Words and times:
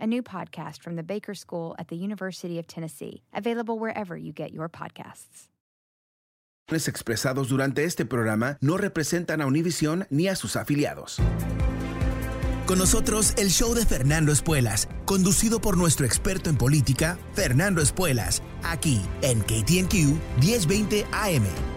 a 0.00 0.06
new 0.06 0.22
podcast 0.22 0.82
from 0.82 0.96
the 0.96 1.02
Baker 1.02 1.34
School 1.34 1.74
at 1.78 1.88
the 1.88 1.96
University 1.96 2.58
of 2.58 2.66
Tennessee, 2.66 3.22
available 3.34 3.78
wherever 3.78 4.16
you 4.16 4.32
get 4.32 4.52
your 4.52 4.68
podcasts. 4.68 5.48
expresados 6.68 7.48
durante 7.48 7.84
este 7.84 8.04
programa 8.04 8.58
no 8.60 8.76
representan 8.76 9.40
a 9.40 9.46
Univision 9.46 10.06
ni 10.10 10.28
a 10.28 10.34
sus 10.34 10.56
afiliados. 10.56 11.20
Con 12.66 12.78
nosotros 12.78 13.34
el 13.38 13.50
show 13.50 13.74
de 13.74 13.86
Fernando 13.86 14.32
Espuelas, 14.32 14.88
conducido 15.04 15.60
por 15.60 15.76
nuestro 15.76 16.04
experto 16.04 16.50
en 16.50 16.56
política, 16.56 17.16
Fernando 17.34 17.80
Espuelas, 17.80 18.42
aquí 18.64 19.00
en 19.22 19.40
KTNQ 19.42 20.40
1020 20.40 21.06
AM. 21.12 21.75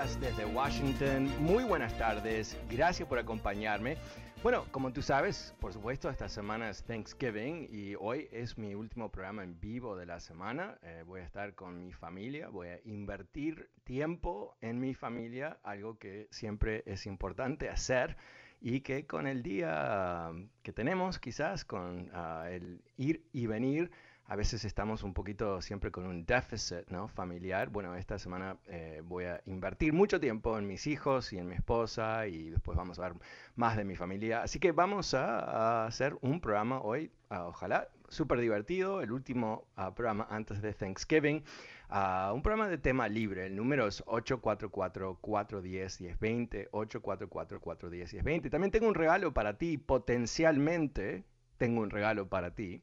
Desde 0.00 0.46
Washington. 0.46 1.28
Muy 1.40 1.62
buenas 1.62 1.92
tardes, 1.98 2.56
gracias 2.70 3.06
por 3.06 3.18
acompañarme. 3.18 3.98
Bueno, 4.42 4.64
como 4.70 4.94
tú 4.94 5.02
sabes, 5.02 5.54
por 5.60 5.74
supuesto, 5.74 6.08
esta 6.08 6.26
semana 6.26 6.70
es 6.70 6.82
Thanksgiving 6.84 7.68
y 7.70 7.94
hoy 7.96 8.26
es 8.32 8.56
mi 8.56 8.74
último 8.74 9.10
programa 9.10 9.44
en 9.44 9.60
vivo 9.60 9.98
de 9.98 10.06
la 10.06 10.18
semana. 10.18 10.78
Eh, 10.82 11.04
voy 11.06 11.20
a 11.20 11.24
estar 11.24 11.54
con 11.54 11.78
mi 11.78 11.92
familia, 11.92 12.48
voy 12.48 12.68
a 12.68 12.80
invertir 12.86 13.68
tiempo 13.84 14.56
en 14.62 14.80
mi 14.80 14.94
familia, 14.94 15.58
algo 15.64 15.98
que 15.98 16.28
siempre 16.30 16.82
es 16.86 17.04
importante 17.04 17.68
hacer 17.68 18.16
y 18.58 18.80
que 18.80 19.06
con 19.06 19.26
el 19.26 19.42
día 19.42 20.30
que 20.62 20.72
tenemos, 20.72 21.18
quizás 21.18 21.66
con 21.66 22.08
ah, 22.14 22.46
el 22.50 22.80
ir 22.96 23.26
y 23.34 23.46
venir, 23.46 23.90
a 24.30 24.36
veces 24.36 24.64
estamos 24.64 25.02
un 25.02 25.12
poquito 25.12 25.60
siempre 25.60 25.90
con 25.90 26.06
un 26.06 26.24
déficit 26.24 26.88
¿no? 26.88 27.08
familiar. 27.08 27.68
Bueno, 27.68 27.96
esta 27.96 28.16
semana 28.16 28.56
eh, 28.68 29.02
voy 29.04 29.24
a 29.24 29.42
invertir 29.46 29.92
mucho 29.92 30.20
tiempo 30.20 30.56
en 30.56 30.68
mis 30.68 30.86
hijos 30.86 31.32
y 31.32 31.38
en 31.38 31.48
mi 31.48 31.56
esposa 31.56 32.28
y 32.28 32.50
después 32.50 32.78
vamos 32.78 33.00
a 33.00 33.08
ver 33.08 33.14
más 33.56 33.76
de 33.76 33.82
mi 33.82 33.96
familia. 33.96 34.42
Así 34.42 34.60
que 34.60 34.70
vamos 34.70 35.14
a, 35.14 35.84
hacer 35.84 36.16
un 36.20 36.40
programa 36.40 36.80
hoy, 36.80 37.10
ah, 37.28 37.48
ojalá, 37.48 37.88
súper 38.08 38.38
divertido, 38.38 39.02
el 39.02 39.10
último 39.10 39.66
ah, 39.74 39.96
programa 39.96 40.28
antes 40.30 40.62
de 40.62 40.74
Thanksgiving. 40.74 41.42
Uh, 41.90 42.32
un 42.32 42.40
programa 42.40 42.68
de 42.68 42.78
tema 42.78 43.08
libre, 43.08 43.46
el 43.46 43.56
número 43.56 43.88
es 43.88 44.04
844-410-1020, 44.04 46.70
844-410-1020. 46.70 48.48
También 48.48 48.70
tengo 48.70 48.86
un 48.86 48.94
regalo 48.94 49.34
para 49.34 49.58
ti, 49.58 49.76
potencialmente 49.76 51.24
tengo 51.58 51.80
un 51.80 51.90
regalo 51.90 52.28
para 52.28 52.54
ti. 52.54 52.80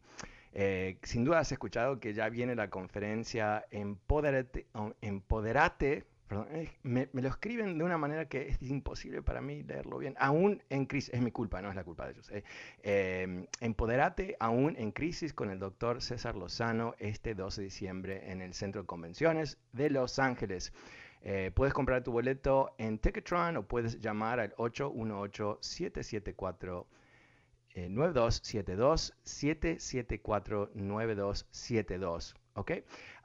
Eh, 0.60 0.98
sin 1.04 1.24
duda 1.24 1.38
has 1.38 1.52
escuchado 1.52 2.00
que 2.00 2.16
ya 2.16 2.30
viene 2.30 2.56
la 2.56 2.72
conferencia 2.72 3.68
Empoderate, 3.70 4.66
Empoderate 5.02 6.08
perdón, 6.28 6.48
me, 6.82 7.08
lo 7.14 7.30
escriben 7.30 7.78
de 7.78 7.84
una 7.84 8.00
manera 8.00 8.28
que 8.28 8.48
es 8.50 8.62
imposible 8.64 9.22
para 9.22 9.40
mí 9.40 9.62
leerlo 9.62 10.00
bien, 10.00 10.16
aún 10.18 10.64
en 10.72 10.88
crisis, 10.88 11.14
es 11.14 11.22
mi 11.22 11.30
culpa, 11.30 11.62
no 11.62 11.70
es 11.70 11.76
la 11.76 11.84
culpa 11.84 12.06
de 12.06 12.14
ellos. 12.14 12.32
Eh, 12.32 12.44
em, 12.82 13.46
Empoderate 13.62 14.36
aún 14.40 14.76
en 14.80 14.92
crisis 14.92 15.32
con 15.32 15.52
el 15.52 15.60
doctor 15.60 16.02
César 16.02 16.36
Lozano 16.36 16.96
este 16.98 17.36
12 17.36 17.62
de 17.62 17.66
diciembre 17.66 18.32
en 18.32 18.42
el 18.42 18.56
Centro 18.56 18.82
de 18.82 18.88
Convenciones 18.88 19.60
de 19.74 19.92
Los 19.92 20.18
Ángeles. 20.18 20.74
Eh, 21.22 21.52
puedes 21.54 21.76
comprar 21.76 22.04
tu 22.04 22.12
boleto 22.12 22.74
en 22.80 22.98
Ticketron 22.98 23.58
o 23.58 23.68
puedes 23.68 24.00
llamar 24.02 24.40
al 24.40 24.56
818 24.58 25.60
774 27.78 27.94
9272 27.94 29.14
774 29.24 30.72
9272. 30.74 32.36
¿Ok? 32.56 32.72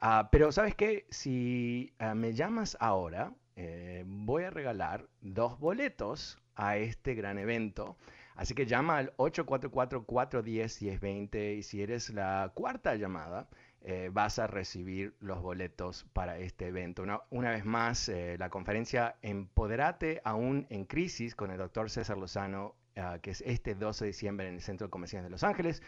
Ah, 0.00 0.28
pero 0.30 0.52
sabes 0.52 0.74
qué, 0.74 1.06
si 1.10 1.94
ah, 1.98 2.14
me 2.14 2.34
llamas 2.34 2.76
ahora, 2.80 3.32
eh, 3.56 4.04
voy 4.06 4.44
a 4.44 4.50
regalar 4.50 5.08
dos 5.20 5.58
boletos 5.58 6.38
a 6.54 6.76
este 6.76 7.14
gran 7.14 7.38
evento. 7.38 7.96
Así 8.34 8.54
que 8.54 8.66
llama 8.66 8.98
al 8.98 9.16
844-410-1020 9.16 11.58
y 11.58 11.62
si 11.62 11.82
eres 11.82 12.10
la 12.10 12.50
cuarta 12.54 12.94
llamada, 12.96 13.48
eh, 13.84 14.10
vas 14.12 14.38
a 14.38 14.47
recibir 14.47 15.15
los 15.20 15.43
boletos 15.43 16.06
para 16.12 16.38
este 16.38 16.69
evento. 16.69 17.04
Una, 17.31 17.50
vez 17.50 17.65
más, 17.65 18.09
eh, 18.09 18.37
la 18.38 18.50
conferencia 18.50 19.16
Empoderate 19.22 20.20
aún 20.25 20.66
en 20.70 20.84
crisis 20.84 21.34
con 21.34 21.50
el 21.50 21.59
doctor 21.59 21.91
César 21.91 22.19
Lozano 22.19 22.76
Ah, 22.97 23.19
que 23.22 23.31
es 23.31 23.42
este 23.47 23.75
12 23.75 24.04
de 24.04 24.09
diciembre 24.09 24.48
en 24.48 24.54
el 24.54 24.60
Centro 24.60 24.87
de 24.87 24.91
Convenciones 24.91 25.25
de 25.25 25.31
Los 25.31 25.44
Ángeles. 25.44 25.82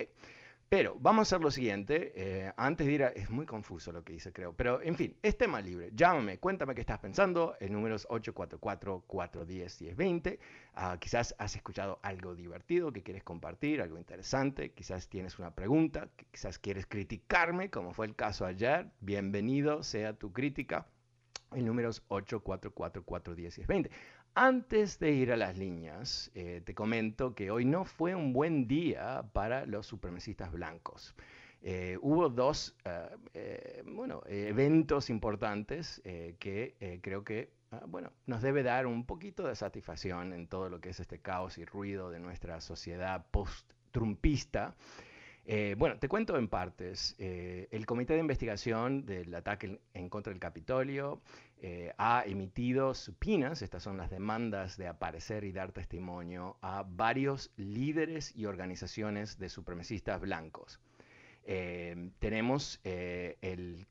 Pero 0.71 0.97
vamos 1.01 1.19
a 1.19 1.23
hacer 1.23 1.43
lo 1.43 1.51
siguiente, 1.51 2.13
eh, 2.15 2.53
antes 2.57 2.87
de 2.87 2.93
ir 2.93 3.03
a... 3.03 3.09
Es 3.09 3.29
muy 3.29 3.45
confuso 3.45 3.91
lo 3.91 4.05
que 4.05 4.13
dice, 4.13 4.33
creo, 4.33 4.53
pero 4.53 4.81
en 4.81 4.95
fin, 4.95 5.17
es 5.21 5.37
tema 5.37 5.61
libre. 5.61 5.91
Llámame, 5.93 6.39
cuéntame 6.39 6.77
qué 6.77 6.83
estás 6.83 7.01
pensando. 7.01 7.57
El 7.59 7.73
número 7.73 7.97
es 7.97 8.07
844-410-1020. 8.07 10.39
Ah, 10.75 10.97
quizás 11.01 11.35
has 11.39 11.57
escuchado 11.57 11.99
algo 12.03 12.37
divertido 12.37 12.93
que 12.93 13.03
quieres 13.03 13.25
compartir, 13.25 13.83
algo 13.83 13.99
interesante. 13.99 14.71
Quizás 14.71 15.09
tienes 15.09 15.41
una 15.41 15.57
pregunta, 15.57 16.09
quizás 16.31 16.61
quieres 16.61 16.87
criticarme, 16.87 17.69
como 17.69 17.93
fue 17.93 18.07
el 18.07 18.15
caso 18.15 18.47
ayer. 18.47 18.93
Bienvenido 19.01 19.83
sea 19.83 20.13
tu 20.13 20.33
crítica. 20.33 20.87
El 21.51 21.67
número 21.67 21.89
es 21.89 22.09
844-410-1020. 22.11 23.91
Antes 24.35 25.01
de 25.01 25.11
ir 25.11 25.33
a 25.33 25.37
las 25.37 25.59
líneas, 25.59 26.31
eh, 26.35 26.63
te 26.65 26.73
comento 26.73 27.35
que 27.35 27.51
hoy 27.51 27.65
no 27.65 27.85
fue 27.85 28.15
un 28.15 28.33
buen 28.33 28.69
día 28.69 29.25
para 29.33 29.67
los 29.67 29.87
supremacistas 29.87 30.53
blancos. 30.53 31.17
Eh, 31.63 31.99
hubo 32.01 32.29
dos 32.29 32.77
eh, 33.35 33.83
bueno, 33.85 34.23
eventos 34.27 35.11
importantes 35.11 36.01
que 36.39 37.01
creo 37.03 37.23
que 37.25 37.51
ah, 37.73 37.83
bueno, 37.87 38.13
nos 38.27 38.41
debe 38.41 38.63
dar 38.63 38.87
un 38.87 39.05
poquito 39.05 39.47
de 39.47 39.57
satisfacción 39.57 40.33
en 40.33 40.47
todo 40.47 40.71
lo 40.71 40.81
que 40.81 40.91
es 40.91 41.01
este 41.01 41.19
caos 41.19 41.59
y 41.59 41.65
ruido 41.65 42.11
de 42.11 42.21
nuestra 42.21 42.61
sociedad 42.61 43.27
post-trumpista. 43.33 44.77
Bueno, 45.77 45.99
te 45.99 46.09
cuento 46.09 46.39
en 46.39 46.47
partes. 46.47 47.17
El 47.19 47.85
Comité 47.85 48.15
de 48.15 48.21
Investigación 48.21 49.05
del 49.05 49.35
ataque 49.35 49.81
en 49.93 50.09
contra 50.09 50.33
del 50.33 50.39
Capitolio 50.39 51.21
eh, 51.61 51.93
ha 51.99 52.25
emitido 52.27 52.95
supinas, 52.95 53.63
estas 53.63 53.83
son 53.83 53.97
las 53.97 54.11
demandas 54.11 54.77
de 54.77 54.89
aparecer 54.89 55.45
y 55.45 55.53
dar 55.53 55.73
testimonio, 55.73 56.57
a 56.63 56.85
varios 56.87 57.51
líderes 57.57 58.35
y 58.35 58.47
organizaciones 58.47 59.39
de 59.39 59.49
supremacistas 59.49 60.21
blancos. 60.21 60.81
tenemos 62.19 62.81
el, 62.85 63.87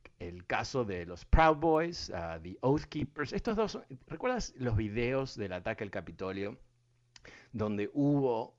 caso 0.47 0.85
de 0.85 1.05
los 1.05 1.25
Proud 1.25 1.57
Boys, 1.57 2.09
uh, 2.09 2.41
The 2.41 2.57
Oath 2.61 2.85
Keepers. 2.85 3.33
Estos 3.33 3.55
dos, 3.55 3.79
¿recuerdas 4.07 4.53
los 4.57 4.75
videos 4.75 5.35
del 5.35 5.53
ataque 5.53 5.83
al 5.83 5.91
Capitolio? 5.91 6.57
Donde 7.51 7.89
hubo 7.93 8.53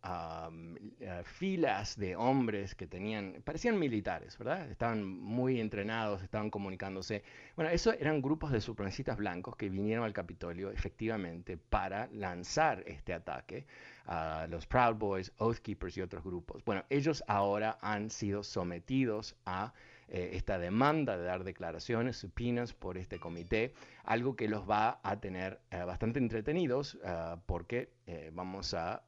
eh, 1.00 1.22
filas 1.24 1.96
de 1.96 2.16
hombres 2.16 2.74
que 2.74 2.86
tenían, 2.86 3.40
parecían 3.44 3.78
militares, 3.78 4.36
¿verdad? 4.36 4.68
Estaban 4.70 5.06
muy 5.06 5.60
entrenados, 5.60 6.22
estaban 6.22 6.50
comunicándose. 6.50 7.22
Bueno, 7.54 7.70
eso 7.70 7.92
eran 7.92 8.20
grupos 8.20 8.50
de 8.50 8.60
supremacistas 8.60 9.16
blancos 9.16 9.56
que 9.56 9.68
vinieron 9.68 10.04
al 10.04 10.12
Capitolio 10.12 10.70
efectivamente 10.70 11.56
para 11.56 12.08
lanzar 12.12 12.82
este 12.86 13.14
ataque 13.14 13.66
a 14.06 14.48
los 14.50 14.66
Proud 14.66 14.96
Boys, 14.96 15.32
Oath 15.38 15.58
Keepers 15.58 15.96
y 15.96 16.00
otros 16.00 16.24
grupos. 16.24 16.64
Bueno, 16.64 16.84
ellos 16.90 17.22
ahora 17.28 17.78
han 17.80 18.10
sido 18.10 18.42
sometidos 18.42 19.36
a 19.46 19.72
eh, 20.12 20.30
esta 20.34 20.58
demanda 20.58 21.16
de 21.16 21.22
dar 21.22 21.44
declaraciones, 21.44 22.16
supinas 22.16 22.74
por 22.74 22.98
este 22.98 23.20
comité, 23.20 23.74
algo 24.02 24.34
que 24.34 24.48
los 24.48 24.68
va 24.68 24.98
a 25.04 25.20
tener 25.20 25.60
eh, 25.70 25.84
bastante 25.84 26.18
entretenidos 26.18 26.98
eh, 27.04 27.36
porque 27.46 27.90
vamos 28.32 28.74
a, 28.74 29.04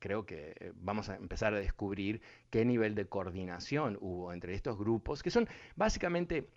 creo 0.00 0.26
que 0.26 0.72
vamos 0.74 1.08
a 1.08 1.14
empezar 1.14 1.54
a 1.54 1.58
descubrir 1.58 2.20
qué 2.50 2.64
nivel 2.64 2.96
de 2.96 3.06
coordinación 3.06 3.96
hubo 4.00 4.32
entre 4.32 4.54
estos 4.54 4.76
grupos, 4.76 5.22
que 5.22 5.30
son 5.30 5.48
básicamente, 5.76 6.48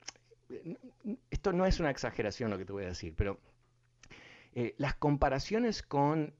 esto 1.30 1.54
no 1.54 1.68
es 1.68 1.80
una 1.80 1.92
exageración 1.92 2.50
lo 2.50 2.58
que 2.58 2.66
te 2.66 2.74
voy 2.74 2.86
a 2.86 2.88
decir, 2.88 3.14
pero 3.16 3.40
eh, 4.58 4.74
las 4.78 4.96
comparaciones 4.96 5.84
con 5.84 6.34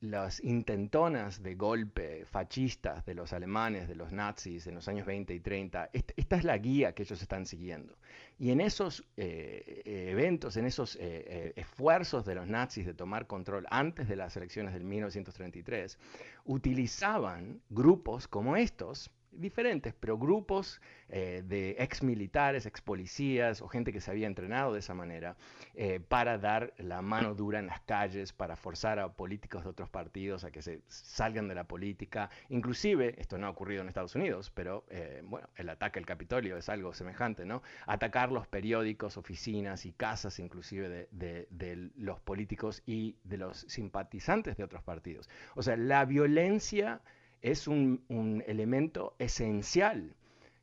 las 0.00 0.44
intentonas 0.44 1.42
de 1.42 1.54
golpe 1.54 2.26
fascistas 2.26 3.06
de 3.06 3.14
los 3.14 3.32
alemanes, 3.32 3.88
de 3.88 3.94
los 3.94 4.12
nazis 4.12 4.66
en 4.66 4.74
los 4.74 4.88
años 4.88 5.06
20 5.06 5.32
y 5.32 5.40
30, 5.40 5.88
esta 5.94 6.36
es 6.36 6.44
la 6.44 6.58
guía 6.58 6.94
que 6.94 7.04
ellos 7.04 7.22
están 7.22 7.46
siguiendo. 7.46 7.96
Y 8.38 8.50
en 8.50 8.60
esos 8.60 9.04
eh, 9.16 9.80
eventos, 9.86 10.58
en 10.58 10.66
esos 10.66 10.98
eh, 11.00 11.54
esfuerzos 11.56 12.26
de 12.26 12.34
los 12.34 12.46
nazis 12.46 12.84
de 12.84 12.92
tomar 12.92 13.26
control 13.26 13.66
antes 13.70 14.06
de 14.06 14.16
las 14.16 14.36
elecciones 14.36 14.74
del 14.74 14.84
1933, 14.84 15.98
utilizaban 16.44 17.62
grupos 17.70 18.28
como 18.28 18.56
estos 18.56 19.10
diferentes, 19.38 19.94
pero 19.98 20.18
grupos 20.18 20.80
eh, 21.08 21.42
de 21.46 21.76
ex 21.78 22.02
militares, 22.02 22.66
ex 22.66 22.80
policías 22.80 23.62
o 23.62 23.68
gente 23.68 23.92
que 23.92 24.00
se 24.00 24.10
había 24.10 24.26
entrenado 24.26 24.72
de 24.72 24.80
esa 24.80 24.94
manera 24.94 25.36
eh, 25.74 26.00
para 26.00 26.38
dar 26.38 26.72
la 26.78 27.02
mano 27.02 27.34
dura 27.34 27.58
en 27.58 27.66
las 27.66 27.80
calles, 27.80 28.32
para 28.32 28.56
forzar 28.56 28.98
a 28.98 29.12
políticos 29.12 29.64
de 29.64 29.70
otros 29.70 29.88
partidos 29.88 30.44
a 30.44 30.50
que 30.50 30.62
se 30.62 30.80
salgan 30.88 31.48
de 31.48 31.54
la 31.54 31.64
política. 31.64 32.30
Inclusive, 32.48 33.14
esto 33.18 33.38
no 33.38 33.46
ha 33.46 33.50
ocurrido 33.50 33.82
en 33.82 33.88
Estados 33.88 34.14
Unidos, 34.14 34.50
pero 34.54 34.84
eh, 34.90 35.22
bueno, 35.24 35.48
el 35.56 35.68
ataque 35.68 35.98
al 35.98 36.06
Capitolio 36.06 36.56
es 36.56 36.68
algo 36.68 36.92
semejante, 36.94 37.44
¿no? 37.44 37.62
Atacar 37.86 38.32
los 38.32 38.46
periódicos, 38.46 39.16
oficinas 39.16 39.86
y 39.86 39.92
casas 39.92 40.38
inclusive 40.38 41.08
de, 41.10 41.46
de 41.50 41.90
los 41.96 42.20
políticos 42.20 42.82
y 42.86 43.16
de 43.24 43.38
los 43.38 43.58
simpatizantes 43.68 44.56
de 44.56 44.64
otros 44.64 44.82
partidos. 44.82 45.28
O 45.54 45.62
sea, 45.62 45.76
la 45.76 46.04
violencia 46.04 47.00
es 47.42 47.68
un, 47.68 48.42
elemento 48.46 49.14
esencial 49.18 50.14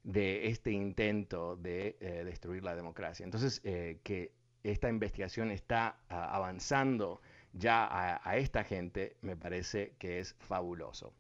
de 0.03 0.47
este 0.47 0.71
intento 0.71 1.55
de 1.55 1.95
eh, 1.99 2.23
destruir 2.25 2.63
la 2.63 2.75
democracia. 2.75 3.23
Entonces, 3.23 3.61
eh, 3.63 3.99
que 4.03 4.31
esta 4.63 4.89
investigación 4.89 5.51
está 5.51 5.97
ah, 6.09 6.35
avanzando 6.35 7.21
ya 7.53 7.87
a, 8.23 8.37
esta 8.37 8.63
gente, 8.63 9.15
me 9.21 9.37
parece 9.37 9.93
que 9.99 10.19
es 10.19 10.35
fabuloso. 10.39 11.13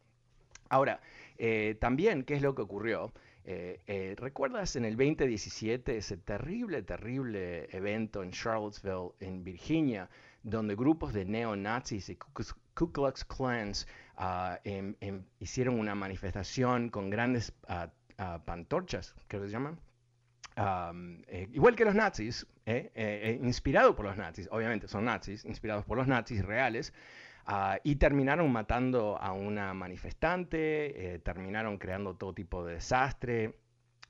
Ahora, 0.69 0.99
eh, 1.37 1.77
también, 1.79 2.23
¿qué 2.23 2.33
es 2.35 2.41
lo 2.41 2.55
que 2.55 2.63
ocurrió? 2.63 3.13
¿Recuerdas 3.45 4.77
en 4.77 4.85
el 4.85 4.95
2017 4.95 5.97
ese 5.97 6.15
terrible, 6.15 6.81
terrible 6.81 7.67
evento 7.75 8.23
en 8.23 8.31
Charlottesville, 8.31 9.11
en 9.19 9.43
Virginia, 9.43 10.09
donde 10.43 10.75
grupos 10.75 11.13
de 11.13 11.25
neonazis 11.25 12.09
y 12.09 12.15
Ku 12.15 12.91
Klux 12.91 13.25
Klans 13.25 13.87
Ah, 14.15 14.59
em, 14.63 14.95
em, 15.01 15.23
hicieron 15.39 15.79
una 15.79 15.95
manifestación 15.95 16.89
con 16.89 17.09
grandes 17.09 17.53
uh, 17.67 17.89
pantorchas, 18.45 19.15
que 19.27 19.39
se 19.39 19.49
llaman. 19.49 19.79
Eh, 21.27 21.47
igual 21.51 21.75
que 21.75 21.85
los 21.85 21.95
nazis, 21.95 22.45
eh, 22.65 22.91
eh, 22.95 23.39
inspirados 23.41 23.95
por 23.95 24.05
los 24.05 24.17
nazis, 24.17 24.47
obviamente 24.51 24.87
son 24.87 25.05
nazis, 25.05 25.45
inspirados 25.45 25.85
por 25.85 25.97
los 25.97 26.07
nazis 26.07 26.45
reales, 26.45 26.93
ah, 27.45 27.79
y 27.83 27.95
terminaron 27.95 28.51
matando 28.51 29.17
a 29.19 29.33
una 29.33 29.73
manifestante, 29.73 31.19
terminaron 31.23 31.77
creando 31.77 32.15
todo 32.15 32.33
tipo 32.33 32.63
de 32.65 32.75
desastre, 32.75 33.55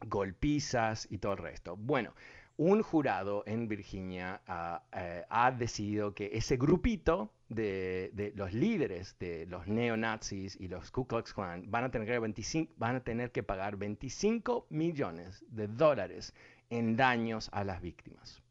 golpizas 0.05 1.07
y 1.09 1.17
todo 1.19 1.33
el 1.33 1.37
resto. 1.39 1.77
Bueno, 1.77 2.13
un 2.57 2.83
jurado 2.83 3.43
en 3.47 3.67
Virginia 3.67 4.41
ah, 4.47 4.83
eh, 4.91 5.23
ha 5.29 5.51
decidido 5.51 6.13
que 6.13 6.29
ese 6.33 6.57
grupito 6.57 7.31
de, 7.49 8.33
los 8.35 8.53
líderes 8.53 9.17
de 9.19 9.45
los 9.47 9.67
neonazis 9.67 10.55
y 10.59 10.67
los 10.67 10.91
Ku 10.91 11.05
Klux 11.07 11.33
Klan 11.33 11.69
van 11.69 11.85
a 11.85 11.91
tener 11.91 12.07
que, 12.07 12.19
25, 12.19 12.73
van 12.77 12.95
a 12.97 13.03
tener 13.03 13.31
que 13.31 13.43
pagar 13.43 13.77
25 13.77 14.67
millones 14.69 15.43
de 15.49 15.67
dólares 15.67 16.33
en 16.69 16.95
daños 16.95 17.49
a 17.53 17.63
las 17.63 17.81
víctimas. 17.81 18.41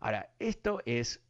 Ahora, 0.00 0.30
esto 0.38 0.80
es 0.84 1.20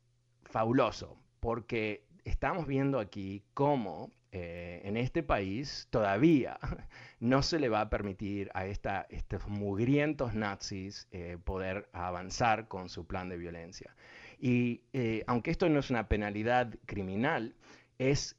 fabuloso 0.44 1.19
porque 1.41 2.06
estamos 2.25 2.67
viendo 2.67 2.99
aquí 2.99 3.44
cómo 3.55 4.12
eh, 4.32 4.81
en 4.84 4.96
este 4.96 5.23
país 5.23 5.87
todavía 5.90 6.58
no 7.20 7.43
se 7.43 7.58
le 7.58 7.69
va 7.69 7.81
a 7.81 7.90
permitir 7.90 8.50
a 8.55 8.67
esta, 8.67 9.06
estos 9.08 9.46
mugrientos 9.49 10.34
nazis 10.34 11.08
eh, 11.11 11.38
poder 11.43 11.88
avanzar 11.93 12.69
con 12.69 12.88
su 12.88 13.06
plan 13.06 13.28
de 13.28 13.38
violencia. 13.38 13.94
Y 14.38 14.82
eh, 14.93 15.25
aunque 15.26 15.50
esto 15.50 15.69
no 15.69 15.78
es 15.78 15.90
una 15.90 16.08
penalidad 16.08 16.75
criminal, 16.87 17.55
es 17.99 18.37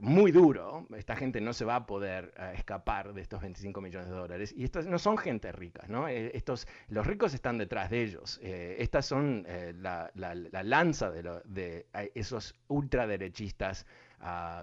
muy 0.00 0.30
duro. 0.30 0.86
Esta 0.96 1.16
gente 1.16 1.40
no 1.40 1.52
se 1.52 1.64
va 1.64 1.74
a 1.74 1.84
poder 1.84 2.32
escapar 2.54 3.12
de 3.12 3.22
estos 3.22 3.40
25 3.40 3.80
millones 3.80 4.08
de 4.08 4.14
dólares. 4.14 4.54
Y 4.56 4.62
estos 4.62 4.86
no 4.86 5.00
son 5.00 5.18
gente 5.18 5.50
rica, 5.50 5.84
¿no? 5.88 6.06
estos, 6.06 6.68
los 6.86 7.04
ricos 7.04 7.34
están 7.34 7.58
detrás 7.58 7.90
de 7.90 8.02
ellos. 8.02 8.38
estas 8.40 9.04
son 9.04 9.48
la, 9.80 10.12
lanza 10.14 11.10
de, 11.10 11.40
de 11.44 11.86
esos 12.14 12.54
ultraderechistas 12.68 13.84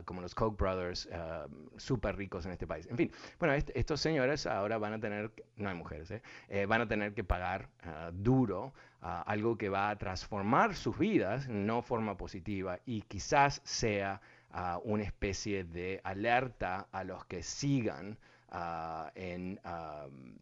como 0.06 0.22
los 0.22 0.34
Koch 0.34 0.58
brothers, 0.58 1.10
súper 1.78 2.16
ricos 2.16 2.46
en 2.46 2.52
este 2.52 2.68
país. 2.68 2.88
En 2.88 2.98
fin, 2.98 3.12
bueno, 3.40 3.54
estos 3.54 4.02
señores 4.02 4.48
ahora 4.48 4.78
van 4.78 4.94
a 4.94 5.00
tener, 5.00 5.32
no 5.56 5.70
hay 5.70 5.76
mujeres, 5.76 6.10
¿eh? 6.12 6.22
Eh, 6.50 6.66
van 6.66 6.82
a 6.82 6.88
tener 6.88 7.14
que 7.14 7.24
pagar 7.24 7.70
ah, 7.84 8.12
duro 8.14 8.74
algo 9.02 9.58
que 9.58 9.70
va 9.70 9.90
a 9.90 9.98
transformar 9.98 10.76
sus 10.76 10.98
vidas, 10.98 11.48
no 11.50 11.82
forma 11.82 12.18
positiva, 12.18 12.80
y 12.86 13.02
quizás 13.02 13.62
sea 13.64 14.22
una 14.84 15.04
especie 15.04 15.64
de 15.64 16.02
alerta 16.04 16.88
a 16.92 17.04
los 17.04 17.26
que 17.26 17.42
sigan 17.42 18.20
en, 19.16 19.60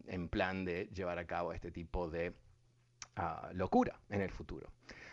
en 0.06 0.28
plan 0.28 0.64
de 0.66 0.90
llevar 0.92 1.18
a 1.18 1.26
cabo 1.26 1.54
este 1.54 1.70
tipo 1.70 2.10
de 2.10 2.34
locura 3.54 3.98
en 4.10 4.20
el 4.20 4.30
futuro. 4.30 4.68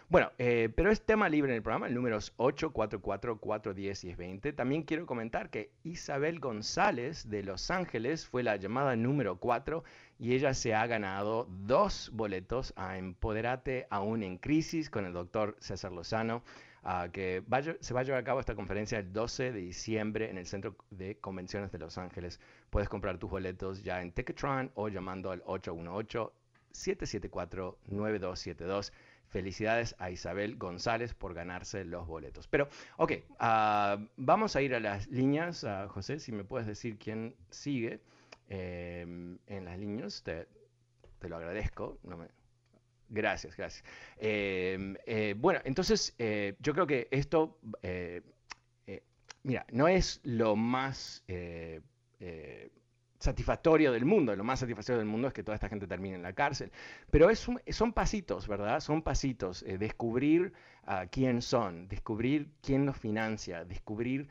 Bueno, 0.10 0.32
eh, 0.38 0.70
pero 0.74 0.90
es 0.90 1.02
tema 1.02 1.28
libre 1.28 1.52
en 1.52 1.58
el 1.58 1.62
programa, 1.62 1.88
el 1.88 1.94
número 1.94 2.16
es 2.16 2.32
844 2.38 3.42
410 3.42 4.06
1020. 4.06 4.54
También 4.54 4.84
quiero 4.84 5.06
comentar 5.06 5.50
que 5.50 5.74
Isabel 5.84 6.40
González 6.40 7.30
de 7.30 7.44
Los 7.44 7.70
Ángeles 7.72 8.26
fue 8.26 8.42
la 8.42 8.56
llamada 8.56 8.96
número 8.96 9.38
4 9.38 9.84
y 10.18 10.34
ella 10.34 10.54
se 10.54 10.74
ha 10.74 10.88
ganado 10.88 11.46
dos 11.50 12.10
boletos 12.14 12.74
a 12.78 12.98
Empoderate 12.98 13.86
aún 13.90 14.24
en 14.24 14.38
crisis 14.38 14.90
con 14.90 15.06
el 15.06 15.12
doctor 15.12 15.58
César 15.60 15.92
Lozano, 15.92 16.42
que 17.12 17.44
se 17.82 17.94
va 17.94 18.00
a 18.00 18.04
llevar 18.04 18.22
a 18.22 18.24
cabo 18.24 18.40
esta 18.40 18.56
conferencia 18.56 19.00
el 19.00 19.12
12 19.12 19.52
de 19.52 19.60
diciembre 19.60 20.30
en 20.30 20.38
el 20.38 20.46
Centro 20.46 20.78
de 20.90 21.18
Convenciones 21.18 21.70
de 21.74 21.80
Los 21.80 21.98
Ángeles. 21.98 22.40
Puedes 22.70 22.88
comprar 22.88 23.18
tus 23.18 23.30
boletos 23.30 23.84
ya 23.84 24.02
en 24.02 24.14
Ticketron 24.14 24.72
o 24.76 24.88
llamando 24.88 25.32
al 25.32 25.44
818 25.46 26.32
774 26.72 27.78
9272 27.88 28.94
Felicidades 29.30 29.96
a 30.00 30.10
Isabel 30.10 30.56
González 30.56 31.14
por 31.14 31.34
ganarse 31.34 31.84
los 31.84 32.08
boletos. 32.08 32.48
Pero, 32.48 32.70
ok, 32.98 33.12
ah, 33.40 33.98
vamos 34.16 34.56
a 34.56 34.62
ir 34.62 34.74
a 34.74 34.80
las 34.80 35.08
líneas. 35.08 35.64
Uh, 35.64 35.88
José, 35.90 36.20
si 36.20 36.32
me 36.32 36.44
puedes 36.44 36.68
decir 36.68 36.98
quién 36.98 37.36
sigue 37.50 38.02
em, 38.48 39.38
en 39.48 39.66
las 39.66 39.78
líneas, 39.78 40.24
te, 40.24 40.48
lo 41.28 41.36
agradezco. 41.36 42.00
Gracias, 43.10 43.56
gracias. 43.56 43.84
Em, 44.18 44.96
eh, 45.06 45.36
bueno, 45.38 45.60
entonces 45.66 46.14
eh, 46.20 46.56
yo 46.60 46.74
creo 46.74 46.88
que 46.88 47.08
esto, 47.12 47.58
eh, 47.82 48.22
mira, 49.44 49.66
no 49.72 49.88
es 49.88 50.22
lo 50.24 50.56
más 50.56 51.24
satisfactorio 53.20 53.92
del 53.92 54.06
mundo, 54.06 54.36
lo 54.36 54.44
más 54.44 54.60
satisfactorio 54.60 55.00
del 55.00 55.08
mundo 55.08 55.28
es 55.28 55.34
que 55.34 55.44
toda 55.44 55.56
esta 55.56 55.70
gente 55.70 55.88
termine 55.88 56.16
en 56.16 56.24
la 56.24 56.34
cárcel. 56.34 56.72
Pero 57.10 57.30
es 57.30 57.48
son 57.70 57.94
pasitos, 57.94 58.48
¿verdad? 58.48 58.80
Son 58.80 59.02
pasitos. 59.02 59.64
Eh, 59.64 59.78
descubrir 59.78 60.54
quién 61.12 61.42
son, 61.42 61.90
descubrir 61.90 62.50
quién 62.62 62.86
los 62.86 62.96
financia, 62.96 63.66
descubrir 63.66 64.30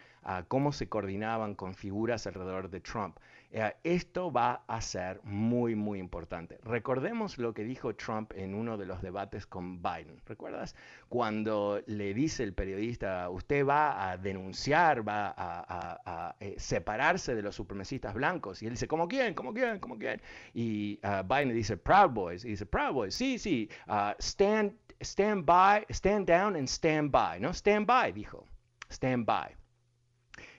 cómo 0.49 0.73
se 0.73 0.89
coordinaban 0.89 1.55
con 1.55 1.75
figuras 1.75 2.27
alrededor 2.27 2.71
de 2.71 2.81
Trump. 2.81 3.19
Eh, 3.51 3.73
esto 3.85 4.33
va 4.33 4.65
a 4.67 4.81
ser 4.81 5.21
muy, 5.23 5.75
muy 5.75 5.99
importante. 5.99 6.59
Recordemos 6.63 7.39
lo 7.39 7.55
que 7.55 7.65
dijo 7.65 7.95
Trump 7.95 8.33
en 8.35 8.55
uno 8.55 8.77
de 8.77 8.87
los 8.87 9.03
debates 9.03 9.47
con 9.47 9.83
Biden. 9.83 10.21
¿Recuerdas? 10.27 10.75
Cuando 11.09 11.81
le 11.87 12.15
dice 12.15 12.43
el 12.43 12.53
periodista, 12.53 13.29
usted 13.31 13.67
va 13.67 14.11
a 14.11 14.17
denunciar, 14.17 15.07
va 15.07 15.35
a, 15.37 16.37
eh, 16.41 16.55
separarse 16.59 17.35
de 17.35 17.43
los 17.43 17.55
supremacistas 17.55 18.15
blancos. 18.15 18.63
Y 18.63 18.67
él 18.67 18.73
dice, 18.73 18.89
¿cómo 18.89 19.09
quién? 19.09 19.35
¿Cómo 19.35 19.55
quién? 19.55 19.79
¿Cómo 19.79 19.99
quién? 19.99 20.21
Y 20.55 20.99
uh, 21.03 21.23
Biden 21.27 21.55
dice, 21.55 21.77
Proud 21.77 22.11
Boys. 22.11 22.45
Y 22.45 22.51
dice, 22.51 22.67
Proud 22.67 22.93
Boys, 22.93 23.15
sí, 23.15 23.39
sí, 23.39 23.69
uh, 23.89 24.13
stand, 24.19 24.73
stand 25.01 25.45
by, 25.45 25.87
stand 25.91 26.27
down 26.27 26.57
and 26.57 26.69
stand 26.69 27.11
by. 27.11 27.41
¿No? 27.41 27.53
Stand 27.53 27.87
by, 27.87 28.13
dijo. 28.13 28.47
Stand 28.91 29.27
by. 29.27 29.66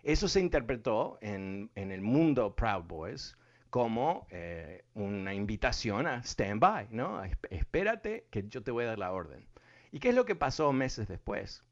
Eso 0.07 0.29
se 0.29 0.39
interpretó 0.39 1.17
en, 1.19 1.69
el 1.75 2.01
mundo 2.01 2.55
Proud 2.55 2.85
Boys 2.85 3.35
como 3.69 4.25
eh, 4.29 4.85
una 4.93 5.33
invitación 5.33 6.07
a 6.07 6.23
stand 6.23 6.61
by, 6.61 6.87
¿no? 6.91 7.21
Espérate 7.49 8.25
que 8.31 8.47
yo 8.47 8.63
te 8.63 8.71
voy 8.71 8.85
a 8.85 8.87
dar 8.87 8.99
la 8.99 9.11
orden. 9.11 9.45
¿Y 9.91 9.99
qué 9.99 10.07
es 10.09 10.15
lo 10.15 10.23
que 10.23 10.33
pasó 10.33 10.71
meses 10.71 11.09
después? 11.09 11.65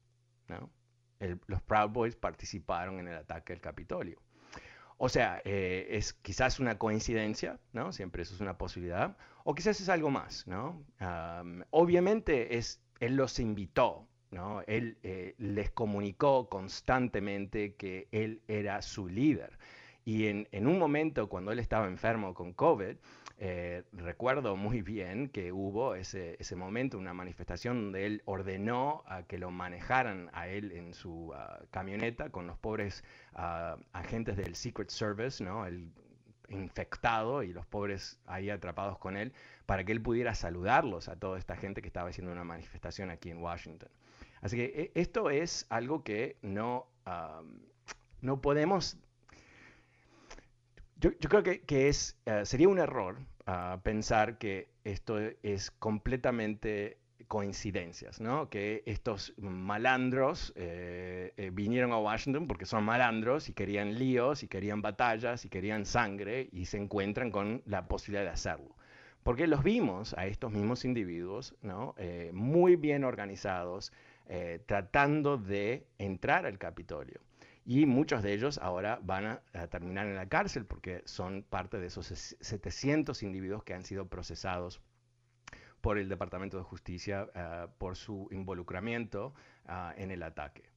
los 1.46 1.62
Proud 1.62 1.88
Boys 1.88 2.14
participaron 2.14 3.00
en 3.00 3.08
el 3.08 3.16
ataque 3.16 3.54
al 3.54 3.62
Capitolio. 3.62 4.20
O 4.98 5.08
sea, 5.08 5.40
eh, 5.46 5.86
es 5.92 6.12
quizás 6.12 6.60
una 6.60 6.76
coincidencia, 6.76 7.58
¿no? 7.72 7.90
Siempre 7.90 8.20
eso 8.20 8.34
es 8.34 8.42
una 8.42 8.58
posibilidad. 8.58 9.16
O 9.44 9.54
quizás 9.54 9.80
es 9.80 9.88
algo 9.88 10.10
más, 10.10 10.46
¿no? 10.46 10.84
obviamente 11.70 12.58
es, 12.58 12.82
él 13.00 13.16
los 13.16 13.38
invitó, 13.38 14.06
él 14.66 14.98
eh, 15.02 15.34
les 15.38 15.70
comunicó 15.70 16.48
constantemente 16.48 17.74
que 17.74 18.08
él 18.12 18.42
era 18.48 18.82
su 18.82 19.08
líder. 19.08 19.58
Y 20.04 20.28
en, 20.28 20.66
un 20.68 20.78
momento 20.78 21.28
cuando 21.28 21.50
él 21.50 21.58
estaba 21.58 21.88
enfermo 21.88 22.32
con 22.32 22.52
COVID, 22.52 22.94
eh, 23.38 23.82
recuerdo 23.92 24.56
muy 24.56 24.80
bien 24.80 25.28
que 25.28 25.50
hubo 25.50 25.96
ese, 25.96 26.38
momento, 26.54 26.96
una 26.96 27.12
manifestación 27.12 27.82
donde 27.82 28.06
él 28.06 28.22
ordenó 28.24 29.02
a 29.06 29.24
que 29.24 29.36
lo 29.36 29.50
manejaran 29.50 30.30
a 30.32 30.46
él 30.46 30.70
en 30.70 30.94
su 30.94 31.32
ah, 31.34 31.60
camioneta 31.72 32.30
con 32.30 32.46
los 32.46 32.56
pobres 32.56 33.02
ah, 33.34 33.78
agentes 33.92 34.36
del 34.36 34.54
Secret 34.54 34.90
Service, 34.90 35.42
¿no? 35.42 35.66
El 35.66 35.90
infectado 36.50 37.42
y 37.42 37.52
los 37.52 37.66
pobres 37.66 38.20
ahí 38.26 38.48
atrapados 38.48 38.98
con 38.98 39.16
él, 39.16 39.32
para 39.66 39.84
que 39.84 39.90
él 39.90 40.00
pudiera 40.00 40.36
saludarlos 40.36 41.08
a 41.08 41.16
toda 41.16 41.36
esta 41.36 41.56
gente 41.56 41.82
que 41.82 41.88
estaba 41.88 42.10
haciendo 42.10 42.32
una 42.32 42.44
manifestación 42.44 43.10
aquí 43.10 43.30
en 43.30 43.38
Washington. 43.38 43.88
Así 44.46 44.56
que 44.56 44.92
e, 44.94 45.00
esto 45.00 45.28
es 45.28 45.66
algo 45.70 46.04
que 46.04 46.36
no, 46.40 46.86
no 48.20 48.40
podemos... 48.40 48.96
Yo, 51.00 51.10
creo 51.18 51.42
que, 51.42 51.88
es, 51.88 52.16
eh, 52.26 52.46
sería 52.46 52.68
un 52.68 52.78
error 52.78 53.18
ah, 53.46 53.80
pensar 53.82 54.38
que 54.38 54.68
esto 54.84 55.18
es 55.42 55.72
completamente 55.72 56.98
coincidencias, 57.26 58.20
¿no? 58.20 58.48
Que 58.48 58.84
estos 58.86 59.34
malandros 59.36 60.52
eh, 60.54 61.32
eh, 61.36 61.50
vinieron 61.52 61.90
a 61.92 61.98
Washington 61.98 62.46
porque 62.46 62.66
son 62.66 62.84
malandros 62.84 63.48
y 63.48 63.52
querían 63.52 63.98
líos 63.98 64.44
y 64.44 64.48
querían 64.48 64.80
batallas 64.80 65.44
y 65.44 65.48
querían 65.48 65.84
sangre 65.86 66.48
y 66.52 66.66
se 66.66 66.78
encuentran 66.78 67.32
con 67.32 67.62
la 67.66 67.88
posibilidad 67.88 68.22
de 68.22 68.30
hacerlo. 68.30 68.76
Porque 69.26 69.46
los 69.48 69.62
vimos 69.62 70.14
a 70.14 70.26
estos 70.26 70.52
mismos 70.52 70.84
individuos, 70.84 71.54
¿no? 71.60 71.94
muy 72.32 72.76
bien 72.76 73.02
organizados, 73.02 73.92
eh, 74.28 74.60
tratando 74.66 75.38
de 75.38 75.86
entrar 75.98 76.46
al 76.46 76.58
Capitolio. 76.58 77.20
Y 77.64 77.86
muchos 77.86 78.24
de 78.24 78.32
ellos 78.32 78.58
ahora 78.58 78.98
van 79.00 79.26
a, 79.26 79.40
terminar 79.68 80.06
en 80.08 80.16
la 80.16 80.28
cárcel 80.28 80.66
porque 80.66 81.02
son 81.04 81.44
parte 81.44 81.78
de 81.78 81.86
esos 81.86 82.06
700 82.06 83.22
individuos 83.22 83.62
que 83.62 83.74
han 83.74 83.84
sido 83.84 84.08
procesados 84.08 84.80
por 85.80 85.98
el 85.98 86.08
Departamento 86.08 86.56
de 86.56 86.64
Justicia 86.64 87.28
eh, 87.34 87.66
por 87.78 87.94
su 87.94 88.26
involucramiento 88.32 89.32
en 89.96 90.10
el 90.10 90.24
ataque. 90.24 90.70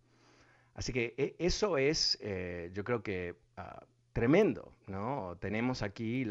Así 0.75 0.93
que 0.93 1.35
eso 1.39 1.79
es, 1.79 2.19
eh, 2.21 2.69
yo 2.73 2.83
creo 2.83 3.01
que 3.01 3.35
ah, 3.57 3.83
tremendo, 4.19 4.73
¿no? 4.87 5.37
Tenemos 5.39 5.81
aquí 5.81 6.27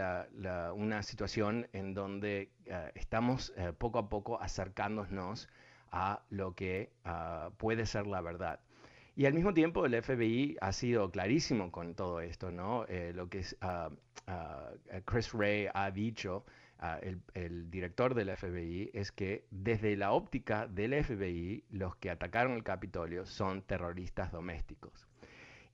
una 0.75 1.03
situación 1.03 1.69
en 1.73 1.95
donde 1.95 2.51
estamos 2.95 3.55
poco 3.79 3.99
a 3.99 4.11
poco 4.11 4.39
acercándonos 4.43 5.49
a 5.91 6.23
lo 6.29 6.55
que 6.55 6.93
ah, 7.07 7.49
puede 7.57 7.87
ser 7.87 8.07
la 8.07 8.21
verdad. 8.21 8.61
Y 9.17 9.25
al 9.25 9.33
mismo 9.33 9.55
tiempo 9.55 9.87
el 9.87 10.03
FBI 10.03 10.59
ha 10.61 10.73
sido 10.73 11.11
clarísimo 11.11 11.73
con 11.73 11.95
todo 11.95 12.21
esto, 12.21 12.53
¿no? 12.53 12.85
Eh, 12.89 13.13
lo 13.15 13.31
que 13.31 13.39
uh, 13.39 15.01
Chris 15.07 15.33
Ray 15.33 15.69
ha 15.73 15.91
dicho, 15.91 16.45
el, 17.01 17.23
el, 17.33 17.71
director 17.71 18.15
del 18.15 18.37
FBI, 18.37 18.91
es 18.93 19.13
que 19.13 19.47
desde 19.51 19.97
la 19.97 20.13
óptica 20.13 20.67
del 20.67 20.93
FBI, 21.03 21.65
los 21.71 21.97
que 21.97 22.11
atacaron 22.11 22.53
el 22.53 22.65
Capitolio 22.65 23.25
son 23.25 23.63
terroristas 23.63 24.31
domésticos. 24.31 25.08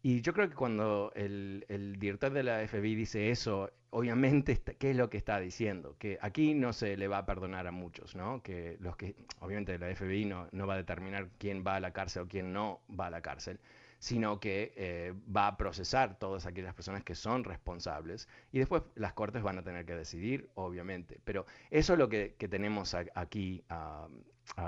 Y 0.07 0.21
yo 0.21 0.35
creo 0.35 0.51
que 0.51 0.55
cuando 0.55 1.13
el, 1.15 1.65
director 1.99 2.31
de 2.31 2.43
la 2.43 2.69
FBI 2.69 2.95
dice 2.95 3.31
eso, 3.31 3.71
obviamente, 3.89 4.61
¿qué 4.79 4.91
es 4.91 4.97
lo 4.99 5.09
que 5.09 5.17
está 5.17 5.41
diciendo? 5.41 5.97
Que 5.99 6.19
aquí 6.21 6.53
no 6.53 6.75
se 6.75 6.99
le 6.99 7.09
va 7.09 7.17
a 7.17 7.25
perdonar 7.25 7.67
a 7.67 7.71
muchos, 7.71 8.15
¿no? 8.15 8.43
Que 8.43 8.77
los 8.81 8.99
que, 8.99 9.17
obviamente 9.41 9.79
la 9.79 9.97
FBI 9.97 10.27
no, 10.27 10.47
no 10.53 10.67
va 10.67 10.75
a 10.75 10.77
determinar 10.77 11.31
quién 11.39 11.65
va 11.67 11.77
a 11.77 11.81
la 11.81 11.95
cárcel 11.95 12.25
o 12.25 12.29
quién 12.29 12.53
no 12.53 12.83
va 13.01 13.07
a 13.07 13.11
la 13.11 13.23
cárcel, 13.23 13.59
sino 13.99 14.41
que 14.41 14.75
eh, 14.77 15.15
va 15.35 15.47
a 15.47 15.57
procesar 15.57 16.19
todas 16.19 16.45
aquellas 16.45 16.75
personas 16.75 17.03
que 17.03 17.15
son 17.15 17.43
responsables 17.43 18.29
y 18.53 18.59
después 18.59 18.83
las 18.97 19.15
cortes 19.15 19.43
van 19.43 19.57
a 19.57 19.63
tener 19.63 19.87
que 19.87 19.95
decidir, 19.95 20.51
obviamente. 20.53 21.19
Pero 21.25 21.47
eso 21.71 21.95
es 21.95 21.99
lo 21.99 22.11
que, 22.11 22.37
tenemos 22.51 22.95
aquí 23.15 23.65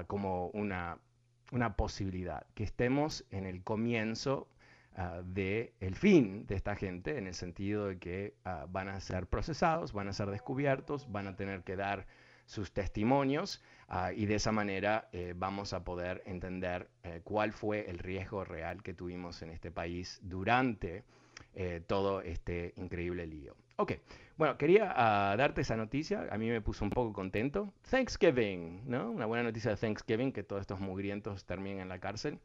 como 0.07 0.47
una, 0.55 0.99
una 1.53 1.77
posibilidad, 1.77 2.47
que 2.55 2.65
estemos 2.65 3.27
en 3.31 3.45
el 3.45 3.63
comienzo 3.63 4.49
uh, 4.97 5.23
de 5.25 5.75
el 5.81 5.95
fin 5.95 6.47
de 6.47 6.55
esta 6.55 6.77
gente, 6.77 7.19
en 7.19 7.27
el 7.27 7.35
sentido 7.35 7.87
de 7.87 7.99
que 7.99 8.35
ah, 8.45 8.67
van 8.69 8.89
a 8.89 9.01
ser 9.01 9.27
procesados, 9.27 9.93
van 9.93 10.09
a 10.09 10.13
ser 10.13 10.31
descubiertos, 10.31 11.11
van 11.11 11.27
a 11.27 11.37
tener 11.37 11.63
que 11.63 11.77
dar 11.77 12.07
sus 12.47 12.73
testimonios 12.73 13.63
ah, 13.89 14.13
y 14.13 14.27
de 14.27 14.37
esa 14.37 14.53
manera 14.53 15.09
eh, 15.13 15.35
vamos 15.37 15.73
a 15.73 15.85
poder 15.85 16.23
entender 16.27 16.89
eh, 17.03 17.21
cuál 17.23 17.53
fue 17.53 17.91
el 17.91 17.99
riesgo 17.99 18.45
real 18.45 18.83
que 18.83 18.95
tuvimos 18.95 19.43
en 19.43 19.51
este 19.51 19.71
país 19.71 20.21
durante 20.23 21.05
eh, 21.55 21.83
todo 21.87 22.23
este 22.23 22.73
increíble 22.77 23.27
lío. 23.27 23.57
Ok, 23.79 23.93
bueno, 24.39 24.57
quería 24.57 24.87
darte 25.37 25.61
esa 25.61 25.77
noticia, 25.77 26.29
a 26.31 26.39
mí 26.39 26.49
me 26.49 26.63
puso 26.63 26.83
un 26.83 26.91
poco 26.91 27.13
contento. 27.13 27.75
Thanksgiving, 27.91 28.89
¿no? 28.89 29.11
Una 29.11 29.27
buena 29.27 29.45
noticia 29.45 29.73
de 29.73 29.77
Thanksgiving, 29.77 30.33
que 30.33 30.43
todos 30.43 30.63
estos 30.63 30.81
mugrientos 30.81 31.45
terminen 31.45 31.81
en 31.81 31.89
la 31.91 31.99
cárcel. 31.99 32.39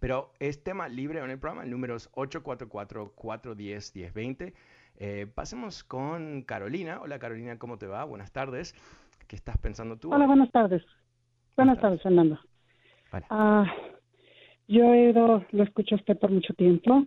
Pero 0.00 0.32
es 0.38 0.62
tema 0.62 0.88
libre 0.88 1.20
en 1.20 1.30
el 1.30 1.38
programa, 1.38 1.64
el 1.64 1.70
número 1.70 1.96
es 1.96 2.12
844-410-1020. 2.12 4.52
Eh, 4.96 5.26
pasemos 5.34 5.82
con 5.82 6.42
Carolina. 6.42 7.00
Hola 7.02 7.18
Carolina, 7.18 7.58
¿cómo 7.58 7.78
te 7.78 7.86
va? 7.86 8.04
Buenas 8.04 8.32
tardes. 8.32 8.74
¿Qué 9.26 9.36
estás 9.36 9.56
pensando 9.58 9.96
tú? 9.96 10.12
Hola, 10.12 10.26
buenas 10.26 10.50
tardes. 10.50 10.82
Buenas, 11.56 11.80
tardes, 11.80 12.02
Fernando. 12.02 12.38
Ah, 13.30 13.64
yo 14.66 14.92
he 14.92 15.10
ido, 15.10 15.44
lo 15.52 15.62
escucho 15.62 15.94
a 15.94 15.98
usted 15.98 16.18
por 16.18 16.30
mucho 16.30 16.52
tiempo 16.54 17.06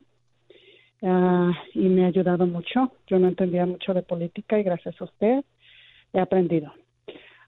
ah, 1.03 1.51
y 1.74 1.89
me 1.89 2.06
ha 2.06 2.08
ayudado 2.08 2.46
mucho. 2.46 2.94
Yo 3.08 3.20
no 3.20 3.27
entendía 3.27 3.65
mucho 3.65 3.94
de 3.94 4.03
política 4.03 4.58
y 4.58 4.63
gracias 4.63 5.00
a 5.01 5.03
usted 5.03 5.44
he 6.13 6.20
aprendido. 6.20 6.72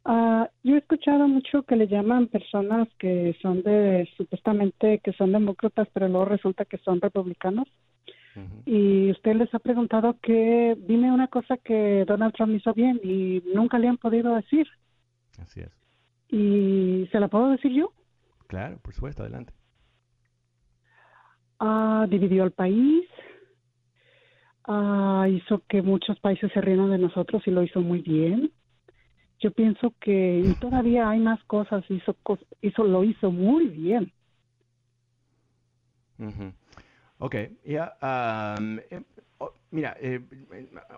Ah, 0.06 0.50
yo 0.64 0.76
he 0.76 0.80
escuchado 0.80 1.28
mucho 1.28 1.64
que 1.64 1.76
le 1.76 1.88
llaman 1.88 2.28
personas 2.28 2.88
que 2.98 3.36
son 3.42 3.62
de, 3.64 4.10
supuestamente 4.18 5.00
que 5.00 5.14
son 5.14 5.32
demócratas, 5.32 5.88
pero 5.94 6.08
luego 6.08 6.26
resulta 6.26 6.66
que 6.66 6.78
son 6.80 7.02
republicanos. 7.02 7.68
Y 8.66 9.12
usted 9.12 9.36
les 9.36 9.54
ha 9.54 9.60
preguntado 9.60 10.18
que 10.22 10.78
dime 10.88 11.12
una 11.12 11.28
cosa 11.28 11.58
que 11.58 12.06
Donald 12.08 12.34
Trump 12.34 12.54
hizo 12.56 12.74
bien 12.74 12.98
y 13.04 13.44
nunca 13.54 13.78
le 13.78 13.90
han 13.90 13.98
podido 13.98 14.34
decir. 14.34 14.66
Así 15.40 15.60
es. 15.60 15.72
¿Y 16.30 17.10
se 17.12 17.20
la 17.20 17.28
puedo 17.28 17.50
decir 17.50 17.74
yo? 17.74 17.92
Claro, 18.48 18.80
por 18.82 18.94
supuesto, 18.94 19.24
adelante. 19.24 19.52
Ah, 21.60 22.08
dividió 22.10 22.46
el 22.46 22.52
país, 22.52 23.06
ah, 24.66 25.28
hizo 25.30 25.62
que 25.68 25.82
muchos 25.82 26.18
países 26.22 26.50
se 26.54 26.62
rieran 26.62 26.92
de 26.92 26.98
nosotros 26.98 27.44
y 27.46 27.52
lo 27.52 27.64
hizo 27.64 27.82
muy 27.82 28.02
bien 28.02 28.54
yo 29.40 29.52
pienso 29.52 29.94
que 30.00 30.56
todavía 30.60 31.10
hay 31.10 31.20
más 31.20 31.44
cosas, 31.46 31.84
hizo, 31.90 32.16
hizo 32.62 32.84
lo 32.84 33.04
hizo 33.04 33.32
muy 33.32 33.68
bien. 33.68 34.12
Ok, 37.20 37.36
ya, 37.66 37.96
um, 38.60 38.80
eh, 38.90 39.02
Mira, 39.72 39.96
eh, 40.00 40.20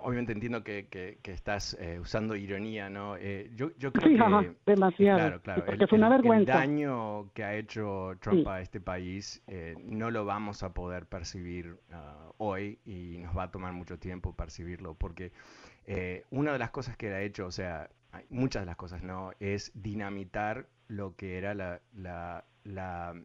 obviamente 0.02 0.32
entiendo 0.32 0.64
que, 0.64 0.88
que, 0.88 1.32
estás 1.32 1.78
eh, 1.80 2.00
usando 2.00 2.38
ironía, 2.38 2.90
¿no? 2.90 3.18
Eh, 3.18 3.52
yo, 3.54 3.72
yo 3.78 3.92
creo 3.92 4.40
que... 4.40 4.56
demasiado. 4.66 5.20
Claro, 5.20 5.42
claro. 5.42 5.66
Porque 5.66 5.88
fue 5.88 5.98
una 5.98 6.08
vergüenza. 6.08 6.54
El 6.54 6.70
daño 6.70 7.32
que 7.34 7.44
ha 7.44 7.56
hecho 7.56 8.14
Trump 8.22 8.48
a 8.48 8.62
este 8.62 8.80
país 8.80 9.44
no 9.84 10.10
lo 10.10 10.24
vamos 10.24 10.64
a 10.64 10.74
poder 10.74 11.06
percibir 11.06 11.80
ah, 11.92 12.32
hoy 12.38 12.80
y 12.86 13.18
nos 13.18 13.38
va 13.38 13.44
a 13.44 13.52
tomar 13.52 13.74
mucho 13.74 14.00
tiempo 14.00 14.34
percibirlo 14.34 14.94
porque 14.94 15.34
una 16.30 16.54
de 16.54 16.60
las 16.60 16.72
cosas 16.72 16.96
que 16.96 17.08
él 17.08 17.14
ha 17.14 17.22
hecho, 17.22 17.48
o 17.48 17.52
sea, 17.52 17.90
muchas 18.30 18.64
de 18.64 18.66
las 18.66 18.76
cosas, 18.76 19.04
¿no? 19.04 19.32
Es 19.40 19.72
dinamitar 19.74 20.68
lo 20.88 21.16
que 21.16 21.38
era 21.38 21.54
la... 21.54 21.82
la, 21.94 22.46
la 22.64 23.16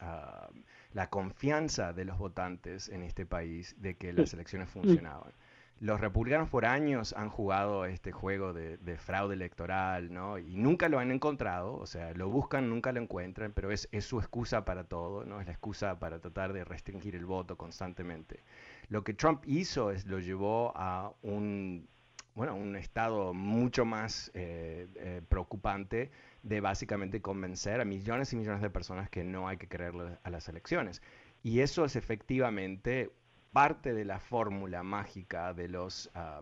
ah, 0.00 0.50
la 0.94 1.08
confianza 1.08 1.92
de 1.92 2.04
los 2.04 2.18
votantes 2.18 2.88
en 2.88 3.02
este 3.02 3.26
país 3.26 3.74
de 3.78 3.96
que 3.96 4.12
las 4.12 4.32
elecciones 4.34 4.68
funcionaban. 4.68 5.32
Los 5.80 6.00
republicanos 6.00 6.48
por 6.48 6.64
años 6.64 7.12
han 7.16 7.28
jugado 7.28 7.86
este 7.86 8.12
juego 8.12 8.52
de, 8.52 8.96
fraude 8.98 9.34
electoral, 9.34 10.12
¿no? 10.12 10.38
Y 10.38 10.56
nunca 10.56 10.88
lo 10.88 11.00
han 11.00 11.10
encontrado, 11.10 11.74
o 11.74 11.86
sea, 11.86 12.12
lo 12.14 12.28
buscan, 12.28 12.68
nunca 12.68 12.92
lo 12.92 13.00
encuentran, 13.00 13.52
pero 13.52 13.72
es, 13.72 13.88
es 13.90 14.04
su 14.04 14.20
excusa 14.20 14.64
para 14.64 14.84
todo, 14.84 15.24
¿no? 15.24 15.40
Es 15.40 15.46
la 15.46 15.52
excusa 15.52 15.98
para 15.98 16.20
tratar 16.20 16.52
de 16.52 16.64
restringir 16.64 17.16
el 17.16 17.26
voto 17.26 17.56
constantemente. 17.56 18.44
Lo 18.90 19.02
que 19.02 19.14
Trump 19.14 19.42
hizo 19.44 19.90
es 19.90 20.06
lo 20.06 20.20
llevó 20.20 20.72
a 20.76 21.12
un, 21.22 21.88
bueno, 22.34 22.54
un 22.54 22.76
estado 22.76 23.34
mucho 23.34 23.84
más 23.84 24.30
eh, 24.34 24.88
eh, 24.96 25.22
preocupante 25.28 26.10
de 26.42 26.60
básicamente 26.60 27.20
convencer 27.20 27.80
a 27.80 27.84
millones 27.84 28.32
y 28.32 28.36
millones 28.36 28.62
de 28.62 28.70
personas 28.70 29.10
que 29.10 29.22
no 29.22 29.48
hay 29.48 29.58
que 29.58 29.68
creerle 29.68 30.18
a 30.22 30.30
las 30.30 30.48
elecciones. 30.48 31.02
Y 31.42 31.60
eso 31.60 31.84
es 31.84 31.96
efectivamente 31.96 33.10
parte 33.52 33.92
de 33.92 34.04
la 34.04 34.18
fórmula 34.18 34.82
mágica 34.82 35.52
de 35.52 35.68
los, 35.68 36.10
ah, 36.14 36.40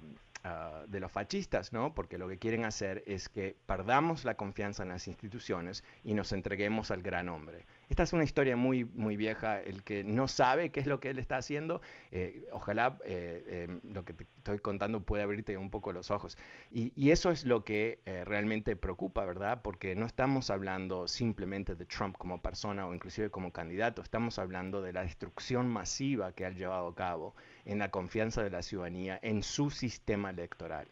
de 0.86 1.00
los 1.00 1.10
fascistas, 1.10 1.72
¿no? 1.72 1.92
Porque 1.92 2.18
lo 2.18 2.28
que 2.28 2.38
quieren 2.38 2.64
hacer 2.64 3.02
es 3.06 3.28
que 3.28 3.56
perdamos 3.66 4.24
la 4.24 4.36
confianza 4.36 4.84
en 4.84 4.90
las 4.90 5.08
instituciones 5.08 5.84
y 6.04 6.14
nos 6.14 6.32
entreguemos 6.32 6.90
al 6.90 7.02
gran 7.02 7.28
hombre. 7.28 7.66
Esta 7.90 8.04
es 8.04 8.12
una 8.12 8.22
historia 8.22 8.56
muy, 8.56 8.84
muy 8.84 9.16
vieja. 9.16 9.60
El 9.60 9.82
que 9.82 10.04
no 10.04 10.28
sabe 10.28 10.70
qué 10.70 10.78
es 10.78 10.86
lo 10.86 11.00
que 11.00 11.10
él 11.10 11.18
está 11.18 11.38
haciendo, 11.38 11.82
eh, 12.12 12.48
ojalá 12.52 12.96
eh, 13.04 13.66
em, 13.68 13.80
lo 13.92 14.04
que 14.04 14.12
te 14.14 14.28
estoy 14.38 14.60
contando 14.60 15.00
pueda 15.00 15.24
abrirte 15.24 15.56
un 15.56 15.70
poco 15.70 15.92
los 15.92 16.12
ojos. 16.12 16.38
Y, 16.70 17.10
eso 17.10 17.32
es 17.32 17.44
lo 17.44 17.64
que 17.64 17.98
eh, 18.06 18.24
realmente 18.24 18.76
preocupa, 18.76 19.24
¿verdad? 19.24 19.62
Porque 19.62 19.96
no 19.96 20.06
estamos 20.06 20.50
hablando 20.50 21.08
simplemente 21.08 21.74
de 21.74 21.84
Trump 21.84 22.16
como 22.16 22.40
persona 22.40 22.86
o 22.86 22.94
inclusive 22.94 23.30
como 23.30 23.52
candidato, 23.52 24.02
estamos 24.02 24.38
hablando 24.38 24.80
de 24.80 24.92
la 24.92 25.02
destrucción 25.02 25.68
masiva 25.68 26.32
que 26.32 26.46
ha 26.46 26.50
llevado 26.50 26.86
a 26.86 26.94
cabo 26.94 27.34
en 27.64 27.80
la 27.80 27.90
confianza 27.90 28.44
de 28.44 28.50
la 28.50 28.62
ciudadanía 28.62 29.18
en 29.20 29.42
su 29.42 29.70
sistema 29.70 30.30
electoral 30.30 30.86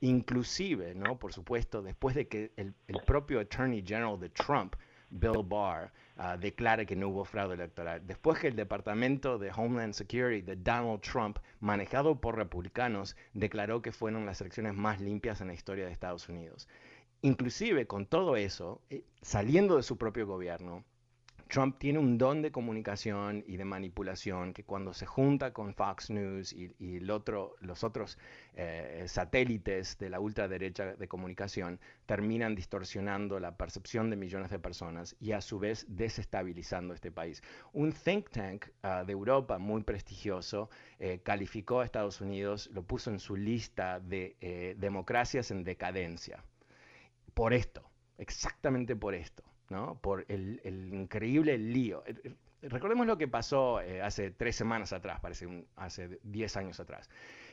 inclusive, 0.00 0.94
¿no? 0.94 1.18
Por 1.18 1.32
supuesto, 1.32 1.82
después 1.82 2.14
de 2.14 2.28
que 2.28 2.52
el, 2.56 2.74
el 2.86 3.00
propio 3.04 3.40
Attorney 3.40 3.82
General 3.84 4.18
de 4.20 4.28
Trump, 4.28 4.76
Bill 5.10 5.42
Barr, 5.44 5.92
uh, 6.16 6.38
declara 6.38 6.84
que 6.84 6.96
no 6.96 7.08
hubo 7.08 7.24
fraude 7.24 7.54
electoral. 7.54 8.06
Después 8.06 8.38
que 8.38 8.48
el 8.48 8.56
Departamento 8.56 9.38
de 9.38 9.50
Homeland 9.54 9.94
Security 9.94 10.42
de 10.42 10.56
Donald 10.56 11.00
Trump, 11.00 11.38
manejado 11.60 12.20
por 12.20 12.36
republicanos, 12.36 13.16
declaró 13.34 13.82
que 13.82 13.92
fueron 13.92 14.26
las 14.26 14.40
elecciones 14.40 14.74
más 14.74 15.00
limpias 15.00 15.40
en 15.40 15.48
la 15.48 15.54
historia 15.54 15.86
de 15.86 15.92
Estados 15.92 16.28
Unidos. 16.28 16.68
Inclusive 17.22 17.86
con 17.86 18.06
todo 18.06 18.36
eso, 18.36 18.80
eh, 18.88 19.04
saliendo 19.20 19.76
de 19.76 19.82
su 19.82 19.98
propio 19.98 20.26
gobierno, 20.26 20.84
Trump 21.50 21.78
tiene 21.78 21.98
un 21.98 22.16
don 22.16 22.42
de 22.42 22.52
comunicación 22.52 23.42
y 23.44 23.56
de 23.56 23.64
manipulación 23.64 24.54
que 24.54 24.62
cuando 24.62 24.94
se 24.94 25.04
junta 25.04 25.52
con 25.52 25.74
Fox 25.74 26.08
News 26.08 26.52
y, 26.52 27.00
los 27.00 27.84
otros 27.84 28.18
eh, 28.54 29.04
satélites 29.08 29.98
de 29.98 30.10
la 30.10 30.20
ultraderecha 30.20 30.94
de 30.94 31.08
comunicación 31.08 31.80
terminan 32.06 32.54
distorsionando 32.54 33.40
la 33.40 33.56
percepción 33.56 34.10
de 34.10 34.16
millones 34.16 34.50
de 34.50 34.60
personas 34.60 35.16
y 35.18 35.32
a 35.32 35.40
su 35.40 35.58
vez 35.58 35.86
desestabilizando 35.88 36.94
este 36.94 37.10
país. 37.10 37.42
Un 37.72 37.92
think 37.92 38.30
tank 38.30 38.66
ah, 38.82 39.02
de 39.04 39.12
Europa 39.12 39.58
muy 39.58 39.82
prestigioso 39.82 40.70
eh, 41.00 41.20
calificó 41.24 41.80
a 41.80 41.84
Estados 41.84 42.20
Unidos, 42.20 42.70
lo 42.72 42.84
puso 42.84 43.10
en 43.10 43.18
su 43.18 43.34
lista 43.34 43.98
de 43.98 44.36
eh, 44.40 44.76
democracias 44.78 45.50
en 45.50 45.64
decadencia. 45.64 46.44
Por 47.34 47.52
esto, 47.54 47.82
exactamente 48.18 48.94
por 48.94 49.16
esto. 49.16 49.49
Por 50.00 50.24
el, 50.28 50.60
increíble 50.92 51.56
lío. 51.56 52.02
Eh, 52.04 52.16
eh, 52.24 52.34
recordemos 52.62 53.06
lo 53.06 53.16
que 53.16 53.28
pasó 53.28 53.80
eh, 53.80 54.02
hace 54.02 54.32
tres 54.32 54.56
semanas 54.56 54.92
atrás, 54.92 55.20
parece 55.20 55.64
hace 55.76 56.18
diez 56.24 56.56
años 56.56 56.80
atrás. 56.80 57.08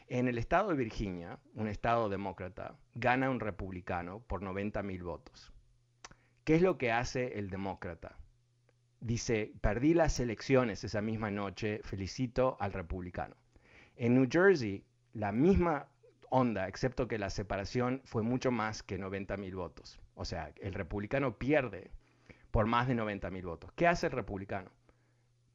En 0.07 0.27
el 0.27 0.39
estado 0.39 0.69
de 0.69 0.77
Virginia, 0.77 1.37
un 1.53 1.67
estado 1.67 2.09
demócrata, 2.09 2.75
gana 2.95 3.29
un 3.29 3.39
republicano 3.39 4.21
por 4.21 4.41
90 4.41 4.81
mil 4.81 5.03
votos. 5.03 5.53
¿Qué 6.43 6.55
es 6.55 6.63
lo 6.63 6.79
que 6.79 6.91
hace 6.91 7.37
el 7.37 7.51
demócrata? 7.51 8.17
Dice, 8.99 9.53
perdí 9.61 9.93
las 9.93 10.19
elecciones 10.19 10.83
esa 10.83 11.01
misma 11.01 11.29
noche, 11.29 11.81
felicito 11.83 12.57
al 12.59 12.73
republicano. 12.73 13.35
En 13.95 14.15
New 14.15 14.27
Jersey, 14.31 14.83
la 15.13 15.31
misma 15.31 15.87
onda, 16.29 16.67
excepto 16.67 17.07
que 17.07 17.19
la 17.19 17.29
separación 17.29 18.01
fue 18.05 18.23
mucho 18.23 18.49
más 18.49 18.81
que 18.81 18.97
90 18.97 19.37
mil 19.37 19.55
votos. 19.55 19.99
O 20.15 20.25
sea, 20.25 20.51
el 20.61 20.73
republicano 20.73 21.37
pierde 21.37 21.91
por 22.51 22.65
más 22.65 22.87
de 22.87 22.95
90 22.95 23.29
mil 23.29 23.45
votos. 23.45 23.71
¿Qué 23.73 23.87
hace 23.87 24.07
el 24.07 24.13
republicano? 24.13 24.71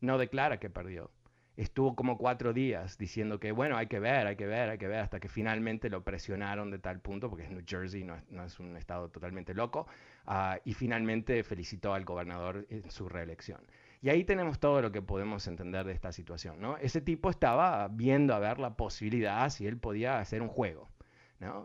No 0.01 0.19
declara 0.19 0.59
que 0.59 0.71
perdió. 0.71 1.11
Estuvo 1.57 1.95
como 1.95 2.17
cuatro 2.17 2.55
días 2.55 2.97
diciendo 2.97 3.39
que, 3.39 3.53
bueno, 3.53 3.77
hay 3.77 3.87
que 3.87 3.99
ver, 3.99 4.27
hay 4.27 4.37
que 4.37 4.47
ver, 4.47 4.71
hay 4.71 4.79
que 4.79 4.89
ver, 4.89 5.01
hasta 5.01 5.21
que 5.21 5.29
finalmente 5.29 5.91
lo 5.91 6.03
presionaron 6.03 6.71
de 6.71 6.79
tal 6.79 7.01
punto, 7.01 7.29
porque 7.29 7.45
es 7.45 7.51
New 7.51 7.63
Jersey, 7.67 8.05
no 8.05 8.45
es, 8.45 8.59
un 8.59 8.77
estado 8.77 9.11
totalmente 9.11 9.53
loco, 9.53 9.87
ah, 10.25 10.59
y 10.65 10.73
finalmente 10.73 11.45
felicitó 11.45 11.93
al 11.93 12.05
gobernador 12.05 12.67
en 12.71 12.91
su 12.91 13.07
reelección. 13.09 13.61
Y 14.01 14.09
ahí 14.09 14.25
tenemos 14.25 14.59
todo 14.59 14.81
lo 14.83 14.91
que 14.91 15.03
podemos 15.03 15.47
entender 15.47 15.87
de 15.87 15.93
esta 15.93 16.11
situación. 16.11 16.61
¿no? 16.61 16.77
Ese 16.79 17.01
tipo 17.01 17.31
estaba 17.31 17.87
viendo 17.89 18.35
a 18.35 18.39
ver 18.39 18.59
la 18.59 18.75
posibilidad 18.75 19.49
si 19.51 19.67
él 19.67 19.79
podía 19.79 20.19
hacer 20.19 20.43
un 20.43 20.49
juego 20.49 20.89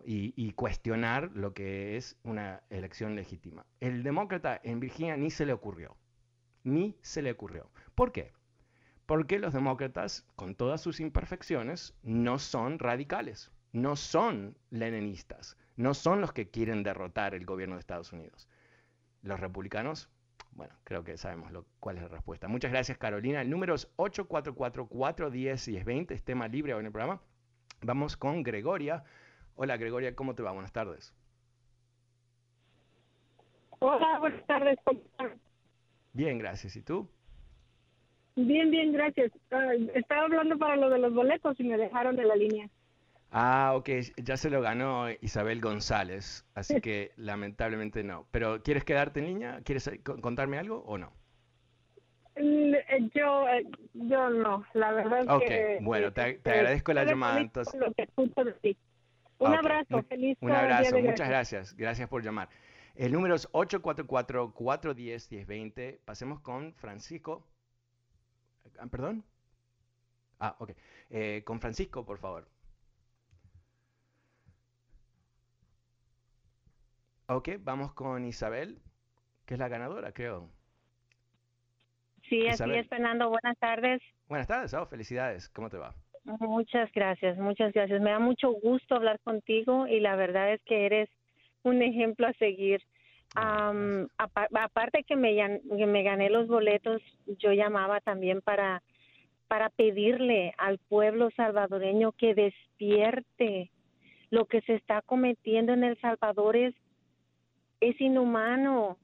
y, 0.06 0.52
cuestionar 0.54 1.32
lo 1.34 1.54
que 1.54 1.98
es 1.98 2.18
una 2.24 2.63
elección 2.70 3.16
legítima. 3.16 3.66
El 3.80 4.04
demócrata 4.04 4.60
en 4.63 4.80
Virginia 4.80 5.18
ni 5.18 5.30
se 5.30 5.46
le 5.46 5.54
ocurrió, 5.54 5.96
ni 6.63 6.98
se 7.02 7.22
le 7.22 7.32
ocurrió. 7.32 7.70
¿Por 7.96 8.12
qué? 8.12 8.34
Porque 9.06 9.40
los 9.40 9.54
demócratas, 9.54 10.26
con 10.36 10.56
todas 10.56 10.82
sus 10.82 11.00
imperfecciones, 11.00 11.94
no 12.04 12.40
son 12.40 12.80
radicales, 12.80 13.52
no 13.72 13.96
son 13.96 14.58
leninistas, 14.70 15.58
no 15.76 15.94
son 15.94 16.22
los 16.22 16.34
que 16.34 16.50
quieren 16.50 16.82
derrotar 16.84 17.36
el 17.36 17.46
gobierno 17.46 17.76
de 17.76 17.82
Estados 17.82 18.12
Unidos. 18.12 18.48
Los 19.22 19.40
republicanos, 19.40 20.10
bueno, 20.52 20.74
creo 20.84 21.04
que 21.04 21.18
sabemos 21.18 21.52
cuál 21.80 21.98
es 21.98 22.04
la 22.04 22.10
respuesta. 22.10 22.48
Muchas 22.48 22.72
gracias, 22.72 22.98
Carolina. 22.98 23.42
El 23.42 23.50
número 23.50 23.76
es 23.76 23.90
844-410-1020, 23.98 26.12
es 26.12 26.24
tema 26.24 26.48
libre 26.48 26.74
hoy 26.74 26.80
en 26.80 26.88
el 26.88 26.92
programa. 26.92 27.22
Vamos 27.82 28.18
con 28.18 28.42
Gregoria. 28.44 29.04
Hola 29.60 29.76
Gregoria, 29.76 30.15
¿cómo 30.15 30.36
te 30.36 30.43
va? 30.43 30.52
Buenas 30.52 30.72
tardes. 30.72 31.15
Hola, 33.80 34.20
buenas 34.20 34.46
tardes. 34.46 34.78
Bien, 36.13 36.38
gracias. 36.38 36.76
¿Y 36.76 36.84
tú? 36.84 37.10
Bien, 38.36 38.70
bien, 38.70 38.93
gracias. 38.93 39.32
Ah, 39.50 39.74
estaba 39.96 40.26
hablando 40.26 40.60
para 40.60 40.76
lo 40.76 40.91
de 40.91 41.00
los 41.00 41.12
boletos 41.12 41.60
y 41.60 41.63
me 41.63 41.76
dejaron 41.76 42.15
de 42.15 42.26
la 42.26 42.36
línea. 42.36 42.70
Ah, 43.32 43.74
ok, 43.76 43.89
ya 44.24 44.38
se 44.38 44.52
lo 44.52 44.62
ganó 44.62 45.10
Isabel 45.22 45.60
González, 45.60 46.46
así 46.54 46.80
que 46.80 47.12
lamentablemente 47.17 48.04
no. 48.04 48.28
Pero 48.30 48.62
¿quieres 48.62 48.84
quedarte 48.84 49.22
en 49.22 49.26
línea? 49.26 49.62
¿Quieres 49.63 49.89
contarme 50.22 50.60
algo 50.60 50.84
o 50.86 51.00
no? 51.00 51.12
Mm, 52.36 52.76
eh, 52.76 53.10
yo, 53.15 53.50
eh, 53.50 53.65
yo 53.93 54.30
no, 54.30 54.63
la 54.74 54.91
verdad 54.91 55.22
es 55.22 55.48
que... 55.48 55.78
Ok, 55.78 55.84
bueno, 55.84 56.13
te, 56.13 56.30
eh, 56.30 56.41
agradezco 56.46 56.93
la 56.93 57.06
llamada 57.06 57.41
entonces. 57.41 57.74
Lo 57.80 57.91
que 57.93 58.08
un 59.39 59.54
abrazo, 59.54 60.04
feliz 60.04 60.38
Un 60.41 60.52
abrazo, 60.52 61.00
muchas 61.00 61.30
gracias. 61.30 61.73
Gracias 61.76 62.10
por 62.10 62.23
llamar. 62.23 62.50
El 62.95 63.12
número 63.12 63.36
es 63.36 63.47
844-410-1020. 63.52 66.00
Pasemos 66.04 66.39
con 66.39 66.73
Francisco. 66.73 67.45
Ah, 68.80 68.88
¿Perdón? 68.89 69.23
Ah, 70.39 70.56
ok. 70.60 70.71
Eh, 71.10 71.43
con 71.45 71.60
Francisco, 71.60 72.06
por 72.06 72.17
favor. 72.17 72.47
Ok, 77.28 77.50
vamos 77.60 77.93
con 77.93 78.26
Isabel, 78.26 78.82
que 79.45 79.54
es 79.56 79.60
la 79.60 79.67
ganadora, 79.67 80.13
creo. 80.13 80.50
Sí, 82.30 82.47
así 82.47 82.71
es, 82.71 82.88
Fernando. 82.88 83.30
Buenas 83.30 83.58
tardes. 83.60 84.02
Buenas 84.28 84.47
tardes, 84.47 84.73
oh, 84.73 84.86
felicidades. 84.86 85.50
¿Cómo 85.50 85.69
te 85.69 85.78
va? 85.78 85.93
Muchas 86.40 86.92
gracias, 86.92 87.38
muchas 87.38 87.72
gracias. 87.72 88.02
Me 88.02 88.12
da 88.12 88.20
mucho 88.20 88.52
gusto 88.52 88.96
hablar 88.96 89.20
contigo 89.22 89.88
y 89.88 90.02
la 90.02 90.16
verdad 90.16 90.54
es 90.54 90.62
que 90.63 90.86
eres 90.86 91.10
un 91.63 91.82
ejemplo 91.82 92.28
a 92.28 92.34
seguir. 92.34 92.82
aparte 93.36 95.04
que 95.04 95.16
me, 95.16 95.36
que 95.36 95.86
me 95.86 96.04
gané 96.04 96.30
los 96.30 96.48
boletos, 96.48 97.02
yo 97.40 97.54
llamaba 97.54 98.02
también 98.02 98.42
para 98.42 98.82
para 99.48 99.70
pedirle 99.70 100.54
al 100.58 100.78
pueblo 100.78 101.30
salvadoreño 101.32 102.12
que 102.12 102.34
despierte. 102.36 103.72
Lo 104.30 104.46
que 104.46 104.62
se 104.62 104.76
está 104.76 105.02
cometiendo 105.02 105.74
en 105.74 105.84
El 105.84 106.00
Salvador 106.02 106.58
es, 106.58 106.76
es 107.80 108.00
inhumano. 108.02 108.98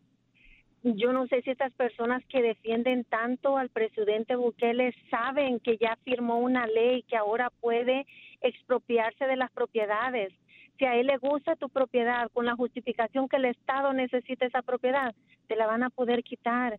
Yo 0.84 1.14
no 1.14 1.28
sé 1.28 1.42
si 1.42 1.50
estas 1.50 1.72
personas 1.74 2.26
que 2.26 2.42
defienden 2.42 3.06
tanto 3.06 3.58
al 3.58 3.70
presidente 3.70 4.36
Bukele 4.36 4.94
saben 5.10 5.62
que 5.62 5.78
ya 5.78 5.98
firmó 6.04 6.40
una 6.40 6.68
ley 6.68 7.04
que 7.04 7.16
ahora 7.16 7.50
puede 7.62 8.06
expropiarse 8.42 9.26
de 9.26 9.38
las 9.38 9.50
propiedades. 9.52 10.34
Si 10.78 10.84
a 10.84 10.96
él 10.98 11.08
le 11.08 11.18
gusta 11.18 11.56
tu 11.56 11.70
propiedad 11.70 12.30
con 12.34 12.46
la 12.46 12.58
justificación 12.58 13.30
que 13.30 13.38
el 13.38 13.46
Estado 13.46 13.94
necesita 13.94 14.46
esa 14.46 14.62
propiedad, 14.62 15.16
te 15.48 15.56
la 15.56 15.68
van 15.68 15.84
a 15.84 15.90
poder 15.90 16.22
quitar 16.22 16.78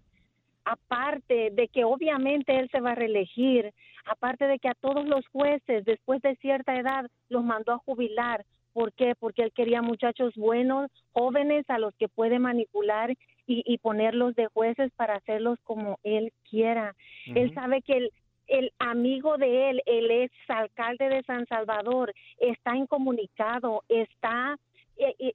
aparte 0.67 1.51
de 1.53 1.69
que 1.69 1.85
obviamente 1.85 2.59
él 2.59 2.69
se 2.71 2.81
va 2.81 2.93
a 2.93 2.95
reelegir, 2.95 3.73
aparte 4.07 4.47
de 4.47 4.59
que 4.59 4.69
a 4.69 4.75
todos 4.75 5.07
los 5.07 5.27
jueces 5.29 5.85
después 5.85 6.21
de 6.23 6.37
cierta 6.37 6.75
edad 6.75 7.07
los 7.29 7.45
mandó 7.45 7.73
a 7.73 7.79
jubilar. 7.79 8.45
¿Por 8.73 8.93
qué? 8.93 9.15
Porque 9.15 9.43
él 9.43 9.53
quería 9.53 9.83
muchachos 9.83 10.35
buenos, 10.35 10.91
jóvenes 11.13 11.65
a 11.69 11.79
los 11.79 11.95
que 11.95 12.09
puede 12.09 12.39
manipular 12.39 13.15
y, 13.47 13.79
ponerlos 13.79 14.35
de 14.35 14.47
jueces 14.47 14.91
para 14.97 15.17
hacerlos 15.17 15.59
como 15.65 15.99
él 16.03 16.33
quiera. 16.49 16.95
Él 17.27 17.53
sabe 17.55 17.83
que 17.83 17.99
el, 17.99 18.11
el 18.47 18.73
amigo 18.79 19.37
de 19.37 19.71
él, 19.71 19.83
el 19.87 20.11
ex 20.11 20.35
alcalde 20.49 21.09
de 21.09 21.23
San 21.25 21.47
Salvador, 21.47 22.15
está 22.39 22.77
incomunicado, 22.77 23.83
está 23.89 24.57
eh, 24.97 25.15
eh, 25.19 25.35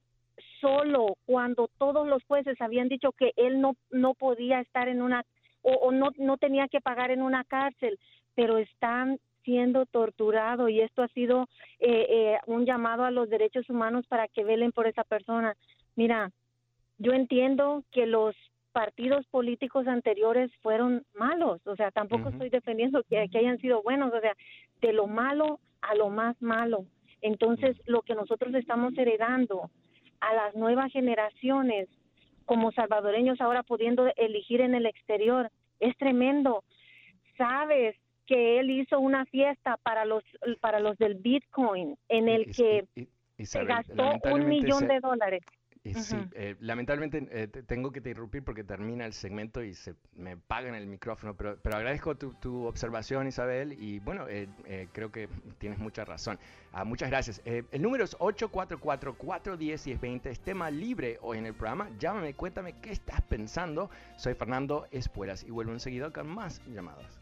solo 0.61 1.17
cuando 1.25 1.69
todos 1.77 2.07
los 2.07 2.23
jueces 2.25 2.59
habían 2.61 2.89
dicho 2.89 3.11
que 3.11 3.31
él 3.35 3.61
no, 3.61 3.75
no 3.91 4.13
podía 4.13 4.59
estar 4.59 4.87
en 4.87 5.01
una 5.01 5.25
o, 5.61 5.91
no, 5.91 6.11
no 6.17 6.37
tenía 6.37 6.67
que 6.67 6.79
pagar 6.79 7.11
en 7.11 7.21
una 7.21 7.43
cárcel, 7.43 7.99
pero 8.33 8.57
están 8.57 9.19
siendo 9.43 9.85
torturado 9.85 10.69
y 10.69 10.81
esto 10.81 11.01
ha 11.01 11.07
sido 11.09 11.47
eh, 11.79 12.05
eh, 12.09 12.37
un 12.45 12.65
llamado 12.65 13.03
a 13.03 13.11
los 13.11 13.29
derechos 13.29 13.69
humanos 13.69 14.05
para 14.07 14.27
que 14.27 14.43
velen 14.43 14.71
por 14.71 14.87
esa 14.87 15.03
persona. 15.03 15.55
Mira, 15.95 16.31
yo 16.99 17.13
entiendo 17.13 17.83
que 17.91 18.05
los 18.05 18.35
partidos 18.71 19.25
políticos 19.27 19.87
anteriores 19.87 20.51
fueron 20.61 21.03
malos, 21.15 21.59
o 21.65 21.75
sea, 21.75 21.91
tampoco 21.91 22.29
estoy 22.29 22.49
defendiendo 22.49 23.03
que, 23.03 23.27
que, 23.29 23.39
hayan 23.39 23.57
sido 23.57 23.81
buenos, 23.81 24.13
o 24.13 24.19
sea, 24.21 24.35
de 24.81 24.93
lo 24.93 25.07
malo 25.07 25.59
a 25.81 25.95
lo 25.95 26.09
más 26.09 26.39
malo. 26.41 26.85
Entonces, 27.21 27.75
lo 27.85 28.03
que 28.03 28.15
nosotros 28.15 28.53
estamos 28.53 28.97
heredando 28.97 29.69
a 30.21 30.33
las 30.33 30.55
nuevas 30.55 30.91
generaciones 30.91 31.89
como 32.45 32.71
salvadoreños 32.71 33.39
ahora 33.41 33.63
pudiendo 33.63 34.11
elegir 34.15 34.61
en 34.61 34.73
el 34.73 34.85
exterior. 34.85 35.51
Es 35.79 35.95
tremendo. 35.97 36.63
Sabes 37.37 37.95
que 38.25 38.59
él 38.59 38.71
hizo 38.71 38.99
una 38.99 39.25
fiesta 39.25 39.77
para 39.83 40.03
los 40.05 40.23
para 40.59 40.79
los 40.79 40.97
del 40.97 41.15
Bitcoin 41.15 41.95
en 42.09 42.27
el 42.27 42.45
que 42.55 42.85
se 43.37 43.63
gastó 43.65 44.13
un 44.31 44.47
millón 44.47 44.87
de 44.87 44.99
dólares. 44.99 45.43
Sí, 45.83 46.17
eh, 46.33 46.55
lamentablemente 46.59 47.27
eh, 47.31 47.47
tengo 47.47 47.91
que 47.91 48.01
te 48.01 48.09
interrumpir 48.09 48.43
porque 48.43 48.65
termina 48.65 49.05
el 49.05 49.13
segmento 49.13 49.63
y 49.63 49.73
se 49.73 49.95
me 50.13 50.35
pagan 50.35 50.75
el 50.75 50.87
micrófono, 50.87 51.37
pero, 51.37 51.57
pero 51.61 51.77
agradezco 51.77 52.15
tu, 52.15 52.65
observación, 52.65 53.27
Isabel, 53.27 53.77
y 53.79 53.99
bueno, 53.99 54.25
eh, 54.27 54.49
creo 54.91 55.09
que 55.11 55.29
tienes 55.57 55.79
mucha 55.79 56.03
razón. 56.03 56.37
Ah, 56.73 56.83
muchas 56.83 57.09
gracias. 57.09 57.41
el 57.45 57.81
número 57.81 58.03
es 58.03 58.17
844-410-1020, 58.17 60.25
es 60.27 60.41
tema 60.41 60.69
libre 60.69 61.17
hoy 61.21 61.37
en 61.37 61.45
el 61.45 61.53
programa. 61.53 61.89
Llámame, 61.97 62.33
cuéntame 62.33 62.75
qué 62.81 62.91
estás 62.91 63.21
pensando. 63.21 63.89
Soy 64.17 64.33
Fernando 64.33 64.85
Espuelas 64.91 65.43
y 65.43 65.51
vuelvo 65.51 65.71
enseguida 65.71 66.11
con 66.11 66.27
más 66.27 66.61
llamadas. 66.67 67.17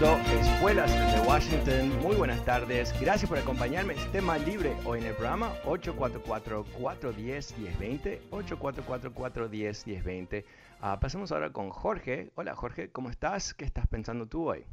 Espuelas 0.00 0.90
desde 0.90 1.20
Washington. 1.28 2.00
Muy 2.00 2.16
buenas 2.16 2.42
tardes. 2.46 2.98
Gracias 3.02 3.28
por 3.28 3.36
acompañarme. 3.36 3.92
Es 3.92 4.10
tema 4.12 4.38
libre 4.38 4.74
hoy 4.86 5.00
en 5.00 5.04
el 5.04 5.14
programa 5.14 5.52
844-410-1020. 5.66 8.30
844-410-1020. 8.30 10.44
Uh, 10.80 10.98
pasamos 10.98 11.30
ahora 11.32 11.52
con 11.52 11.68
Jorge. 11.68 12.30
Hola 12.34 12.54
Jorge, 12.54 12.90
¿cómo 12.90 13.10
estás? 13.10 13.52
¿Qué 13.52 13.66
estás 13.66 13.86
pensando 13.88 14.26
tú 14.26 14.48
hoy? 14.48 14.64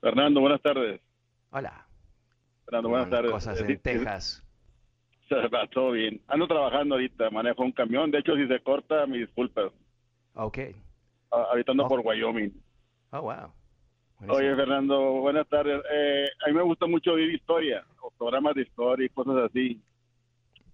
Fernando, 0.00 0.40
buenas 0.40 0.60
tardes. 0.60 1.00
Hola. 1.52 1.86
Fernando, 2.64 2.88
buenas 2.88 3.08
tardes. 3.08 3.30
Cosas 3.30 3.60
en 3.60 3.78
Texas. 3.78 4.44
Todo 5.72 5.92
bien. 5.92 6.20
Ando 6.26 6.48
trabajando 6.48 6.96
ahorita, 6.96 7.30
manejo 7.30 7.62
un 7.62 7.70
camión. 7.70 8.10
De 8.10 8.18
hecho, 8.18 8.34
si 8.34 8.48
se 8.48 8.60
corta, 8.64 9.06
mi 9.06 9.18
disculpas. 9.18 9.70
Ok 10.34 10.58
habitando 11.32 11.88
por 11.88 12.00
Wyoming. 12.00 12.52
Oh, 13.12 13.20
wow. 13.20 13.52
Oye, 14.28 14.54
Fernando, 14.56 14.98
buenas 15.20 15.46
tardes. 15.48 15.82
Eh, 15.92 16.26
a 16.44 16.48
mí 16.48 16.54
me 16.54 16.62
gusta 16.62 16.86
mucho 16.86 17.12
oír 17.12 17.34
historia, 17.34 17.84
o 18.00 18.10
programas 18.10 18.54
de 18.54 18.62
historia 18.62 19.04
y 19.04 19.10
cosas 19.10 19.50
así. 19.50 19.80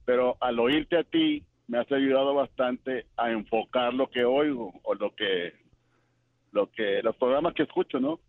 Pero 0.05 0.37
al 0.41 0.59
oírte 0.61 0.99
a 0.99 1.03
ti, 1.03 1.43
me 1.67 1.79
has 1.79 1.91
ayudado 1.91 2.35
bastante 2.35 3.07
a 3.17 3.31
enfocar 3.31 3.93
lo 3.93 4.09
que 4.09 4.25
oigo 4.25 4.73
o 4.85 4.95
lo 4.95 5.15
que, 5.17 5.53
lo 6.53 6.71
que, 6.71 7.03
los 7.03 7.17
programas 7.17 7.55
que 7.55 7.65
escucho, 7.65 7.99
¿no? 7.99 8.21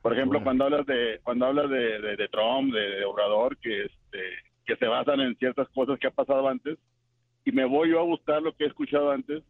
Por 0.00 0.12
ejemplo, 0.12 0.42
cuando 0.42 0.64
hablas 0.64 0.84
de, 0.86 1.20
cuando 1.22 1.46
hablas 1.46 1.70
de, 1.70 2.16
de, 2.16 2.28
Trump, 2.28 2.74
de, 2.74 3.04
Obrador, 3.04 3.56
que 3.58 3.84
este, 3.84 4.20
que 4.66 4.74
se 4.76 4.86
basan 4.86 5.20
en 5.20 5.36
ciertas 5.36 5.68
cosas 5.68 6.00
que 6.00 6.08
ha 6.08 6.10
pasado 6.10 6.48
antes, 6.48 6.78
y 7.44 7.52
me 7.52 7.64
voy 7.64 7.90
yo 7.90 8.00
a 8.00 8.04
buscar 8.04 8.42
lo 8.42 8.52
que 8.56 8.64
he 8.64 8.66
escuchado 8.66 9.12
antes, 9.12 9.44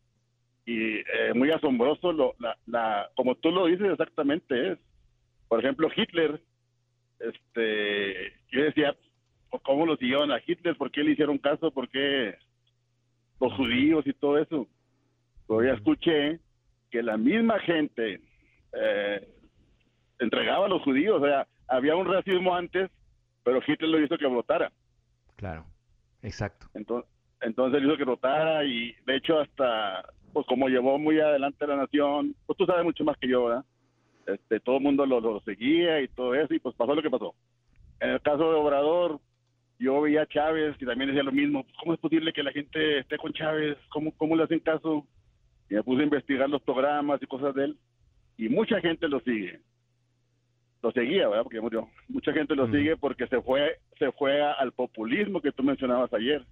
y 0.65 0.99
eh, 0.99 1.35
muy 1.35 1.51
asombroso 1.51 2.13
lo, 2.13 2.35
la, 2.39 2.57
la, 2.67 3.11
como 3.17 3.35
tú 3.35 3.51
lo 3.51 3.67
dices 3.67 3.91
exactamente 3.91 4.73
es 4.73 4.79
por 5.49 5.59
ejemplo 5.59 5.89
Hitler 5.95 6.41
este 7.19 8.33
yo 8.51 8.63
decía 8.65 8.97
cómo 9.65 9.87
lo 9.87 9.97
siguieron 9.97 10.31
a 10.31 10.41
Hitler 10.45 10.77
por 10.77 10.91
qué 10.91 11.03
le 11.03 11.13
hicieron 11.13 11.39
caso 11.39 11.73
por 11.73 11.89
qué 11.89 12.37
los 13.41 13.53
judíos 13.55 14.07
y 14.07 14.13
todo 14.13 14.39
eso 14.39 14.69
pero 15.49 15.65
ya 15.65 15.73
escuché 15.73 16.39
que 16.91 17.03
la 17.03 17.17
misma 17.17 17.59
gente 17.61 18.21
eh, 18.73 19.29
entregaba 20.21 20.67
a 20.67 20.69
los 20.69 20.83
judíos 20.83 21.21
o 21.21 21.25
sea 21.25 21.47
había 21.67 21.97
un 21.97 22.07
racismo 22.07 22.55
antes 22.55 22.89
pero 23.43 23.61
Hitler 23.67 23.91
lo 23.91 24.01
hizo 24.01 24.17
que 24.17 24.27
votara 24.27 24.71
claro 25.37 25.67
exacto. 26.23 26.69
Entonces 26.75 27.11
entonces 27.43 27.83
hizo 27.83 27.97
que 27.97 28.05
votara 28.05 28.65
y 28.65 28.95
de 29.05 29.17
hecho 29.17 29.41
hasta 29.41 30.05
pues 30.33 30.47
como 30.47 30.69
llevó 30.69 30.99
muy 30.99 31.21
adelante 31.21 31.67
la 31.67 31.77
nación, 31.77 32.35
pues 32.47 32.57
tú 32.57 32.67
sabes 32.67 32.85
mucho 32.85 33.05
más 33.05 33.17
que 33.19 33.29
yo, 33.29 33.45
¿verdad? 33.45 33.65
Este, 34.27 34.61
todo 34.61 34.77
el 34.77 34.83
mundo 34.83 35.05
lo, 35.05 35.41
seguía 35.41 36.01
y 36.01 36.09
todo 36.09 36.35
eso, 36.35 36.55
y 36.55 36.59
pues 36.59 36.75
pasó 36.75 36.95
lo 36.95 37.03
que 37.03 37.11
pasó. 37.11 37.35
En 38.01 38.11
el 38.11 38.21
caso 38.21 38.51
de 38.51 38.57
Obrador, 38.57 39.21
yo 39.79 40.01
veía 40.01 40.23
a 40.23 40.27
Chávez 40.27 40.77
y 40.81 40.87
también 40.87 41.09
decía 41.11 41.23
lo 41.23 41.33
mismo, 41.33 41.67
¿cómo 41.81 41.95
es 41.95 42.01
posible 42.01 42.33
que 42.33 42.43
la 42.43 42.53
gente 42.53 43.01
esté 43.01 43.17
con 43.19 43.33
Chávez? 43.33 43.77
¿Cómo, 43.91 44.13
cómo 44.17 44.37
le 44.37 44.45
hacen 44.45 44.61
caso? 44.61 45.07
Y 45.69 45.75
me 45.75 45.83
puse 45.83 46.03
a 46.03 46.05
investigar 46.05 46.49
los 46.49 46.63
programas 46.63 47.21
y 47.23 47.27
cosas 47.27 47.55
de 47.55 47.65
él, 47.65 47.79
y 48.37 48.49
mucha 48.49 48.81
gente 48.81 49.09
lo 49.09 49.21
sigue. 49.21 49.61
Lo 50.83 50.91
seguía, 50.93 51.29
¿verdad? 51.29 51.45
Porque 51.45 51.61
murió. 51.61 51.89
Mucha 52.09 52.33
gente 52.33 52.57
lo 52.57 52.67
sigue 52.71 52.97
porque 52.97 53.27
se 53.29 53.41
fue, 53.41 53.79
se 53.99 54.11
fue 54.13 54.43
al 54.43 54.73
populismo 54.73 55.41
que 55.41 55.53
tú 55.53 55.63
mencionabas 55.63 56.13
ayer. 56.13 56.45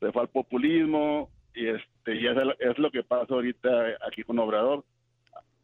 Se 0.00 0.10
fue 0.12 0.22
al 0.22 0.28
populismo, 0.28 1.28
y 1.54 1.66
este 1.66 1.89
y 2.06 2.26
es, 2.26 2.78
lo 2.78 2.90
que 2.90 3.02
pasa 3.02 3.34
ahorita 3.34 3.68
aquí 4.06 4.22
con 4.22 4.38
Obrador. 4.38 4.84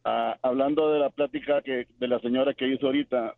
Ah, 0.04 0.36
hablando 0.42 0.92
de 0.92 1.00
la 1.00 1.10
plática 1.10 1.62
que 1.62 1.86
de 1.98 2.08
la 2.08 2.20
señora 2.20 2.54
que 2.54 2.68
hizo 2.68 2.86
ahorita, 2.86 3.34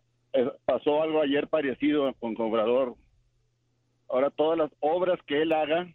pasó 0.64 1.02
algo 1.02 1.22
ayer 1.22 1.48
parecido 1.48 2.12
con 2.14 2.34
Obrador. 2.38 2.94
Ahora 4.08 4.30
todas 4.30 4.58
las 4.58 4.70
obras 4.80 5.18
que 5.26 5.42
él 5.42 5.52
haga 5.52 5.87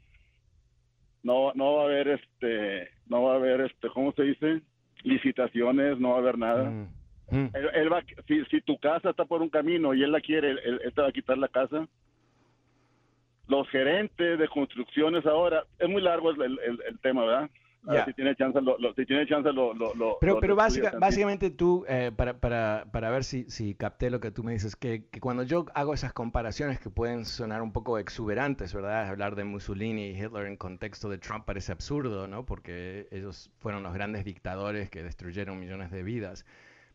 no 1.23 1.53
no 1.55 1.75
va 1.75 1.83
a 1.83 1.85
haber 1.85 2.07
este 2.09 2.89
no 3.07 3.23
va 3.23 3.33
a 3.33 3.35
haber 3.37 3.61
este 3.61 3.89
cómo 3.89 4.11
se 4.11 4.23
dice 4.23 4.61
licitaciones 5.03 5.97
no 5.99 6.09
va 6.09 6.15
a 6.15 6.19
haber 6.19 6.37
nada 6.37 6.69
mm, 6.69 6.87
mm. 7.31 7.49
Él, 7.73 7.91
va 7.91 8.03
si, 8.27 8.43
si 8.45 8.61
tu 8.61 8.77
casa 8.77 9.09
está 9.09 9.25
por 9.25 9.41
un 9.41 9.49
camino 9.49 9.93
y 9.93 10.03
él 10.03 10.11
la 10.11 10.21
quiere 10.21 10.51
él, 10.51 10.81
él 10.83 10.93
te 10.93 11.01
va 11.01 11.07
a 11.07 11.13
quitar 11.13 11.37
la 11.37 11.47
casa 11.47 11.87
los 13.47 13.69
gerentes 13.69 14.39
de 14.39 14.47
construcciones 14.47 15.25
ahora, 15.25 15.65
es 15.79 15.89
muy 15.89 16.01
largo 16.01 16.31
el, 16.31 16.41
el, 16.41 16.99
tema, 16.99 17.25
¿verdad? 17.25 17.49
Si 18.05 18.13
tiene 18.13 18.33
chance, 18.37 18.61
lo, 18.61 18.77
si 18.95 19.05
tiene 19.05 19.27
chance 19.27 19.51
lo, 19.51 19.73
lo, 19.73 20.17
Pero, 20.21 20.39
pero 20.39 20.55
básicamente 20.55 21.49
tú, 21.49 21.83
eh, 21.89 22.13
para, 22.15 22.39
para, 22.39 22.85
para 22.93 23.09
ver 23.09 23.25
si, 23.25 23.43
si 23.49 23.75
capté 23.75 24.09
lo 24.09 24.21
que 24.21 24.31
tú 24.31 24.41
me 24.41 24.53
dices, 24.53 24.77
que, 24.77 25.05
que, 25.09 25.19
cuando 25.19 25.43
yo 25.43 25.65
hago 25.73 25.93
esas 25.93 26.13
comparaciones 26.13 26.79
que 26.79 26.89
pueden 26.89 27.25
sonar 27.25 27.61
un 27.61 27.73
poco 27.73 27.97
exuberantes, 27.97 28.73
¿verdad? 28.73 29.09
Hablar 29.09 29.35
de 29.35 29.43
Mussolini 29.43 30.11
y 30.11 30.17
Hitler 30.17 30.45
en 30.45 30.55
contexto 30.55 31.09
de 31.09 31.17
Trump 31.17 31.43
parece 31.43 31.73
absurdo, 31.73 32.25
¿no? 32.25 32.45
Porque 32.45 33.09
ellos 33.11 33.51
fueron 33.59 33.83
los 33.83 33.93
grandes 33.93 34.23
dictadores 34.23 34.89
que 34.89 35.03
destruyeron 35.03 35.59
millones 35.59 35.91
de 35.91 36.03
vidas. 36.03 36.45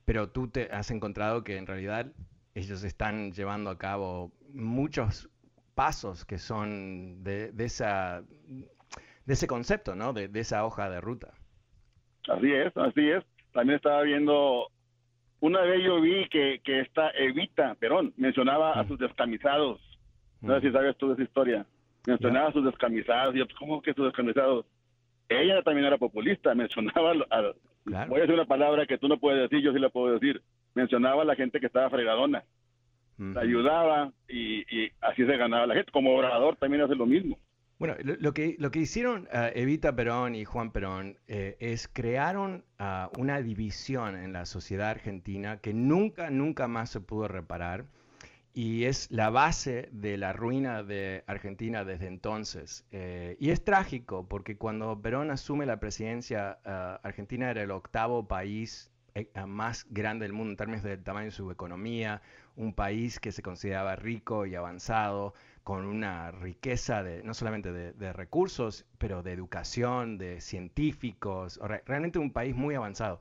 pero 0.06 0.30
tú 0.30 0.48
te 0.48 0.70
has 0.72 0.90
encontrado 0.90 1.44
que 1.44 1.58
en 1.58 1.66
realidad 1.66 2.10
ellos 2.54 2.82
están 2.82 3.32
llevando 3.32 3.68
a 3.68 3.76
cabo 3.76 4.32
muchos 4.54 5.28
pasos 5.78 6.24
que 6.24 6.38
son 6.38 7.22
de, 7.22 7.52
esa, 7.56 8.24
de 9.26 9.32
ese 9.32 9.46
concepto, 9.46 9.94
¿no? 9.94 10.12
De, 10.12 10.28
esa 10.34 10.64
hoja 10.64 10.90
de 10.90 11.00
ruta. 11.00 11.28
Así 12.28 12.52
es, 12.52 12.76
así 12.76 13.08
es. 13.08 13.24
También 13.52 13.76
estaba 13.76 14.02
viendo, 14.02 14.66
una 15.38 15.60
vez 15.60 15.84
yo 15.84 16.00
vi 16.00 16.28
que, 16.30 16.60
que 16.64 16.80
esta 16.80 17.10
Evita 17.10 17.76
Perón 17.76 18.12
mencionaba 18.16 18.72
a 18.72 18.82
mm. 18.82 18.88
sus 18.88 18.98
descamisados. 18.98 19.80
No 20.40 20.56
sé 20.56 20.62
si 20.62 20.66
mm. 20.70 20.72
sabes 20.72 20.96
tú 20.96 21.06
de 21.06 21.14
esa 21.14 21.22
historia. 21.22 21.66
Mencionaba 22.08 22.48
a 22.48 22.52
sus 22.52 22.64
descamisados. 22.64 23.36
Y 23.36 23.38
yo, 23.38 23.44
¿cómo 23.56 23.80
que 23.80 23.94
sus 23.94 24.06
descamisados? 24.06 24.66
Ella 25.28 25.62
también 25.62 25.86
era 25.86 25.96
populista, 25.96 26.54
mencionaba, 26.56 27.12
voy 27.84 28.18
a 28.18 28.22
decir 28.22 28.34
una 28.34 28.46
palabra 28.46 28.84
que 28.84 28.98
tú 28.98 29.06
no 29.06 29.20
puedes 29.20 29.48
decir, 29.48 29.64
yo 29.64 29.72
sí 29.72 29.78
la 29.78 29.90
puedo 29.90 30.18
decir, 30.18 30.42
mencionaba 30.74 31.22
a 31.22 31.24
la 31.24 31.36
gente 31.36 31.60
que 31.60 31.66
estaba 31.66 31.88
fregadona 31.88 32.42
ayudaba 33.36 34.12
y, 34.28 34.62
así 35.00 35.24
se 35.24 35.36
ganaba 35.36 35.66
la 35.66 35.74
gente. 35.74 35.90
Como 35.92 36.14
orador 36.14 36.56
también 36.56 36.82
hace 36.82 36.94
lo 36.94 37.06
mismo. 37.06 37.38
Bueno, 37.78 37.94
lo, 38.02 38.34
que, 38.34 38.56
lo 38.58 38.72
que 38.72 38.80
hicieron 38.80 39.28
uh, 39.32 39.52
Evita 39.54 39.94
Perón 39.94 40.34
y 40.34 40.44
Juan 40.44 40.72
Perón 40.72 41.16
eh, 41.28 41.56
es 41.60 41.86
crearon 41.86 42.64
uh, 42.80 43.20
una 43.20 43.40
división 43.40 44.16
en 44.16 44.32
la 44.32 44.46
sociedad 44.46 44.90
argentina 44.90 45.58
que 45.58 45.72
nunca, 45.72 46.28
nunca 46.28 46.66
más 46.66 46.90
se 46.90 47.00
pudo 47.00 47.28
reparar 47.28 47.84
y 48.52 48.86
es 48.86 49.08
la 49.12 49.30
base 49.30 49.88
de 49.92 50.16
la 50.16 50.32
ruina 50.32 50.82
de 50.82 51.22
Argentina 51.28 51.84
desde 51.84 52.08
entonces. 52.08 52.84
Eh, 52.90 53.36
y 53.38 53.50
es 53.50 53.62
trágico 53.62 54.26
porque 54.28 54.56
cuando 54.56 55.00
Perón 55.00 55.30
asume 55.30 55.64
la 55.64 55.78
presidencia, 55.78 56.58
uh, 56.66 57.06
Argentina 57.06 57.48
era 57.48 57.62
el 57.62 57.70
octavo 57.70 58.26
país 58.26 58.90
más 59.46 59.86
grande 59.90 60.24
del 60.24 60.32
mundo 60.32 60.50
en 60.52 60.56
términos 60.56 60.82
del 60.82 61.02
tamaño 61.02 61.26
de 61.26 61.30
su 61.32 61.50
economía, 61.50 62.22
un 62.58 62.74
país 62.74 63.20
que 63.20 63.32
se 63.32 63.40
consideraba 63.42 63.96
rico 63.96 64.44
y 64.44 64.54
avanzado, 64.54 65.32
con 65.62 65.84
una 65.84 66.30
riqueza 66.30 67.02
de, 67.02 67.22
no 67.22 67.34
solamente 67.34 67.72
de, 67.72 68.12
recursos, 68.14 68.86
pero 68.96 69.22
de 69.22 69.32
educación, 69.32 70.16
de 70.16 70.40
científicos, 70.40 71.60
realmente 71.86 72.18
un 72.18 72.32
país 72.32 72.56
muy 72.56 72.74
avanzado. 72.74 73.20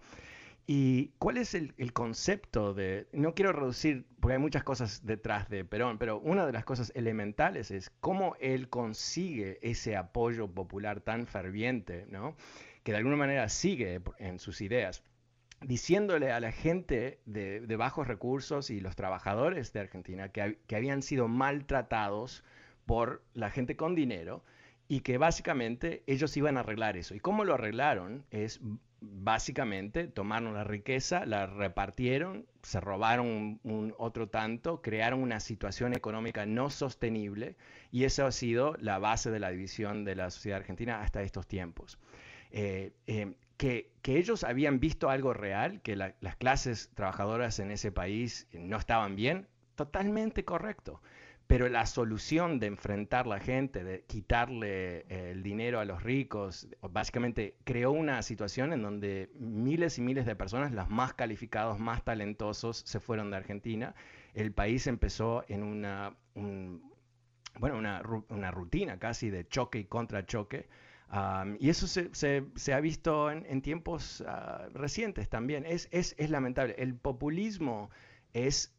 ¿Y 0.65 1.11
cuál 1.19 1.37
es 1.37 1.53
el, 1.53 1.73
concepto 1.93 2.73
de, 2.73 3.07
no 3.11 3.33
quiero 3.35 3.51
reducir, 3.51 4.05
porque 4.19 4.35
hay 4.35 4.39
muchas 4.39 4.63
cosas 4.63 5.05
detrás 5.05 5.49
de 5.49 5.65
Perón, 5.65 5.97
pero 5.97 6.19
una 6.19 6.45
de 6.45 6.53
las 6.53 6.65
cosas 6.65 6.91
elementales 6.95 7.69
es 7.69 7.89
cómo 7.99 8.35
él 8.39 8.69
consigue 8.69 9.59
ese 9.61 9.95
apoyo 9.95 10.49
popular 10.49 11.01
tan 11.01 11.27
ferviente, 11.27 12.05
¿no? 12.09 12.35
que 12.83 12.93
de 12.93 12.99
alguna 12.99 13.17
manera 13.17 13.49
sigue 13.49 14.01
en 14.19 14.39
sus 14.39 14.61
ideas 14.61 15.03
diciéndole 15.61 16.31
a 16.31 16.39
la 16.39 16.51
gente 16.51 17.19
de, 17.25 17.75
bajos 17.77 18.07
recursos 18.07 18.69
y 18.69 18.79
los 18.79 18.95
trabajadores 18.95 19.73
de 19.73 19.79
Argentina 19.79 20.29
que, 20.29 20.57
habían 20.75 21.01
sido 21.01 21.27
maltratados 21.27 22.43
por 22.85 23.23
la 23.33 23.49
gente 23.49 23.75
con 23.75 23.95
dinero 23.95 24.43
y 24.87 25.01
que 25.01 25.17
básicamente 25.17 26.03
ellos 26.07 26.35
iban 26.37 26.57
a 26.57 26.61
arreglar 26.61 26.95
eso. 26.95 27.15
¿Y 27.15 27.19
cómo 27.19 27.43
lo 27.43 27.55
arreglaron? 27.55 28.25
Es 28.31 28.61
básicamente 28.99 30.07
tomaron 30.07 30.53
la 30.53 30.63
riqueza, 30.63 31.25
la 31.25 31.45
repartieron, 31.45 32.47
se 32.63 32.79
robaron 32.79 33.59
un, 33.63 33.93
otro 33.97 34.27
tanto, 34.27 34.81
crearon 34.81 35.21
una 35.21 35.39
situación 35.39 35.93
económica 35.93 36.45
no 36.45 36.69
sostenible 36.69 37.55
y 37.91 38.05
eso 38.05 38.25
ha 38.25 38.31
sido 38.31 38.75
la 38.79 38.97
base 38.97 39.29
de 39.29 39.39
la 39.39 39.51
división 39.51 40.03
de 40.03 40.15
la 40.15 40.31
sociedad 40.31 40.59
argentina 40.59 41.01
hasta 41.01 41.21
estos 41.21 41.47
tiempos. 41.47 41.99
Eh, 42.51 42.93
eh, 43.07 43.33
que, 43.57 43.91
ellos 44.07 44.45
habían 44.45 44.79
visto 44.79 45.09
algo 45.09 45.33
real, 45.33 45.81
que 45.81 45.97
las 45.97 46.35
clases 46.37 46.91
trabajadoras 46.93 47.59
en 47.59 47.71
ese 47.71 47.91
país 47.91 48.47
no 48.53 48.77
estaban 48.77 49.17
bien, 49.17 49.47
totalmente 49.75 50.45
correcto. 50.45 51.01
Pero 51.45 51.67
la 51.67 51.85
solución 51.85 52.59
de 52.59 52.67
enfrentar 52.67 53.27
la 53.27 53.39
gente, 53.39 53.83
de 53.83 54.03
quitarle 54.05 55.05
eh, 55.09 55.31
el 55.31 55.43
dinero 55.43 55.79
a 55.79 55.85
los 55.85 56.03
ricos, 56.03 56.69
básicamente 56.81 57.57
creó 57.65 57.91
una 57.91 58.21
situación 58.21 58.71
en 58.71 58.81
donde 58.81 59.29
miles 59.35 59.97
y 59.97 60.01
miles 60.01 60.25
de 60.25 60.35
personas, 60.35 60.71
los 60.71 60.89
más 60.89 61.13
calificados, 61.13 61.79
más 61.79 62.03
talentosos, 62.03 62.83
se 62.85 62.99
fueron 63.01 63.29
de 63.31 63.37
Argentina. 63.37 63.93
El 64.33 64.53
país 64.53 64.87
empezó 64.87 65.43
en 65.49 65.63
una, 65.63 66.15
bueno, 66.33 67.77
una, 67.77 68.01
una 68.29 68.51
rutina 68.51 68.99
casi 68.99 69.29
de 69.29 69.47
choque 69.47 69.79
y 69.79 69.85
contrachoque 69.85 70.67
y 71.59 71.69
eso 71.69 71.87
se, 71.87 72.73
ha 72.73 72.79
visto 72.79 73.31
en, 73.31 73.61
tiempos 73.61 74.23
ah, 74.27 74.67
recientes 74.73 75.29
también. 75.29 75.65
Es, 75.65 75.87
es, 75.91 76.29
lamentable. 76.29 76.75
El 76.77 76.95
populismo 76.95 77.89
es 78.33 78.75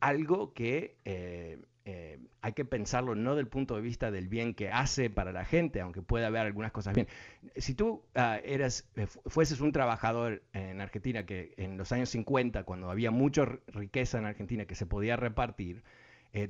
algo 0.00 0.52
que 0.52 0.96
eh, 1.04 1.58
eh, 1.84 2.18
hay 2.40 2.52
que 2.52 2.64
pensarlo 2.64 3.14
no 3.14 3.34
del 3.34 3.48
punto 3.48 3.74
de 3.74 3.82
vista 3.82 4.10
del 4.10 4.28
bien 4.28 4.54
que 4.54 4.70
hace 4.70 5.10
para 5.10 5.32
la 5.32 5.44
gente, 5.44 5.80
aunque 5.80 6.02
pueda 6.02 6.28
haber 6.28 6.42
algunas 6.42 6.72
cosas 6.72 6.94
bien. 6.94 7.08
Si 7.56 7.74
tú 7.74 8.04
uh, 8.14 8.20
eras, 8.44 8.88
eh, 8.96 9.06
fueses 9.26 9.60
un 9.60 9.72
trabajador 9.72 10.42
en 10.52 10.80
Argentina 10.80 11.26
que 11.26 11.54
en 11.56 11.76
los 11.76 11.90
años 11.90 12.10
50, 12.10 12.62
cuando 12.64 12.90
había 12.90 13.10
mucha 13.10 13.44
riqueza 13.66 14.18
en 14.18 14.26
Argentina 14.26 14.66
que 14.66 14.74
se 14.74 14.86
podía 14.86 15.16
repartir, 15.16 15.82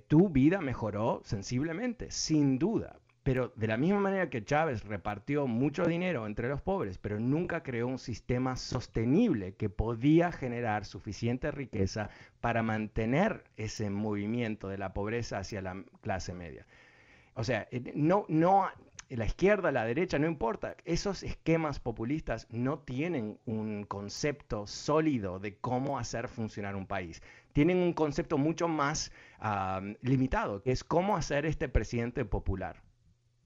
tu 0.07 0.29
vida 0.29 0.61
mejoró 0.61 1.23
sensiblemente, 1.25 2.12
sin 2.12 2.61
duda. 2.61 3.01
Pero 3.22 3.52
de 3.54 3.68
la 3.68 3.76
misma 3.76 4.00
manera 4.00 4.30
que 4.30 4.44
Chávez 4.44 4.85
repartió 4.85 5.46
mucho 5.46 5.85
dinero 5.85 6.26
entre 6.26 6.48
los 6.48 6.61
pobres, 6.61 6.98
pero 6.98 7.20
nunca 7.20 7.62
creó 7.62 7.87
un 7.87 8.00
sistema 8.00 8.56
sostenible 8.56 9.54
que 9.54 9.70
podía 9.70 10.32
generar 10.32 10.85
suficiente 10.85 11.52
riqueza 11.52 12.11
para 12.40 12.64
mantener 12.64 13.44
ese 13.56 13.90
movimiento 13.90 14.68
de 14.68 14.78
la 14.78 14.92
pobreza 14.92 15.38
hacia 15.38 15.62
la 15.62 15.85
clase 16.00 16.35
media. 16.35 16.66
O 17.35 17.44
sea, 17.44 17.68
eh, 17.70 17.92
no, 17.94 18.26
no, 18.28 18.66
la 19.08 19.26
izquierda, 19.26 19.70
la 19.70 19.85
derecha, 19.85 20.18
no 20.18 20.26
importa. 20.26 20.76
Esos 20.85 21.22
esquemas 21.22 21.78
populistas 21.78 22.46
no 22.50 22.78
tienen 22.80 23.38
un 23.46 23.85
concepto 23.85 24.66
sólido 24.66 25.38
de 25.38 25.56
cómo 25.58 25.98
hacer 25.98 26.28
funcionar 26.28 26.74
un 26.74 26.87
país. 26.87 27.22
Tienen 27.52 27.78
un 27.78 27.92
concepto 27.92 28.37
mucho 28.37 28.68
más 28.68 29.12
ah, 29.38 29.80
limitado, 30.00 30.62
que 30.62 30.72
es 30.72 30.82
cómo 30.82 31.16
hacer 31.16 31.46
este 31.46 31.68
presidente 31.68 32.24
popular. 32.24 32.82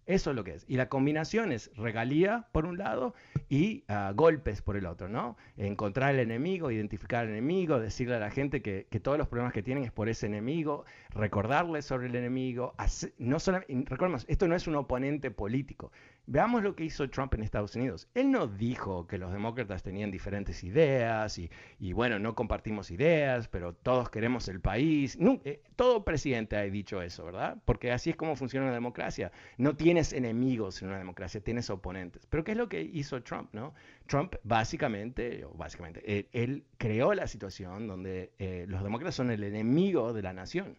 Eso 0.07 0.31
es 0.31 0.37
lo 0.37 0.45
que 0.45 0.55
es. 0.55 0.65
Y 0.69 0.77
la 0.77 0.89
combinación 0.89 1.51
es 1.51 1.71
regalía 1.75 2.47
por 2.53 2.65
un 2.65 2.79
lado 2.79 3.15
y 3.49 3.83
ah, 3.89 4.13
golpes 4.15 4.63
por 4.63 4.77
el 4.77 4.87
otro, 4.87 5.09
¿no? 5.09 5.37
Encontrar 5.57 6.15
el 6.15 6.21
enemigo, 6.21 6.71
identificar 6.71 7.25
al 7.25 7.31
enemigo, 7.31 7.81
decirle 7.81 8.15
a 8.15 8.21
la 8.21 8.31
gente 8.31 8.63
que, 8.63 8.87
todos 9.03 9.19
los 9.19 9.29
problemas 9.29 9.53
que 9.53 9.63
tienen 9.63 9.85
es 9.85 9.93
por 9.93 10.09
ese 10.09 10.27
enemigo, 10.27 10.85
recordarles 11.17 11.85
sobre 11.85 12.07
el 12.07 12.15
enemigo. 12.15 12.75
no 13.19 13.39
recordemos, 13.87 14.25
esto 14.29 14.49
no 14.49 14.55
es 14.55 14.67
un 14.67 14.77
oponente 14.77 15.31
político, 15.31 15.91
Veamos 16.29 16.65
lo 16.65 16.75
que 16.75 16.85
hizo 16.85 17.09
Trump 17.09 17.35
en 17.35 17.45
Estados 17.45 17.77
Unidos. 17.77 18.09
Él 18.13 18.33
no 18.33 18.49
dijo 18.49 19.07
que 19.07 19.17
los 19.17 19.33
demócratas 19.33 19.85
tenían 19.85 20.11
diferentes 20.11 20.65
ideas 20.65 21.39
y, 21.39 21.93
bueno, 21.93 22.19
no 22.19 22.35
compartimos 22.35 22.91
ideas, 22.91 23.47
pero 23.47 23.75
todos 23.75 24.11
queremos 24.11 24.49
el 24.49 24.61
país. 24.61 25.17
Eh, 25.45 25.63
todo 25.77 26.05
presidente 26.05 26.57
ha 26.57 26.63
dicho 26.63 27.01
eso, 27.01 27.25
¿verdad? 27.27 27.59
Porque 27.65 27.93
así 27.93 28.11
es 28.11 28.17
como 28.17 28.35
funciona 28.35 28.67
la 28.67 28.73
democracia. 28.73 29.31
No 29.57 29.77
tienes 29.77 30.13
enemigos 30.13 30.83
en 30.83 30.89
una 30.89 30.99
democracia, 30.99 31.41
tienes 31.41 31.71
oponentes. 31.71 32.27
Pero 32.27 32.43
¿qué 32.43 32.53
es 32.53 32.59
lo 32.59 32.69
que 32.69 32.83
hizo 32.83 33.23
Trump, 33.23 33.51
no? 33.53 33.73
Trump 34.07 34.35
básicamente, 34.43 35.47
básicamente, 35.55 36.29
él, 36.33 36.65
creó 36.77 37.15
la 37.15 37.29
situación 37.29 37.87
donde 37.87 38.33
eh, 38.39 38.67
los 38.69 38.83
demócratas 38.83 39.15
son 39.15 39.31
el 39.31 39.45
enemigo 39.45 40.13
de 40.13 40.23
la 40.23 40.33
nación, 40.33 40.77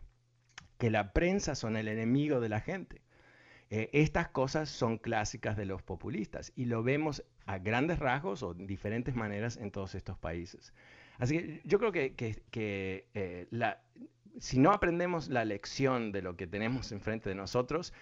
que 0.77 0.89
la 0.89 1.13
prensa 1.13 1.55
son 1.55 1.77
el 1.77 1.87
enemigo 1.87 2.39
de 2.39 2.49
la 2.49 2.61
gente 2.61 3.01
eh, 3.69 3.89
estas 3.91 4.29
cosas 4.29 4.69
son 4.69 4.97
clásicas 4.97 5.57
de 5.57 5.65
los 5.65 5.81
populistas 5.81 6.53
y 6.55 6.65
lo 6.65 6.83
vemos 6.83 7.23
a 7.45 7.57
grandes 7.57 7.99
rasgos 7.99 8.41
o 8.41 8.53
diferentes 8.53 9.15
maneras 9.15 9.57
en 9.57 9.71
todos 9.71 9.93
estos 9.95 10.17
países. 10.17 10.73
Así 11.17 11.37
que 11.37 11.61
yo 11.65 11.77
creo 11.79 11.91
que, 11.91 12.13
eh, 13.13 13.47
si 14.39 14.59
no 14.59 14.71
aprendemos 14.71 15.27
la 15.29 15.43
lección 15.43 16.11
de 16.11 16.21
lo 16.21 16.37
que 16.37 16.47
tenemos 16.47 16.91
enfrente 16.91 17.29
de 17.29 17.35
nosotros, 17.35 17.93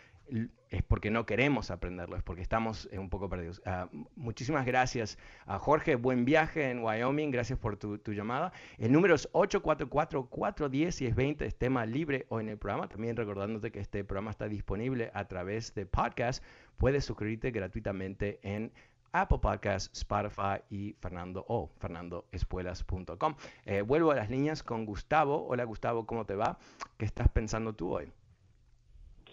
es 0.70 0.84
porque 0.84 1.12
no 1.12 1.26
queremos 1.26 1.72
aprenderlo, 1.72 2.18
es 2.18 2.24
porque 2.24 2.42
estamos 2.42 2.90
eh, 2.92 3.00
un 3.00 3.10
poco 3.10 3.30
perdidos. 3.30 3.62
Ah, 3.66 3.90
muchísimas 4.16 4.66
gracias 4.66 5.18
a 5.46 5.60
Jorge, 5.60 5.96
buen 5.96 6.26
viaje 6.26 6.70
en 6.70 6.84
Wyoming, 6.84 7.32
gracias 7.32 7.60
por 7.60 7.78
tu, 7.78 7.98
llamada. 8.08 8.52
El 8.78 8.92
número 8.92 9.16
es 9.16 9.32
844-410 9.32 11.08
es 11.08 11.16
20, 11.16 11.46
es 11.46 11.56
tema 11.56 11.86
libre 11.86 12.26
hoy 12.30 12.44
en 12.44 12.50
el 12.50 12.58
programa. 12.58 12.88
También 12.88 13.16
recordándote 13.16 13.72
que 13.72 13.80
este 13.80 14.04
programa 14.04 14.32
está 14.32 14.48
disponible 14.48 15.12
a 15.14 15.26
través 15.28 15.74
de 15.76 15.86
podcast. 15.86 16.44
Puedes 16.78 17.06
suscribirte 17.06 17.52
gratuitamente 17.52 18.40
en 18.44 18.72
Apple 19.14 19.40
Podcasts, 19.40 19.90
Spotify 19.98 20.62
y 20.70 20.94
Fernando 21.00 21.46
o 21.48 21.72
fernandoespuelas.com. 21.80 23.36
Eh, 23.66 23.82
vuelvo 23.82 24.12
a 24.12 24.16
las 24.16 24.30
líneas 24.30 24.62
con 24.62 24.86
Gustavo. 24.86 25.48
Hola 25.48 25.64
Gustavo, 25.64 26.06
¿cómo 26.06 26.26
te 26.26 26.36
va? 26.36 26.58
¿Qué 26.98 27.06
estás 27.06 27.30
pensando 27.30 27.74
tú 27.74 27.94
hoy? 27.94 28.12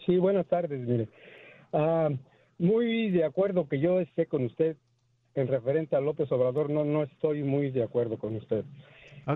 Sí, 0.06 0.16
buenas 0.16 0.46
tardes, 0.46 0.80
mire. 0.80 1.08
Ah, 1.72 2.10
muy 2.58 3.10
de 3.10 3.24
acuerdo 3.24 3.68
que 3.68 3.78
yo 3.78 4.00
esté 4.00 4.26
con 4.26 4.44
usted 4.44 4.76
en 5.34 5.48
referente 5.48 5.96
a 5.96 6.00
López 6.00 6.30
Obrador, 6.32 6.70
no, 6.70 6.84
no 6.84 7.04
estoy 7.04 7.42
muy 7.42 7.70
de 7.70 7.82
acuerdo 7.82 8.18
con 8.18 8.36
usted. 8.36 8.64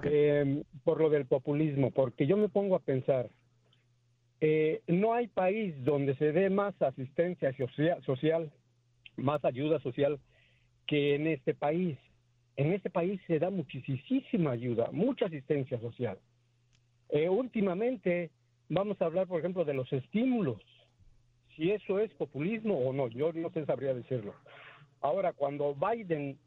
em, 0.03 0.65
por 0.85 1.01
lo 1.01 1.11
del 1.11 1.27
populismo, 1.27 1.91
porque 1.91 2.27
yo 2.27 2.37
me 2.37 2.49
pongo 2.49 2.75
a 2.75 2.81
pensar, 2.81 3.31
eh, 4.41 4.83
no 4.89 5.15
hay 5.15 5.29
país 5.29 5.75
donde 5.85 6.15
se 6.17 6.33
dé 6.33 6.51
más 6.51 6.81
asistencia 6.83 7.55
social, 8.05 8.53
más 9.17 9.45
ayuda 9.45 9.81
social 9.81 10.19
que 10.87 11.15
en 11.15 11.27
este 11.29 11.55
país. 11.55 11.97
En 12.57 12.73
este 12.73 12.91
país 12.91 13.21
se 13.27 13.39
da 13.39 13.51
muchísima 13.51 14.51
ayuda, 14.51 14.89
mucha 14.93 15.27
asistencia 15.27 15.79
social. 15.81 16.19
Eh, 17.11 17.29
últimamente 17.29 18.31
vamos 18.69 19.01
a 19.01 19.07
hablar, 19.07 19.27
por 19.27 19.41
ejemplo, 19.41 19.65
de 19.65 19.75
los 19.75 19.93
estímulos. 19.93 20.61
Si 21.55 21.71
eso 21.71 21.99
es 21.99 22.13
populismo 22.15 22.79
o 22.79 22.93
no, 22.93 23.09
yo 23.09 23.33
no 23.33 23.51
sé 23.51 23.65
sabría 23.65 23.95
decirlo. 23.95 24.35
Ahora, 25.01 25.33
cuando 25.33 25.75
Biden 25.75 26.39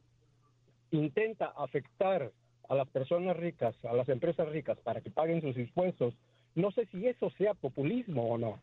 intenta 0.91 1.53
afectar 1.58 2.32
a 2.67 2.75
las 2.75 2.88
personas 2.89 3.36
ricas, 3.38 3.75
a 3.86 3.93
las 3.93 4.10
empresas 4.10 4.47
ricas, 4.49 4.77
para 4.79 5.01
que 5.01 5.10
paguen 5.10 5.41
sus 5.41 5.58
impuestos, 5.58 6.13
no 6.55 6.71
sé 6.71 6.86
si 6.91 7.08
eso 7.08 7.29
sea 7.32 7.53
populismo 7.53 8.23
o 8.23 8.38
no. 8.38 8.60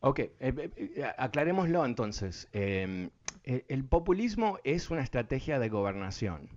Ok, 0.00 0.18
eh, 0.20 0.32
eh, 0.40 0.70
eh, 0.76 1.04
aclarémoslo 1.16 1.84
entonces. 1.84 2.48
Em, 2.52 3.10
el 3.44 3.84
populismo 3.84 4.58
es 4.64 4.90
una 4.90 5.02
estrategia 5.02 5.58
de 5.60 5.68
gobernación 5.68 6.48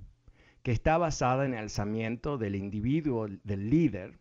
que 0.64 0.72
está 0.72 0.98
basada 0.98 1.46
en 1.46 1.54
el 1.54 1.60
alzamiento 1.60 2.38
del 2.38 2.56
individuo, 2.56 3.28
del 3.44 3.70
líder, 3.70 4.18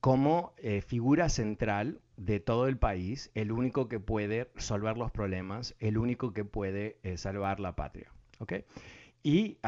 como 0.00 0.54
figura 0.86 1.28
central 1.28 2.00
de 2.16 2.40
todo 2.40 2.68
el 2.68 2.78
país, 2.78 3.30
el 3.34 3.52
único 3.52 3.88
que 3.88 4.00
puede 4.00 4.50
resolver 4.54 4.96
los 4.96 5.10
problemas, 5.10 5.74
el 5.78 5.98
único 5.98 6.32
que 6.32 6.44
puede 6.44 6.98
salvar 7.16 7.60
la 7.60 7.74
patria. 7.74 8.12
¿okay? 8.38 8.64
¿Y 9.22 9.58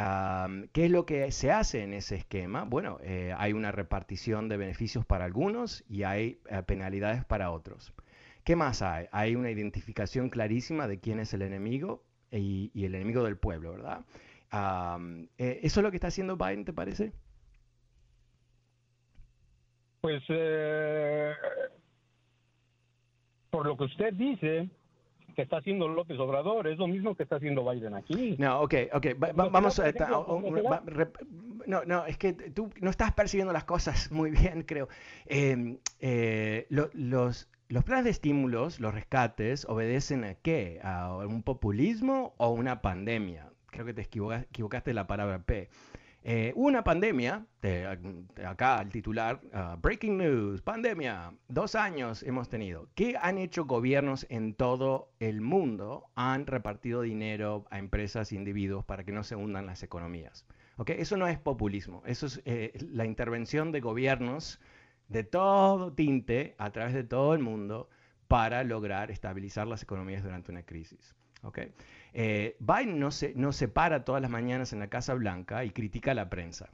qué 0.72 0.84
es 0.84 0.90
lo 0.90 1.06
que 1.06 1.30
se 1.32 1.50
hace 1.50 1.82
en 1.82 1.92
ese 1.92 2.16
esquema? 2.16 2.64
Bueno, 2.64 2.98
eh, 3.02 3.34
hay 3.36 3.52
una 3.52 3.72
repartición 3.72 4.48
de 4.48 4.56
beneficios 4.56 5.04
para 5.04 5.24
algunos 5.24 5.84
y 5.88 6.04
hay 6.04 6.40
eh, 6.48 6.62
penalidades 6.62 7.24
para 7.24 7.50
otros. 7.50 7.92
¿Qué 8.44 8.56
más 8.56 8.80
hay? 8.82 9.06
Hay 9.12 9.36
una 9.36 9.50
identificación 9.50 10.30
clarísima 10.30 10.88
de 10.88 11.00
quién 11.00 11.20
es 11.20 11.34
el 11.34 11.42
enemigo 11.42 12.04
y, 12.30 12.70
el 12.74 12.94
enemigo 12.94 13.24
del 13.24 13.36
pueblo, 13.36 13.72
¿verdad? 13.72 14.04
Eh, 15.36 15.60
¿Eso 15.62 15.80
es 15.80 15.84
lo 15.84 15.90
que 15.90 15.96
está 15.96 16.08
haciendo 16.08 16.36
Biden, 16.36 16.64
te 16.64 16.72
parece? 16.72 17.12
Pues, 20.00 20.22
por 23.50 23.66
lo 23.66 23.76
que 23.76 23.84
usted 23.84 24.14
dice, 24.14 24.68
que 25.34 25.42
está 25.42 25.58
haciendo 25.58 25.88
López 25.88 26.18
Obrador, 26.18 26.66
es 26.68 26.78
lo 26.78 26.86
mismo 26.86 27.14
que 27.14 27.22
está 27.22 27.36
haciendo 27.36 27.68
Biden 27.68 27.94
aquí. 27.94 28.36
No, 28.38 28.60
ok, 28.60 28.74
ok, 28.92 29.06
vamos 29.34 29.78
a... 29.78 29.92
no, 31.66 31.84
no, 31.84 32.06
es 32.06 32.16
que 32.18 32.32
tú 32.32 32.70
no 32.80 32.90
estás 32.90 33.12
percibiendo 33.12 33.52
las 33.52 33.64
cosas 33.64 34.10
muy 34.12 34.30
bien, 34.30 34.62
creo. 34.62 34.88
Em, 35.26 35.78
eh, 36.00 36.66
los, 36.70 37.48
los 37.68 37.84
planes 37.84 38.04
de 38.04 38.10
estímulos, 38.10 38.80
los 38.80 38.94
rescates, 38.94 39.64
obedecen 39.66 40.24
a 40.24 40.34
qué? 40.34 40.80
¿A 40.82 41.16
un 41.16 41.42
populismo 41.42 42.34
o 42.36 42.50
una 42.50 42.82
pandemia? 42.82 43.50
Creo 43.70 43.86
que 43.86 43.94
te 43.94 44.02
equivocaste 44.02 44.92
la 44.94 45.06
palabra 45.06 45.42
P. 45.42 45.70
Eh, 46.22 46.52
una 46.54 46.84
pandemia, 46.84 47.46
acá 48.46 48.82
el 48.82 48.90
titular, 48.90 49.40
ah, 49.54 49.78
Breaking 49.80 50.18
News, 50.18 50.60
pandemia, 50.60 51.32
dos 51.48 51.74
años 51.74 52.22
hemos 52.22 52.50
tenido. 52.50 52.88
¿Qué 52.94 53.16
han 53.20 53.38
hecho 53.38 53.64
gobiernos 53.64 54.26
en 54.28 54.52
todo 54.54 55.12
el 55.18 55.40
mundo? 55.40 56.10
Han 56.16 56.46
repartido 56.46 57.00
dinero 57.00 57.64
a 57.70 57.78
empresas 57.78 58.32
e 58.32 58.36
individuos 58.36 58.84
para 58.84 59.04
que 59.04 59.12
no 59.12 59.24
se 59.24 59.34
hundan 59.34 59.64
las 59.64 59.82
economías. 59.82 60.44
¿Okay? 60.76 60.96
Eso 61.00 61.16
no 61.16 61.26
es 61.26 61.38
populismo, 61.38 62.02
eso 62.04 62.26
es 62.26 62.42
eh, 62.44 62.72
la 62.90 63.06
intervención 63.06 63.72
de 63.72 63.80
gobiernos 63.80 64.60
de 65.08 65.24
todo 65.24 65.92
tinte 65.92 66.54
a 66.58 66.70
través 66.70 66.92
de 66.94 67.04
todo 67.04 67.32
el 67.34 67.40
mundo 67.40 67.88
para 68.28 68.62
lograr 68.62 69.10
estabilizar 69.10 69.66
las 69.66 69.82
economías 69.82 70.22
durante 70.22 70.52
una 70.52 70.62
crisis. 70.64 71.14
¿Okay? 71.42 71.72
Eh, 72.12 72.56
Biden 72.60 72.98
no 72.98 73.10
se, 73.10 73.34
no 73.34 73.52
se 73.52 73.68
para 73.68 74.04
todas 74.04 74.22
las 74.22 74.30
mañanas 74.30 74.72
en 74.72 74.80
la 74.80 74.88
Casa 74.88 75.14
Blanca 75.14 75.64
y 75.64 75.70
critica 75.70 76.12
a 76.12 76.14
la 76.14 76.30
prensa. 76.30 76.70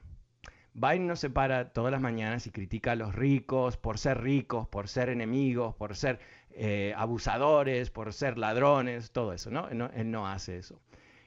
Biden 0.75 1.07
no 1.07 1.17
se 1.17 1.31
para 1.31 1.73
todas 1.73 1.91
las 1.91 2.03
mañanas 2.03 2.47
y 2.47 2.51
critica 2.51 2.93
a 2.93 2.97
los 2.97 3.15
ricos 3.15 3.79
por 3.79 3.99
ser 3.99 4.21
ricos, 4.21 4.69
por 4.69 4.89
ser 4.89 5.09
enemigos, 5.09 5.75
por 5.75 5.97
ser 5.97 6.21
eh, 6.51 6.93
abusadores, 6.97 7.91
por 7.91 8.13
ser 8.13 8.37
ladrones, 8.37 9.11
todo 9.11 9.33
eso, 9.33 9.51
¿no? 9.51 9.69
él 9.69 10.11
no 10.11 10.29
hace 10.29 10.59
eso. 10.59 10.81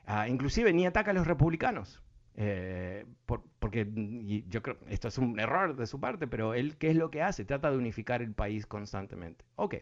Ah, 0.05 0.27
inclusive 0.27 0.71
ni 0.73 0.85
ataca 0.85 1.11
a 1.11 1.13
los 1.13 1.25
republicanos. 1.27 2.01
Eh, 2.41 3.05
porque 3.59 3.85
yo 4.47 4.61
creo, 4.61 4.77
esto 4.87 5.09
es 5.09 5.17
un 5.17 5.39
error 5.39 5.75
de 5.75 5.85
su 5.85 5.99
parte, 5.99 6.25
pero 6.25 6.53
él, 6.53 6.77
¿qué 6.77 6.89
es 6.89 6.95
lo 6.95 7.11
que 7.11 7.21
hace? 7.21 7.43
Trata 7.43 7.69
de 7.69 7.77
unificar 7.77 8.21
el 8.21 8.33
país 8.33 8.65
constantemente. 8.65 9.43
Ok. 9.55 9.75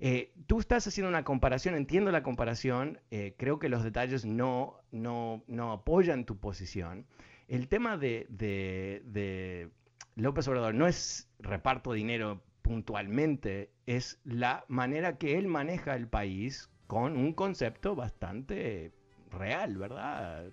Eh, 0.00 0.32
tú 0.46 0.60
estás 0.60 0.86
haciendo 0.86 1.08
una 1.08 1.24
comparación, 1.24 1.74
entiendo 1.74 2.10
la 2.10 2.22
comparación, 2.22 3.00
eh, 3.10 3.34
creo 3.36 3.58
que 3.58 3.68
los 3.68 3.82
detalles 3.82 4.24
no, 4.24 4.80
no, 4.90 5.42
no, 5.46 5.72
apoyan 5.72 6.24
tu 6.24 6.38
posición. 6.38 7.06
El 7.48 7.68
tema 7.68 7.96
de, 7.96 8.26
de, 8.28 9.70
López 10.16 10.48
Obrador 10.48 10.74
no 10.74 10.86
es 10.86 11.28
reparto 11.38 11.92
dinero 11.92 12.42
puntualmente, 12.62 13.70
es 13.86 14.18
la 14.24 14.64
manera 14.68 15.16
que 15.18 15.38
él 15.38 15.46
maneja 15.46 15.94
el 15.94 16.08
país 16.08 16.68
con 16.86 17.16
un 17.16 17.32
concepto 17.32 17.94
bastante 17.94 18.92
real, 19.30 19.76
¿verdad? 19.76 20.46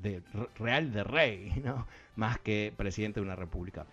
De, 0.00 0.22
real 0.58 0.92
de 0.92 1.04
rey, 1.04 1.52
¿no? 1.64 1.86
Más 2.16 2.38
que 2.38 2.72
presidente 2.76 3.20
de 3.20 3.26
una 3.26 3.36
república. 3.36 3.86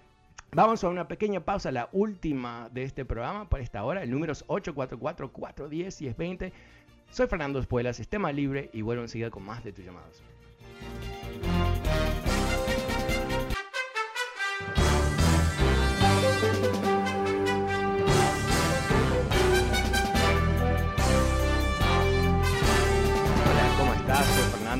Vamos 0.53 0.83
a 0.83 0.89
una 0.89 1.07
pequeña 1.07 1.45
pausa, 1.45 1.71
la 1.71 1.87
última 1.93 2.67
de 2.73 2.83
este 2.83 3.05
programa 3.05 3.47
para 3.47 3.63
esta 3.63 3.85
hora. 3.85 4.03
El 4.03 4.11
número 4.11 4.33
es 4.33 4.45
844-410-1020. 4.47 6.51
Soy 7.09 7.27
Fernando 7.27 7.57
Espuelas, 7.57 7.95
sistema 7.95 8.33
libre 8.33 8.69
y 8.73 8.81
vuelvo 8.81 9.03
enseguida 9.03 9.29
con 9.29 9.43
más 9.43 9.63
de 9.63 9.71
tus 9.71 9.85
llamados. 9.85 10.21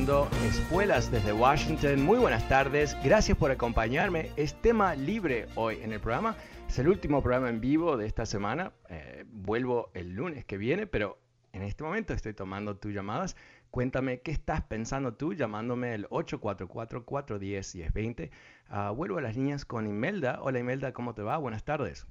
Espuelas 0.02 1.12
desde 1.12 1.32
Washington. 1.32 2.04
Muy 2.04 2.18
buenas 2.18 2.48
tardes, 2.48 2.98
gracias 3.04 3.38
por 3.38 3.52
acompañarme. 3.52 4.30
Es 4.36 4.60
tema 4.60 4.96
libre 4.96 5.46
hoy 5.54 5.78
en 5.80 5.92
el 5.92 6.00
programa. 6.00 6.34
Es 6.66 6.76
el 6.80 6.88
último 6.88 7.22
programa 7.22 7.48
en 7.48 7.60
vivo 7.60 7.96
de 7.96 8.06
esta 8.06 8.26
semana. 8.26 8.72
Eh, 8.88 9.24
vuelvo 9.28 9.90
el 9.94 10.16
lunes 10.16 10.44
que 10.44 10.58
viene, 10.58 10.88
pero 10.88 11.18
en 11.52 11.62
este 11.62 11.84
momento 11.84 12.14
estoy 12.14 12.34
tomando 12.34 12.76
tus 12.76 12.92
llamadas. 12.92 13.36
Cuéntame 13.70 14.22
qué 14.22 14.32
estás 14.32 14.62
pensando 14.62 15.14
tú 15.14 15.34
llamándome 15.34 15.94
el 15.94 16.08
844-410-1020. 16.08 18.32
Ah, 18.70 18.90
vuelvo 18.90 19.18
a 19.18 19.22
las 19.22 19.36
líneas 19.36 19.64
con 19.64 19.86
Imelda. 19.86 20.40
Hola 20.42 20.58
Imelda, 20.58 20.92
¿cómo 20.92 21.14
te 21.14 21.22
va? 21.22 21.38
Buenas 21.38 21.62
tardes. 21.62 22.08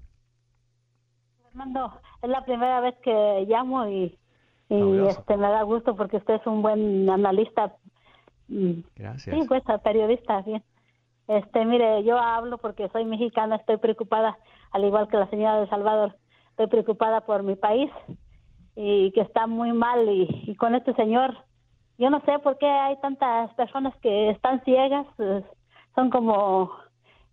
Fernando, 1.44 2.00
es 2.22 2.30
la 2.30 2.46
primera 2.46 2.80
vez 2.80 2.96
que 3.04 3.46
llamo 3.50 3.86
y, 3.90 4.18
y 4.70 5.08
este 5.08 5.36
me 5.36 5.50
da 5.50 5.64
gusto 5.64 5.98
porque 5.98 6.16
usted 6.16 6.36
es 6.36 6.48
un 6.48 6.62
buen 6.62 7.10
analista. 7.10 7.76
Gracias. 8.96 9.36
Sí, 9.36 9.48
pues 9.48 9.64
periodista, 9.84 10.42
bien. 10.42 10.64
Este, 11.28 11.64
mire, 11.66 12.04
yo 12.04 12.18
hablo 12.18 12.58
porque 12.58 12.90
soy 12.90 13.06
mexicana, 13.06 13.56
estoy 13.56 13.78
preocupada, 13.78 14.38
al 14.72 14.84
igual 14.84 15.08
que 15.08 15.18
la 15.18 15.30
señora 15.30 15.62
de 15.62 15.68
Salvador, 15.68 16.16
estoy 16.50 16.68
preocupada 16.68 17.22
por 17.22 17.44
mi 17.44 17.56
país 17.56 17.90
y 18.76 19.12
que 19.12 19.22
está 19.22 19.48
muy 19.48 19.72
mal 19.72 20.10
y, 20.10 20.56
con 20.56 20.76
este 20.76 20.94
señor, 20.96 21.38
yo 21.98 22.10
no 22.10 22.22
sé 22.26 22.40
por 22.40 22.58
qué 22.58 22.66
hay 22.66 23.00
tantas 23.00 23.54
personas 23.54 23.96
que 24.02 24.32
están 24.32 24.62
ciegas, 24.64 25.08
pues, 25.16 25.46
son 25.96 26.10
como, 26.10 26.72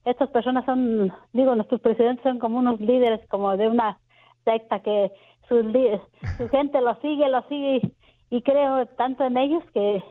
estas 0.04 0.30
personas 0.30 0.64
son, 0.64 1.12
digo, 1.32 1.54
nuestros 1.56 1.80
presidentes 1.80 2.22
son 2.22 2.38
como 2.38 2.58
unos 2.58 2.80
líderes, 2.80 3.26
como 3.28 3.56
de 3.56 3.68
una 3.68 3.98
secta 4.44 4.80
que 4.80 5.10
su, 5.48 5.56
su 6.36 6.48
gente 6.50 6.80
lo 6.80 6.94
sigue, 7.00 7.28
lo 7.28 7.42
sigue 7.48 7.92
y 8.30 8.42
creo 8.42 8.86
tanto 8.96 9.24
en 9.24 9.36
ellos 9.38 9.64
que 9.72 10.02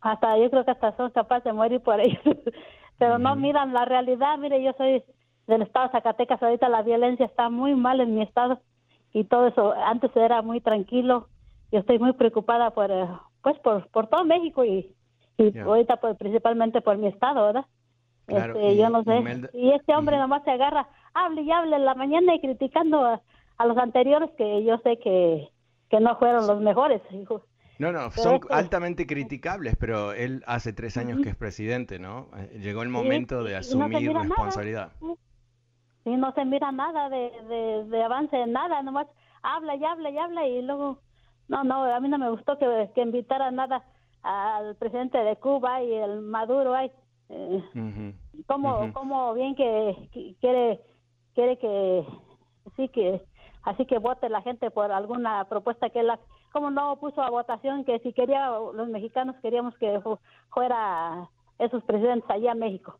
hasta 0.00 0.38
yo 0.38 0.50
creo 0.50 0.64
que 0.64 0.70
hasta 0.70 0.96
son 0.96 1.10
capaces 1.10 1.44
de 1.44 1.52
morir 1.52 1.80
por 1.80 2.00
ellos, 2.00 2.20
pero 2.98 3.18
no 3.18 3.36
miran 3.36 3.72
la 3.72 3.84
realidad. 3.84 4.38
Mire, 4.38 4.62
yo 4.62 4.72
soy 4.76 5.02
del 5.46 5.62
estado 5.62 5.86
de 5.86 5.92
Zacatecas, 5.92 6.42
ahorita 6.42 6.68
la 6.68 6.82
violencia 6.82 7.26
está 7.26 7.50
muy 7.50 7.74
mal 7.74 8.00
en 8.00 8.14
mi 8.14 8.22
estado 8.22 8.60
y 9.12 9.24
todo 9.24 9.46
eso, 9.46 9.72
antes 9.72 10.14
era 10.16 10.42
muy 10.42 10.60
tranquilo. 10.60 11.28
Yo 11.72 11.80
estoy 11.80 11.98
muy 11.98 12.12
preocupada 12.12 12.70
por, 12.70 12.90
eh, 12.90 13.08
pues, 13.42 13.58
por, 13.60 13.88
por 13.88 14.08
todo 14.08 14.24
México 14.24 14.64
y, 14.64 14.94
y 15.38 15.58
ahorita 15.58 15.96
pues, 15.96 16.16
principalmente 16.16 16.80
por 16.80 16.98
mi 16.98 17.08
estado, 17.08 17.46
¿verdad? 17.46 17.66
este, 18.28 18.76
yo 18.76 18.90
no 18.90 19.04
sé. 19.04 19.48
Y 19.54 19.70
este 19.70 19.94
hombre 19.94 20.18
nomás 20.18 20.42
se 20.44 20.50
agarra, 20.50 20.88
hable 21.14 21.42
y 21.42 21.50
hable 21.50 21.76
en 21.76 21.84
la 21.84 21.94
mañana 21.94 22.34
y 22.34 22.40
criticando 22.40 23.04
a, 23.04 23.20
los 23.64 23.78
anteriores 23.78 24.30
que 24.36 24.64
yo 24.64 24.78
sé 24.78 24.98
que, 24.98 25.48
que 25.88 26.00
no 26.00 26.16
fueron 26.18 26.46
los 26.46 26.60
mejores. 26.60 27.00
No, 27.78 27.92
no, 27.92 28.10
son 28.10 28.40
altamente 28.50 29.06
criticables, 29.06 29.76
pero 29.76 30.12
él 30.12 30.42
hace 30.46 30.72
tres 30.72 30.96
años 30.96 31.20
que 31.22 31.28
es 31.28 31.36
presidente, 31.36 31.98
¿no? 31.98 32.28
Eh, 32.36 32.58
llegó 32.60 32.82
el 32.82 32.88
momento 32.88 33.44
de 33.44 33.56
asumir 33.56 34.12
responsabilidad. 34.12 34.92
Sí, 36.04 36.16
no 36.16 36.32
se 36.32 36.44
mira 36.44 36.72
nada 36.72 37.08
de, 37.10 37.32
de, 37.48 37.84
de 37.84 38.02
avance, 38.02 38.46
nada, 38.46 38.82
nomás 38.82 39.08
habla 39.42 39.74
y 39.76 39.84
habla 39.84 40.10
y 40.10 40.18
habla 40.18 40.46
y 40.46 40.62
luego, 40.62 41.00
no, 41.48 41.64
no, 41.64 41.84
a 41.84 42.00
mí 42.00 42.08
no 42.08 42.18
me 42.18 42.30
gustó 42.30 42.58
que, 42.58 42.90
que 42.94 43.02
invitara 43.02 43.50
nada 43.50 43.84
al 44.22 44.76
presidente 44.76 45.18
de 45.18 45.36
Cuba 45.36 45.82
y 45.82 45.92
el 45.92 46.20
Maduro, 46.20 46.74
ay, 46.74 46.90
eh, 47.28 48.14
como, 48.46 49.34
bien 49.34 49.54
que, 49.54 50.36
quiere, 50.40 50.80
quiere 51.34 51.58
que, 51.58 52.06
sí 52.76 52.88
que, 52.88 53.22
así 53.62 53.84
que 53.86 53.98
vote 53.98 54.28
la 54.28 54.42
gente 54.42 54.70
por 54.70 54.92
alguna 54.92 55.44
propuesta 55.48 55.90
que 55.90 56.00
él 56.00 56.10
como 56.56 56.70
no 56.70 56.98
puso 56.98 57.20
a 57.22 57.28
votación 57.28 57.84
que 57.84 57.98
si 57.98 58.14
quería 58.14 58.48
los 58.48 58.88
mexicanos 58.88 59.36
queríamos 59.42 59.76
que 59.76 60.00
fuera 60.48 61.28
esos 61.58 61.84
presidentes 61.84 62.30
allá 62.30 62.52
a 62.52 62.54
México. 62.54 62.98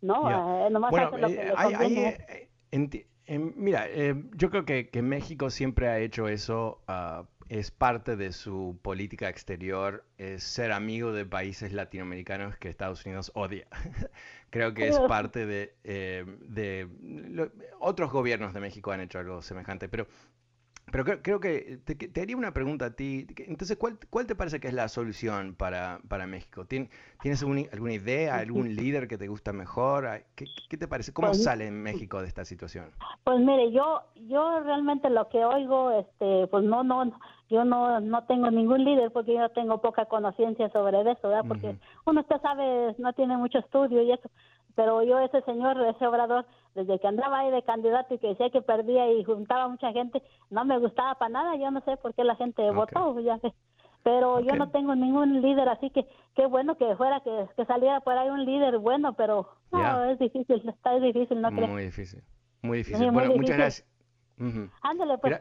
No 0.00 0.30
eh, 0.30 0.70
nomás 0.70 0.94
hace 0.94 1.18
lo 1.18 1.26
que 1.26 2.48
eh, 2.70 3.00
eh, 3.26 3.38
mira 3.38 3.88
yo 4.36 4.50
creo 4.50 4.64
que, 4.64 4.88
que, 4.88 5.02
México 5.02 5.50
siempre 5.50 5.88
ha 5.88 5.98
hecho 5.98 6.28
eso 6.28 6.80
uh, 6.88 7.24
es 7.52 7.70
parte 7.70 8.16
de 8.16 8.32
su 8.32 8.78
política 8.80 9.28
exterior, 9.28 10.06
es 10.16 10.42
ser 10.42 10.72
amigo 10.72 11.12
de 11.12 11.26
países 11.26 11.74
latinoamericanos 11.74 12.56
que 12.56 12.70
Estados 12.70 13.04
Unidos 13.04 13.30
odia. 13.34 13.66
Creo 14.48 14.72
que 14.72 14.88
es 14.88 14.98
parte 15.08 15.44
de, 15.44 15.74
eh, 15.84 16.24
de 16.40 16.88
otros 17.78 18.10
gobiernos 18.10 18.54
de 18.54 18.60
México 18.60 18.90
han 18.90 19.00
hecho 19.00 19.18
algo 19.18 19.42
semejante, 19.42 19.90
pero 19.90 20.06
pero 20.90 21.04
creo, 21.04 21.40
que 21.40 21.78
te, 21.84 22.20
haría 22.20 22.36
una 22.36 22.52
pregunta 22.52 22.86
a 22.86 22.90
ti. 22.90 23.26
Entonces, 23.46 23.76
¿cuál, 23.78 23.98
cuál 24.10 24.26
te 24.26 24.34
parece 24.34 24.60
que 24.60 24.68
es 24.68 24.74
la 24.74 24.88
solución 24.88 25.54
para, 25.54 26.00
para 26.08 26.26
México? 26.26 26.66
¿Tienes 26.66 27.42
alguna 27.42 27.92
idea, 27.92 28.36
algún 28.36 28.74
líder 28.76 29.08
que 29.08 29.16
te 29.16 29.28
gusta 29.28 29.52
mejor? 29.52 30.06
¿Qué, 30.34 30.46
qué 30.68 30.76
te 30.76 30.88
parece? 30.88 31.12
¿Cómo 31.12 31.28
pues, 31.28 31.44
sale 31.44 31.66
en 31.66 31.82
México 31.82 32.20
de 32.20 32.28
esta 32.28 32.44
situación? 32.44 32.90
Pues 33.24 33.38
mire, 33.40 33.72
yo 33.72 34.02
yo 34.28 34.60
realmente 34.60 35.10
lo 35.10 35.28
que 35.28 35.44
oigo, 35.44 35.90
este, 35.92 36.46
pues 36.48 36.64
no, 36.64 36.84
no, 36.84 37.12
yo 37.48 37.64
no, 37.64 38.00
no 38.00 38.24
tengo 38.24 38.50
ningún 38.50 38.84
líder 38.84 39.10
porque 39.12 39.34
yo 39.34 39.48
tengo 39.50 39.80
poca 39.80 40.06
conciencia 40.06 40.70
sobre 40.70 41.00
eso, 41.00 41.28
¿verdad? 41.28 41.44
Porque 41.46 41.76
uno 42.06 42.20
usted 42.20 42.40
sabe, 42.40 42.94
no 42.98 43.12
tiene 43.12 43.36
mucho 43.36 43.58
estudio 43.58 44.02
y 44.02 44.12
eso 44.12 44.30
pero 44.74 45.02
yo 45.02 45.18
ese 45.18 45.42
señor, 45.42 45.80
ese 45.86 46.06
obrador, 46.06 46.46
desde 46.74 46.98
que 46.98 47.06
andaba 47.06 47.40
ahí 47.40 47.50
de 47.50 47.62
candidato 47.62 48.14
y 48.14 48.18
que 48.18 48.28
decía 48.28 48.50
que 48.50 48.62
perdía 48.62 49.10
y 49.12 49.24
juntaba 49.24 49.68
mucha 49.68 49.92
gente, 49.92 50.22
no 50.50 50.64
me 50.64 50.78
gustaba 50.78 51.14
para 51.16 51.30
nada, 51.30 51.56
yo 51.56 51.70
no 51.70 51.80
sé 51.82 51.96
por 51.96 52.14
qué 52.14 52.24
la 52.24 52.36
gente 52.36 52.70
votó, 52.70 53.18
ya 53.20 53.38
sé. 53.38 53.52
Pero 54.02 54.40
yo 54.40 54.56
no 54.56 54.70
tengo 54.70 54.96
ningún 54.96 55.42
líder, 55.42 55.68
así 55.68 55.90
que 55.90 56.06
qué 56.34 56.46
bueno 56.46 56.76
que 56.76 56.96
fuera, 56.96 57.20
que, 57.20 57.46
que 57.56 57.64
saliera 57.66 58.00
por 58.00 58.18
ahí 58.18 58.30
un 58.30 58.44
líder 58.44 58.78
bueno, 58.78 59.12
pero 59.12 59.48
no, 59.70 60.04
es 60.04 60.18
difícil, 60.18 60.68
está 60.68 60.98
difícil, 60.98 61.40
no 61.40 61.50
creo. 61.50 61.68
Muy 61.68 61.84
difícil, 61.84 62.22
muy 62.62 62.78
difícil. 62.78 63.10
bueno, 63.12 63.34
muchas 63.36 63.56
gracias. 63.56 63.88
Ándale, 64.82 65.18
pues. 65.18 65.40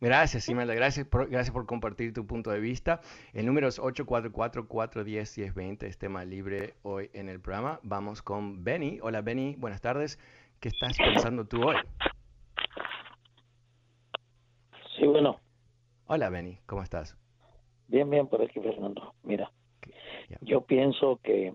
Gracias, 0.00 0.48
Imelda. 0.48 0.74
Gracias 0.74 1.06
por, 1.06 1.28
gracias 1.28 1.52
por 1.52 1.66
compartir 1.66 2.14
tu 2.14 2.26
punto 2.26 2.50
de 2.50 2.58
vista. 2.58 3.02
El 3.34 3.44
número 3.44 3.68
es 3.68 3.78
844-410-1020. 3.78 5.82
Es 5.82 5.98
tema 5.98 6.24
libre 6.24 6.72
hoy 6.82 7.10
en 7.12 7.28
el 7.28 7.38
programa. 7.38 7.80
Vamos 7.82 8.22
con 8.22 8.64
Benny. 8.64 8.98
Hola, 9.02 9.20
Benny. 9.20 9.56
Buenas 9.56 9.82
tardes. 9.82 10.18
¿Qué 10.58 10.70
estás 10.70 10.96
pensando 10.96 11.46
tú 11.46 11.62
hoy? 11.62 11.76
Sí, 14.96 15.06
bueno. 15.06 15.38
Hola, 16.06 16.30
Benny. 16.30 16.58
¿Cómo 16.64 16.82
estás? 16.82 17.14
Bien, 17.86 18.08
bien 18.08 18.26
por 18.26 18.40
aquí, 18.40 18.58
Fernando. 18.58 19.12
Mira, 19.22 19.52
yo 20.40 20.62
pienso 20.62 21.20
que, 21.22 21.52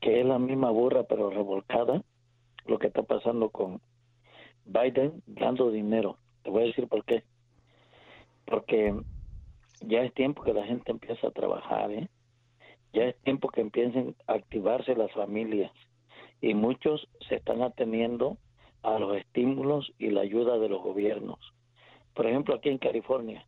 que 0.00 0.20
es 0.20 0.26
la 0.26 0.40
misma 0.40 0.70
burra, 0.70 1.04
pero 1.04 1.30
revolcada, 1.30 2.02
lo 2.66 2.80
que 2.80 2.88
está 2.88 3.04
pasando 3.04 3.50
con 3.50 3.80
Biden 4.64 5.22
dando 5.26 5.70
dinero 5.70 6.18
te 6.42 6.50
voy 6.50 6.62
a 6.62 6.66
decir 6.66 6.88
por 6.88 7.04
qué. 7.04 7.24
Porque 8.44 8.94
ya 9.80 10.02
es 10.02 10.12
tiempo 10.14 10.42
que 10.42 10.52
la 10.52 10.64
gente 10.64 10.90
empiece 10.90 11.26
a 11.26 11.30
trabajar, 11.30 11.90
¿eh? 11.90 12.08
Ya 12.92 13.04
es 13.04 13.16
tiempo 13.22 13.48
que 13.48 13.60
empiecen 13.60 14.16
a 14.26 14.34
activarse 14.34 14.96
las 14.96 15.12
familias. 15.12 15.72
Y 16.40 16.54
muchos 16.54 17.08
se 17.28 17.36
están 17.36 17.62
atendiendo 17.62 18.38
a 18.82 18.98
los 18.98 19.16
estímulos 19.16 19.92
y 19.98 20.10
la 20.10 20.22
ayuda 20.22 20.58
de 20.58 20.68
los 20.68 20.82
gobiernos. 20.82 21.38
Por 22.14 22.26
ejemplo, 22.26 22.54
aquí 22.54 22.68
en 22.68 22.78
California, 22.78 23.46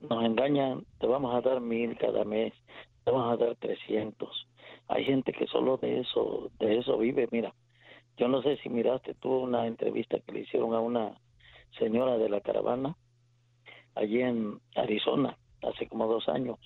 nos 0.00 0.24
engañan, 0.24 0.84
te 0.98 1.06
vamos 1.06 1.34
a 1.34 1.40
dar 1.40 1.60
mil 1.60 1.96
cada 1.98 2.24
mes, 2.24 2.54
te 3.04 3.10
vamos 3.10 3.32
a 3.32 3.44
dar 3.44 3.56
trescientos. 3.56 4.46
Hay 4.88 5.04
gente 5.04 5.32
que 5.32 5.46
solo 5.46 5.76
de 5.76 6.00
eso, 6.00 6.50
de 6.58 6.78
eso 6.78 6.98
vive. 6.98 7.28
Mira, 7.30 7.54
yo 8.16 8.28
no 8.28 8.42
sé 8.42 8.56
si 8.58 8.68
miraste 8.68 9.14
tú 9.14 9.30
una 9.30 9.66
entrevista 9.66 10.18
que 10.20 10.32
le 10.32 10.40
hicieron 10.40 10.74
a 10.74 10.80
una 10.80 11.20
señora 11.78 12.18
de 12.18 12.28
la 12.28 12.40
caravana 12.40 12.96
allí 13.94 14.20
en 14.20 14.60
Arizona 14.76 15.36
hace 15.62 15.86
como 15.88 16.06
dos 16.06 16.28
años 16.28 16.58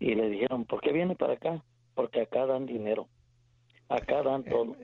y 0.00 0.14
le 0.14 0.28
dijeron, 0.30 0.64
¿por 0.64 0.80
qué 0.80 0.92
viene 0.92 1.16
para 1.16 1.34
acá? 1.34 1.62
Porque 1.94 2.22
acá 2.22 2.46
dan 2.46 2.66
dinero. 2.66 3.08
Acá 3.88 4.22
dan 4.22 4.44
eh, 4.46 4.50
todo. 4.50 4.76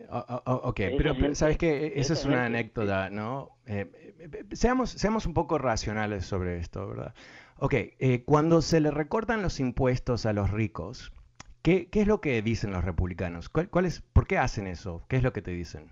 ok, 0.45 0.80
pero, 0.97 1.35
sabes 1.35 1.59
que 1.59 1.93
esa 1.97 2.14
es 2.14 2.24
una 2.24 2.47
anécdota, 2.47 3.11
¿no? 3.11 3.51
Eh, 3.66 3.91
eh, 4.18 4.45
seamos, 4.53 4.91
seamos 4.91 5.26
un 5.26 5.35
poco 5.35 5.59
racionales 5.59 6.24
sobre 6.24 6.59
esto, 6.59 6.89
¿verdad? 6.89 7.14
Ok, 7.59 7.74
cuando 8.24 8.62
se 8.62 8.80
le 8.80 8.91
recortan 8.91 9.43
los 9.43 9.61
impuestos 9.61 10.26
a 10.26 10.32
los 10.32 10.51
ricos, 10.51 11.12
¿qué, 11.62 11.89
qué 11.91 12.01
es 12.01 12.07
lo 12.09 12.20
que 12.20 12.41
dicen 12.43 12.72
los 12.72 12.85
republicanos? 12.85 13.49
¿Cuál, 13.49 13.68
¿Cuál, 13.68 13.85
es, 13.85 14.01
¿Por 14.01 14.26
qué 14.26 14.39
hacen 14.39 14.66
eso? 14.66 15.05
¿Qué 15.09 15.16
es 15.16 15.22
lo 15.22 15.32
que 15.32 15.43
te 15.43 15.53
dicen? 15.53 15.91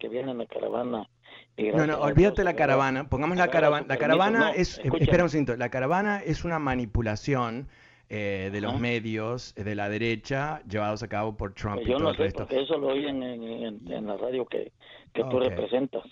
Que 0.00 0.08
viene 0.08 0.32
en 0.32 0.38
la 0.38 0.46
caravana. 0.46 1.08
no, 1.56 1.86
no, 1.86 2.00
olvídate 2.00 2.42
la 2.42 2.54
caravana. 2.54 3.08
Pongamos 3.08 3.36
la 3.36 3.48
caravana. 3.48 3.86
La 3.88 3.96
caravana 3.96 4.50
es, 4.50 4.80
espera 4.98 5.22
un 5.22 5.30
segundo, 5.30 5.56
la 5.56 5.68
caravana 5.68 6.20
es 6.24 6.44
una 6.44 6.58
manipulación 6.58 7.68
eh, 8.08 8.50
de 8.52 8.60
los 8.60 8.80
medios 8.80 9.54
de 9.54 9.76
la 9.76 9.88
derecha 9.88 10.62
llevados 10.68 11.04
a 11.04 11.08
cabo 11.08 11.36
por 11.36 11.54
Trump 11.54 11.76
pues 11.76 11.86
y 11.86 11.90
todo 11.92 12.00
no 12.00 12.10
el 12.10 12.16
resto. 12.16 12.48
Eso 12.50 12.76
lo 12.78 12.88
oí 12.88 13.06
en, 13.06 13.22
en, 13.22 14.06
la 14.06 14.16
radio 14.16 14.44
que, 14.46 14.72
que 15.12 15.22
tú 15.22 15.38
representas 15.38 16.02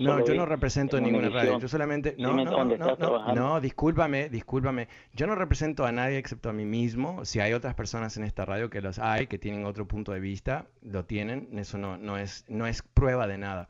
no, 0.00 0.24
yo 0.24 0.34
no 0.34 0.46
represento 0.46 1.00
ninguna 1.00 1.28
radio. 1.28 1.58
Yo 1.58 1.68
solamente. 1.68 2.14
No, 2.18 2.32
no, 2.32 2.44
no, 2.44 3.34
no, 3.34 3.60
discúlpame, 3.60 4.28
discúlpame. 4.28 4.88
Yo 5.12 5.26
no 5.26 5.34
represento 5.34 5.84
a 5.84 5.92
nadie 5.92 6.18
excepto 6.18 6.50
a 6.50 6.52
mí 6.52 6.64
mismo. 6.64 7.24
Si 7.24 7.40
hay 7.40 7.52
otras 7.52 7.74
personas 7.74 8.16
en 8.16 8.24
esta 8.24 8.44
radio 8.44 8.70
que 8.70 8.80
los 8.80 8.98
hay, 8.98 9.26
que 9.26 9.38
tienen 9.38 9.64
otro 9.64 9.86
punto 9.86 10.12
de 10.12 10.20
vista, 10.20 10.66
lo 10.82 11.04
tienen. 11.04 11.48
Eso 11.58 11.78
no, 11.78 11.96
no, 11.96 12.18
es, 12.18 12.44
no 12.48 12.66
es 12.66 12.82
prueba 12.82 13.26
de 13.26 13.38
nada. 13.38 13.68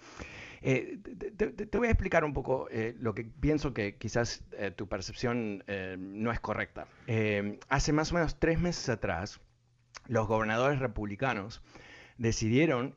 Eh, 0.67 0.99
te, 1.37 1.77
voy 1.77 1.89
a 1.89 1.91
explicar 1.91 2.25
un 2.25 2.33
poco 2.33 2.69
eh, 2.71 2.97
lo 2.99 3.15
que 3.15 3.25
pienso 3.25 3.75
que 3.75 3.97
quizás 3.97 4.43
eh, 4.53 4.71
tu 4.71 4.89
percepción 4.89 5.63
no 5.99 6.33
es 6.33 6.41
correcta. 6.41 6.87
hace 7.69 7.93
más 7.93 8.13
o 8.13 8.15
menos 8.15 8.39
tres 8.39 8.59
meses 8.59 8.89
atrás, 8.89 9.41
los 10.07 10.27
gobernadores 10.27 10.79
republicanos 10.79 11.61
decidieron 12.17 12.95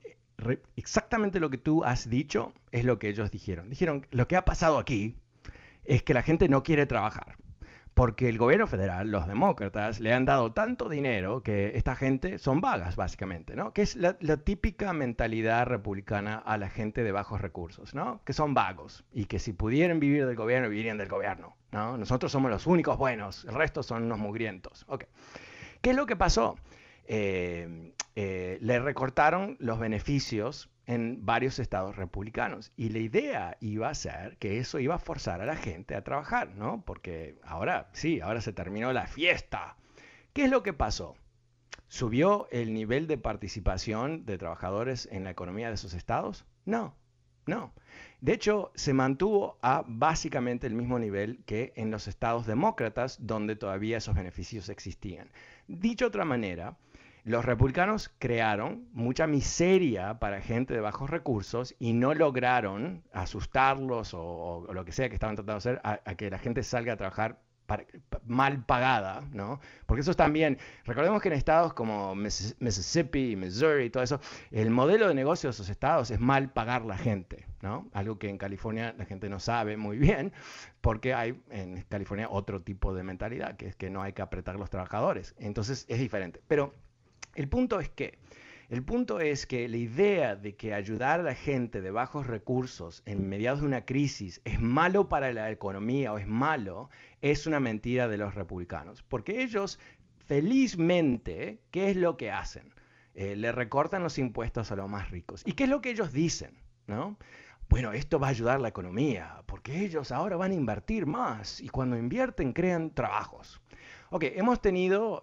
exactamente 0.75 1.39
lo 1.39 1.49
que 1.49 1.57
tú 1.57 1.83
has 1.83 2.09
dicho 2.09 2.53
es 2.71 2.85
lo 2.85 2.99
que 2.99 3.09
ellos 3.09 3.31
dijeron. 3.31 3.69
Dijeron, 3.69 4.05
lo 4.11 4.27
que 4.27 4.35
ha 4.35 4.45
pasado 4.45 4.77
aquí 4.77 5.15
es 5.85 6.03
que 6.03 6.13
la 6.13 6.21
gente 6.21 6.47
no 6.49 6.63
quiere 6.63 6.85
trabajar. 6.85 7.37
Porque 7.93 8.29
el 8.29 8.37
gobierno 8.37 8.67
federal, 8.67 9.09
los 9.09 9.25
demócratas, 9.25 9.99
le 9.99 10.13
han 10.13 10.23
dado 10.23 10.53
tanto 10.53 10.87
dinero 10.87 11.41
que 11.41 11.71
esta 11.75 11.95
gente 11.95 12.37
son 12.37 12.61
vagas, 12.61 12.95
básicamente, 12.95 13.55
¿no? 13.55 13.73
Que 13.73 13.81
es 13.81 13.95
la, 13.95 14.13
típica 14.37 14.93
mentalidad 14.93 15.65
republicana 15.65 16.37
a 16.37 16.59
la 16.59 16.69
gente 16.69 17.03
de 17.03 17.11
bajos 17.11 17.41
recursos, 17.41 17.95
¿no? 17.95 18.21
Que 18.23 18.33
son 18.33 18.53
vagos 18.53 19.03
y 19.11 19.25
que 19.25 19.39
si 19.39 19.51
pudieran 19.51 19.99
vivir 19.99 20.27
del 20.27 20.35
gobierno, 20.35 20.69
vivirían 20.69 20.99
del 20.99 21.09
gobierno, 21.09 21.57
¿no? 21.71 21.97
Nosotros 21.97 22.31
somos 22.31 22.51
los 22.51 22.67
únicos 22.67 22.99
buenos, 22.99 23.45
el 23.45 23.55
resto 23.55 23.81
son 23.81 24.03
unos 24.03 24.19
mugrientos. 24.19 24.85
Okay. 24.87 25.07
¿Qué 25.81 25.89
es 25.89 25.95
lo 25.95 26.05
que 26.05 26.15
pasó? 26.15 26.55
Eh, 27.07 27.93
eh, 28.19 28.57
le 28.61 28.79
recortaron 28.79 29.57
los 29.59 29.77
beneficios 29.77 30.71
en 30.87 31.23
varios 31.23 31.59
estados 31.59 31.97
republicanos. 31.97 32.71
Y 32.75 32.89
la 32.89 32.97
idea 32.97 33.57
iba 33.59 33.89
a 33.89 33.93
ser 33.93 34.37
que 34.37 34.57
eso 34.57 34.79
iba 34.79 34.95
a 34.95 34.97
forzar 34.97 35.39
a 35.39 35.45
la 35.45 35.55
gente 35.55 35.93
a 35.93 36.03
trabajar, 36.03 36.55
¿no? 36.55 36.83
Porque 36.83 37.37
ahora, 37.43 37.91
sí, 37.93 38.19
ahora 38.19 38.41
se 38.41 38.53
terminó 38.53 38.91
la 38.91 39.05
fiesta. 39.05 39.77
¿Qué 40.33 40.45
es 40.45 40.49
lo 40.49 40.63
que 40.63 40.73
pasó? 40.73 41.15
¿Subió 41.89 42.47
el 42.49 42.73
nivel 42.73 43.05
de 43.05 43.19
participación 43.19 44.25
de 44.25 44.39
trabajadores 44.39 45.07
en 45.11 45.23
la 45.23 45.29
economía 45.29 45.67
de 45.67 45.75
esos 45.75 45.93
estados? 45.93 46.43
No, 46.65 46.95
no. 47.45 47.71
De 48.19 48.33
hecho, 48.33 48.71
se 48.73 48.93
mantuvo 48.93 49.59
a 49.61 49.83
básicamente 49.87 50.65
el 50.65 50.73
mismo 50.73 50.97
nivel 50.97 51.43
que 51.45 51.71
en 51.75 51.91
los 51.91 52.07
estados 52.07 52.47
demócratas, 52.47 53.19
donde 53.21 53.55
todavía 53.55 53.97
esos 53.97 54.15
beneficios 54.15 54.69
existían. 54.69 55.29
Dicho 55.67 56.05
de 56.05 56.09
otra 56.09 56.25
manera, 56.25 56.77
los 57.27 57.45
republicanos 57.45 58.09
crearon 58.19 58.87
mucha 58.93 59.27
miseria 59.27 60.17
para 60.19 60.41
gente 60.41 60.73
de 60.73 60.79
bajos 60.79 61.09
recursos 61.09 61.75
y 61.77 61.93
no 61.93 62.13
lograron 62.13 63.03
asustarlos 63.11 64.13
o, 64.13 64.67
lo 64.71 64.85
que 64.85 64.91
sea 64.91 65.09
que 65.09 65.15
estaban 65.15 65.35
tratando 65.35 65.53
de 65.53 65.57
hacer 65.57 65.81
a 65.83 66.15
que 66.15 66.29
la 66.29 66.39
gente 66.39 66.63
salga 66.63 66.93
a 66.93 66.97
trabajar 66.97 67.39
mal 68.25 68.63
pagada, 68.65 69.21
¿no? 69.31 69.59
Porque 69.85 70.01
eso 70.01 70.11
es 70.11 70.17
también, 70.17 70.57
recordemos 70.85 71.21
que 71.21 71.27
en 71.29 71.33
estados 71.33 71.73
como 71.73 72.15
Mississippi, 72.15 73.35
Missouri 73.35 73.85
y 73.85 73.89
todo 73.89 74.03
eso, 74.03 74.19
el 74.51 74.69
modelo 74.69 75.07
de 75.07 75.13
negocio 75.13 75.49
de 75.49 75.51
esos 75.51 75.69
estados 75.69 76.11
es 76.11 76.19
mal 76.19 76.51
pagar 76.51 76.85
la 76.85 76.97
gente, 76.97 77.45
¿no? 77.61 77.89
Algo 77.93 78.17
que 78.17 78.29
en 78.29 78.37
California 78.37 78.95
la 78.97 79.05
gente 79.05 79.29
no 79.29 79.39
sabe 79.39 79.77
muy 79.77 79.97
bien, 79.97 80.33
porque 80.81 81.13
hay 81.13 81.41
en 81.49 81.83
California 81.83 82.27
otro 82.29 82.61
tipo 82.61 82.93
de 82.93 83.03
mentalidad, 83.03 83.57
que 83.57 83.67
es 83.67 83.75
que 83.75 83.89
no 83.89 84.01
hay 84.01 84.13
que 84.13 84.21
apretar 84.21 84.55
los 84.55 84.69
trabajadores. 84.69 85.35
Entonces 85.37 85.85
es 85.89 85.99
diferente. 85.99 86.41
Pero 86.47 86.73
el 87.37 87.47
punto 87.47 87.79
es 87.79 87.89
que 87.89 88.17
el 88.69 88.83
punto 88.83 89.21
es 89.21 89.45
que 89.45 89.69
la 89.69 89.77
idea 89.77 90.35
de 90.35 90.57
que 90.57 90.73
ayudar 90.73 91.21
a 91.21 91.23
la 91.23 91.35
gente 91.35 91.79
de 91.79 91.91
bajos 91.91 92.27
recursos 92.27 93.01
en 93.05 93.29
mediados 93.29 93.61
de 93.61 93.67
una 93.67 93.85
crisis 93.85 94.41
es 94.43 94.59
malo 94.59 95.07
para 95.07 95.31
la 95.31 95.51
economía 95.51 96.11
o 96.11 96.17
es 96.17 96.27
malo, 96.27 96.89
es 97.21 97.47
una 97.47 97.61
mentira 97.61 98.09
de 98.09 98.17
los 98.17 98.35
republicanos. 98.35 99.03
Porque 99.03 99.41
ellos, 99.41 99.79
felizmente, 100.25 101.61
¿qué 101.71 101.91
es 101.91 101.95
lo 101.95 102.17
que 102.17 102.29
hacen? 102.29 102.73
Eh, 103.13 103.37
le 103.37 103.53
recortan 103.53 104.03
los 104.03 104.17
impuestos 104.17 104.69
a 104.71 104.75
los 104.75 104.89
más 104.89 105.11
ricos. 105.11 105.43
¿Y 105.45 105.53
qué 105.53 105.63
es 105.63 105.69
lo 105.69 105.79
que 105.79 105.91
ellos 105.91 106.11
dicen? 106.11 106.57
¿No? 106.87 107.17
Bueno, 107.69 107.93
esto 107.93 108.19
va 108.19 108.27
a 108.27 108.31
ayudar 108.31 108.57
a 108.57 108.59
la 108.59 108.69
economía, 108.69 109.43
porque 109.45 109.85
ellos 109.85 110.11
ahora 110.11 110.35
van 110.35 110.51
a 110.51 110.55
invertir 110.55 111.05
más 111.05 111.61
y 111.61 111.69
cuando 111.69 111.97
invierten 111.97 112.51
crean 112.51 112.93
trabajos. 112.93 113.61
Ok, 114.09 114.23
hemos 114.35 114.61
tenido 114.61 115.21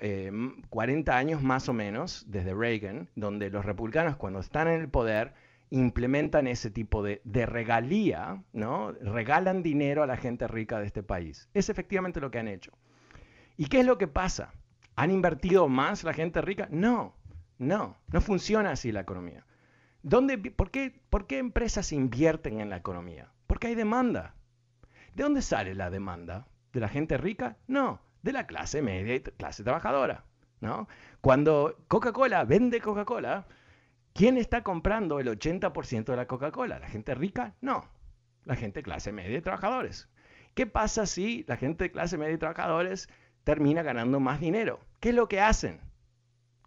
40 0.69 1.13
eh, 1.13 1.15
años 1.15 1.43
más 1.43 1.71
o 1.71 1.73
menos 1.73 2.25
desde 2.29 2.53
Reagan, 2.53 3.09
donde 3.17 3.49
los 3.49 3.65
republicanos 3.65 4.17
cuando 4.17 4.41
están 4.41 4.69
en 4.69 4.81
el 4.81 4.91
poder 4.91 5.33
implementan 5.71 6.47
ese 6.47 6.71
tipo 6.71 7.03
de, 7.03 7.21
regalía, 7.47 8.43
¿no? 8.53 8.93
Regalan 8.93 9.63
dinero 9.63 10.03
a 10.03 10.07
la 10.07 10.19
gente 10.19 10.47
rica 10.49 10.79
de 10.81 10.87
este 10.87 11.03
país. 11.03 11.49
Es 11.55 11.71
efectivamente 11.71 12.21
lo 12.21 12.31
que 12.31 12.39
han 12.39 12.49
hecho. 12.49 12.73
¿Y 13.57 13.67
qué 13.67 13.81
es 13.81 13.87
lo 13.87 13.97
que 13.97 14.07
pasa? 14.07 14.53
¿Han 14.97 15.11
invertido 15.11 15.67
más 15.67 16.05
la 16.05 16.13
gente 16.13 16.43
rica? 16.43 16.69
No, 16.71 17.17
no, 17.59 17.97
no 18.13 18.21
funciona 18.21 18.73
así 18.73 18.93
la 18.93 19.01
economía. 19.01 19.47
¿Dónde, 20.03 20.37
por, 20.37 20.71
qué, 20.71 21.01
¿Por 21.09 21.27
qué 21.27 21.39
empresas 21.39 21.91
invierten 21.91 22.61
en 22.61 22.69
la 22.69 22.77
economía? 22.77 23.33
Porque 23.47 23.69
hay 23.69 23.75
demanda. 23.75 24.35
¿De 25.15 25.23
dónde 25.23 25.41
sale 25.41 25.75
la 25.75 25.89
demanda? 25.89 26.47
¿De 26.75 26.81
la 26.81 26.89
gente 26.89 27.17
rica? 27.17 27.57
No, 27.67 28.01
de 28.25 28.33
la 28.33 28.47
clase 28.47 28.81
media 28.81 29.15
y 29.15 29.21
clase 29.21 29.63
trabajadora. 29.63 30.25
¿no? 30.61 30.89
Cuando 31.21 31.77
Coca-Cola 31.89 32.45
vende 32.45 32.81
Coca-Cola, 32.81 33.47
¿quién 34.15 34.39
está 34.39 34.63
comprando 34.63 35.21
el 35.21 35.29
80% 35.29 36.05
de 36.07 36.17
la 36.17 36.27
Coca-Cola? 36.27 36.79
¿La 36.79 36.89
gente 36.89 37.15
rica? 37.15 37.55
No, 37.61 37.85
la 38.45 38.57
gente 38.57 38.83
clase 38.83 39.13
media 39.13 39.39
y 39.39 39.43
trabajadores. 39.43 40.09
¿Qué 40.55 40.67
pasa 40.67 41.05
si 41.05 41.45
la 41.47 41.59
gente 41.59 41.85
de 41.85 41.93
clase 41.93 42.17
media 42.17 42.35
y 42.35 42.39
trabajadores 42.39 43.11
termina 43.45 43.83
ganando 43.83 44.21
más 44.21 44.41
dinero? 44.41 44.81
¿Qué 45.01 45.11
es 45.11 45.15
lo 45.15 45.29
que 45.29 45.43
hacen? 45.43 45.81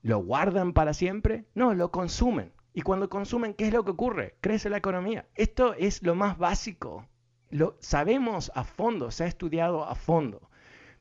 ¿Lo 0.03 0.19
guardan 0.19 0.73
para 0.73 0.93
siempre? 0.93 1.45
No, 1.55 1.73
lo 1.73 1.89
consumen. 1.89 2.53
Y 2.73 2.83
cuando 2.83 3.09
consumen, 3.09 3.55
¿qué 3.55 3.65
es 3.67 3.73
lo 3.73 3.83
que 3.83 3.91
ocurre? 3.91 4.35
Crece 4.41 4.69
la 4.69 4.77
economía. 4.77 5.25
Esto 5.33 5.73
es 5.73 6.03
lo 6.03 6.13
más 6.13 6.37
básico. 6.37 7.07
Lo 7.49 7.77
sabemos 7.79 8.51
a 8.53 8.63
fondo, 8.63 9.09
se 9.09 9.23
ha 9.23 9.27
estudiado 9.27 9.85
a 9.85 9.95
fondo. 9.95 10.46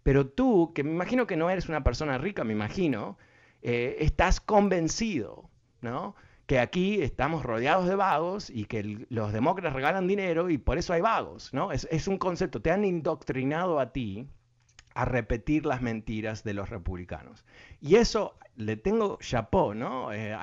Pero 0.07 0.29
tú, 0.29 0.71
que 0.73 0.85
me 0.85 0.93
imagino 0.93 1.27
que 1.27 1.37
no 1.37 1.51
eres 1.51 1.69
una 1.69 1.83
persona 1.83 2.17
rica, 2.17 2.45
me 2.45 2.53
imagino, 2.53 3.19
eh, 3.61 3.97
estás 3.99 4.41
convencido, 4.41 5.51
¿no? 5.81 6.15
Que 6.47 6.61
aquí 6.61 7.03
estamos 7.03 7.43
rodeados 7.43 7.89
de 7.89 7.97
vagos 7.97 8.49
y 8.49 8.67
que 8.67 9.05
los 9.09 9.33
demócratas 9.33 9.73
regalan 9.73 10.07
dinero 10.07 10.49
y 10.49 10.59
por 10.59 10.79
eso 10.79 10.93
hay 10.93 11.01
vagos, 11.01 11.53
¿no? 11.53 11.73
Es, 11.73 12.07
un 12.07 12.19
concepto, 12.19 12.63
te 12.63 12.71
han 12.71 12.85
indoctrinado 12.85 13.81
a 13.81 13.93
ti 13.93 14.29
a 14.95 15.07
repetir 15.07 15.67
las 15.67 15.83
mentiras 15.83 16.45
de 16.45 16.55
los 16.55 16.71
republicanos. 16.71 17.45
Y 17.81 17.97
eso 17.97 18.37
le 18.55 18.77
tengo 18.77 19.19
chapó, 19.21 19.75
¿no? 19.75 20.13
Eh, 20.13 20.37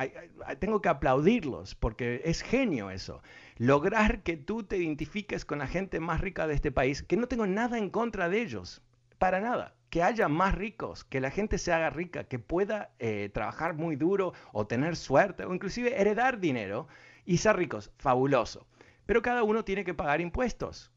tengo 0.59 0.82
que 0.82 0.89
aplaudirlos 0.89 1.74
porque 1.74 2.22
es 2.26 2.41
genio 2.41 2.91
eso. 2.91 3.22
Lograr 3.55 4.24
que 4.24 4.36
tú 4.36 4.64
te 4.64 4.76
identifiques 4.76 5.45
con 5.45 5.59
la 5.59 5.68
gente 5.68 6.01
más 6.01 6.20
rica 6.20 6.47
de 6.47 6.53
este 6.53 6.74
país, 6.74 7.01
que 7.01 7.16
no 7.16 7.30
tengo 7.30 7.47
nada 7.47 7.78
en 7.78 7.89
contra 7.89 8.28
de 8.28 8.41
ellos, 8.41 8.82
para 9.24 9.39
nada. 9.39 9.74
Que 9.89 10.03
haya 10.03 10.28
más 10.28 10.53
ricos, 10.53 11.05
que 11.05 11.21
la 11.21 11.32
gente 11.32 11.57
se 11.57 11.71
haga 11.71 11.89
rica, 11.89 12.26
que 12.26 12.39
pueda 12.39 12.93
eh, 12.99 13.30
trabajar 13.34 13.74
muy 13.74 13.95
duro 13.95 14.34
o 14.51 14.67
tener 14.67 14.97
suerte 14.97 15.45
o 15.45 15.53
inclusive 15.53 15.97
heredar 15.97 16.41
dinero 16.41 16.89
y 17.24 17.38
ser 17.38 17.55
ricos. 17.55 17.93
Fabuloso. 17.99 18.67
Pero 19.05 19.21
cada 19.21 19.43
uno 19.43 19.63
tiene 19.63 19.86
que 19.86 19.93
pagar 19.93 20.19
impuestos. 20.19 20.91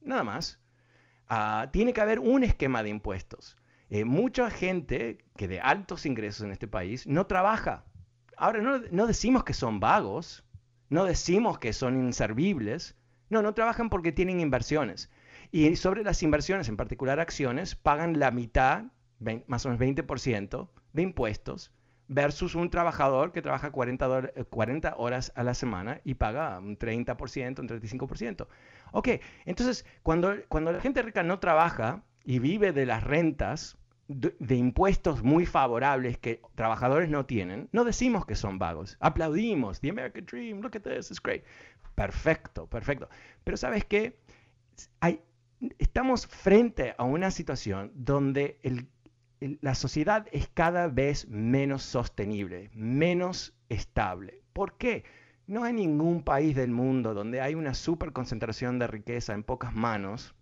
Nada 0.00 0.24
más. 0.24 0.58
Ah, 1.28 1.68
tiene 1.72 1.92
que 1.92 2.00
haber 2.00 2.18
un 2.18 2.42
esquema 2.42 2.82
de 2.82 2.88
impuestos. 2.88 3.56
Eh, 3.90 4.04
mucha 4.04 4.50
gente 4.50 5.18
que 5.36 5.46
de 5.46 5.60
altos 5.60 6.06
ingresos 6.06 6.44
en 6.44 6.50
este 6.50 6.66
país 6.66 7.06
no 7.06 7.28
trabaja. 7.28 7.84
Ahora, 8.36 8.60
no, 8.60 8.78
no 8.90 9.06
decimos 9.06 9.44
que 9.44 9.54
son 9.54 9.78
vagos, 9.78 10.42
no 10.88 11.04
decimos 11.04 11.60
que 11.60 11.72
son 11.72 11.96
inservibles. 11.96 12.96
No, 13.28 13.40
no 13.40 13.54
trabajan 13.54 13.88
porque 13.88 14.10
tienen 14.10 14.40
inversiones. 14.40 15.12
Y 15.52 15.76
sobre 15.76 16.04
las 16.04 16.22
inversiones, 16.22 16.68
en 16.68 16.76
particular 16.76 17.20
acciones, 17.20 17.74
pagan 17.74 18.18
la 18.18 18.30
mitad, 18.30 18.84
más 19.46 19.66
o 19.66 19.70
menos 19.70 19.80
20% 19.80 20.68
de 20.92 21.02
impuestos 21.02 21.72
versus 22.10 22.56
un 22.56 22.70
trabajador 22.70 23.30
que 23.30 23.40
trabaja 23.40 23.70
40, 23.70 24.32
40 24.50 24.88
eh, 24.88 24.92
horas 24.96 25.32
a 25.36 25.44
la 25.44 25.54
semana 25.54 26.00
y 26.04 26.14
paga 26.14 26.58
un 26.58 26.76
30%, 26.76 27.60
un 27.60 27.68
35%. 27.68 28.48
Ok, 28.92 29.08
entonces 29.44 29.86
cuando, 30.02 30.34
cuando 30.48 30.72
la 30.72 30.80
gente 30.80 31.02
rica 31.02 31.22
no 31.22 31.38
trabaja 31.38 32.02
y 32.24 32.40
vive 32.40 32.72
de 32.72 32.84
las 32.84 33.04
rentas, 33.04 33.78
de, 34.08 34.56
impuestos 34.56 35.22
muy 35.22 35.46
favorables 35.46 36.18
que 36.18 36.42
trabajadores 36.56 37.08
no 37.08 37.26
tienen, 37.26 37.68
no 37.70 37.84
decimos 37.84 38.26
que 38.26 38.34
son 38.34 38.58
vagos, 38.58 38.96
aplaudimos, 38.98 39.80
the 39.80 39.90
American 39.90 40.26
Dream, 40.26 40.60
look 40.60 40.74
at 40.74 40.82
this, 40.82 41.12
it's 41.12 41.22
great. 41.22 41.44
Perfecto, 41.94 42.66
perfecto. 42.66 43.08
Pero 43.44 43.56
¿sabes 43.56 43.84
qué? 43.84 44.18
Hay, 44.98 45.20
estamos 45.78 46.26
frente 46.26 46.94
a 46.96 47.04
una 47.04 47.30
situación 47.30 47.92
donde 47.94 48.58
la 49.60 49.74
sociedad 49.74 50.26
es 50.32 50.48
cada 50.52 50.88
vez 50.88 51.28
menos 51.28 51.82
sostenible, 51.82 52.70
menos 52.74 53.54
estable. 53.68 54.42
¿Por 54.52 54.76
qué? 54.76 55.04
No 55.46 55.64
hay 55.64 55.72
ningún 55.72 56.22
país 56.22 56.54
del 56.54 56.70
mundo 56.70 57.14
donde 57.14 57.40
hay 57.40 57.54
una 57.54 57.74
super 57.74 58.12
concentración 58.12 58.78
de 58.78 58.86
riqueza 58.86 59.34
en 59.34 59.42
pocas 59.42 59.74
manos 59.74 60.34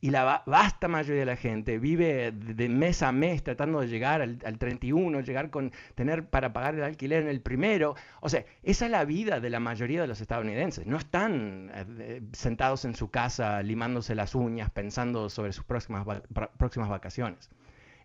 y 0.00 0.10
la 0.10 0.42
vasta 0.46 0.86
mayoría 0.86 1.20
de 1.20 1.26
la 1.26 1.36
gente 1.36 1.78
vive 1.78 2.30
de 2.30 2.68
mes 2.68 3.02
a 3.02 3.10
mes 3.10 3.42
tratando 3.42 3.80
de 3.80 3.88
llegar 3.88 4.22
al, 4.22 4.58
31, 4.58 5.20
llegar 5.20 5.50
con 5.50 5.72
tener 5.94 6.26
para 6.26 6.52
pagar 6.52 6.76
el 6.76 6.84
alquiler 6.84 7.22
en 7.22 7.28
el 7.28 7.40
primero. 7.40 7.96
O 8.20 8.28
sea, 8.28 8.44
esa 8.62 8.84
es 8.84 8.90
la 8.92 9.04
vida 9.04 9.40
de 9.40 9.50
la 9.50 9.58
mayoría 9.58 10.00
de 10.00 10.06
los 10.06 10.20
estadounidenses. 10.20 10.86
No 10.86 10.98
están 10.98 11.72
eh, 11.74 12.22
sentados 12.32 12.84
en 12.84 12.94
su 12.94 13.10
casa 13.10 13.60
limándose 13.62 14.14
las 14.14 14.36
uñas 14.36 14.70
pensando 14.70 15.28
sobre 15.30 15.52
sus 15.52 15.64
próximas, 15.64 16.06
próximas 16.56 16.88
vacaciones. 16.88 17.50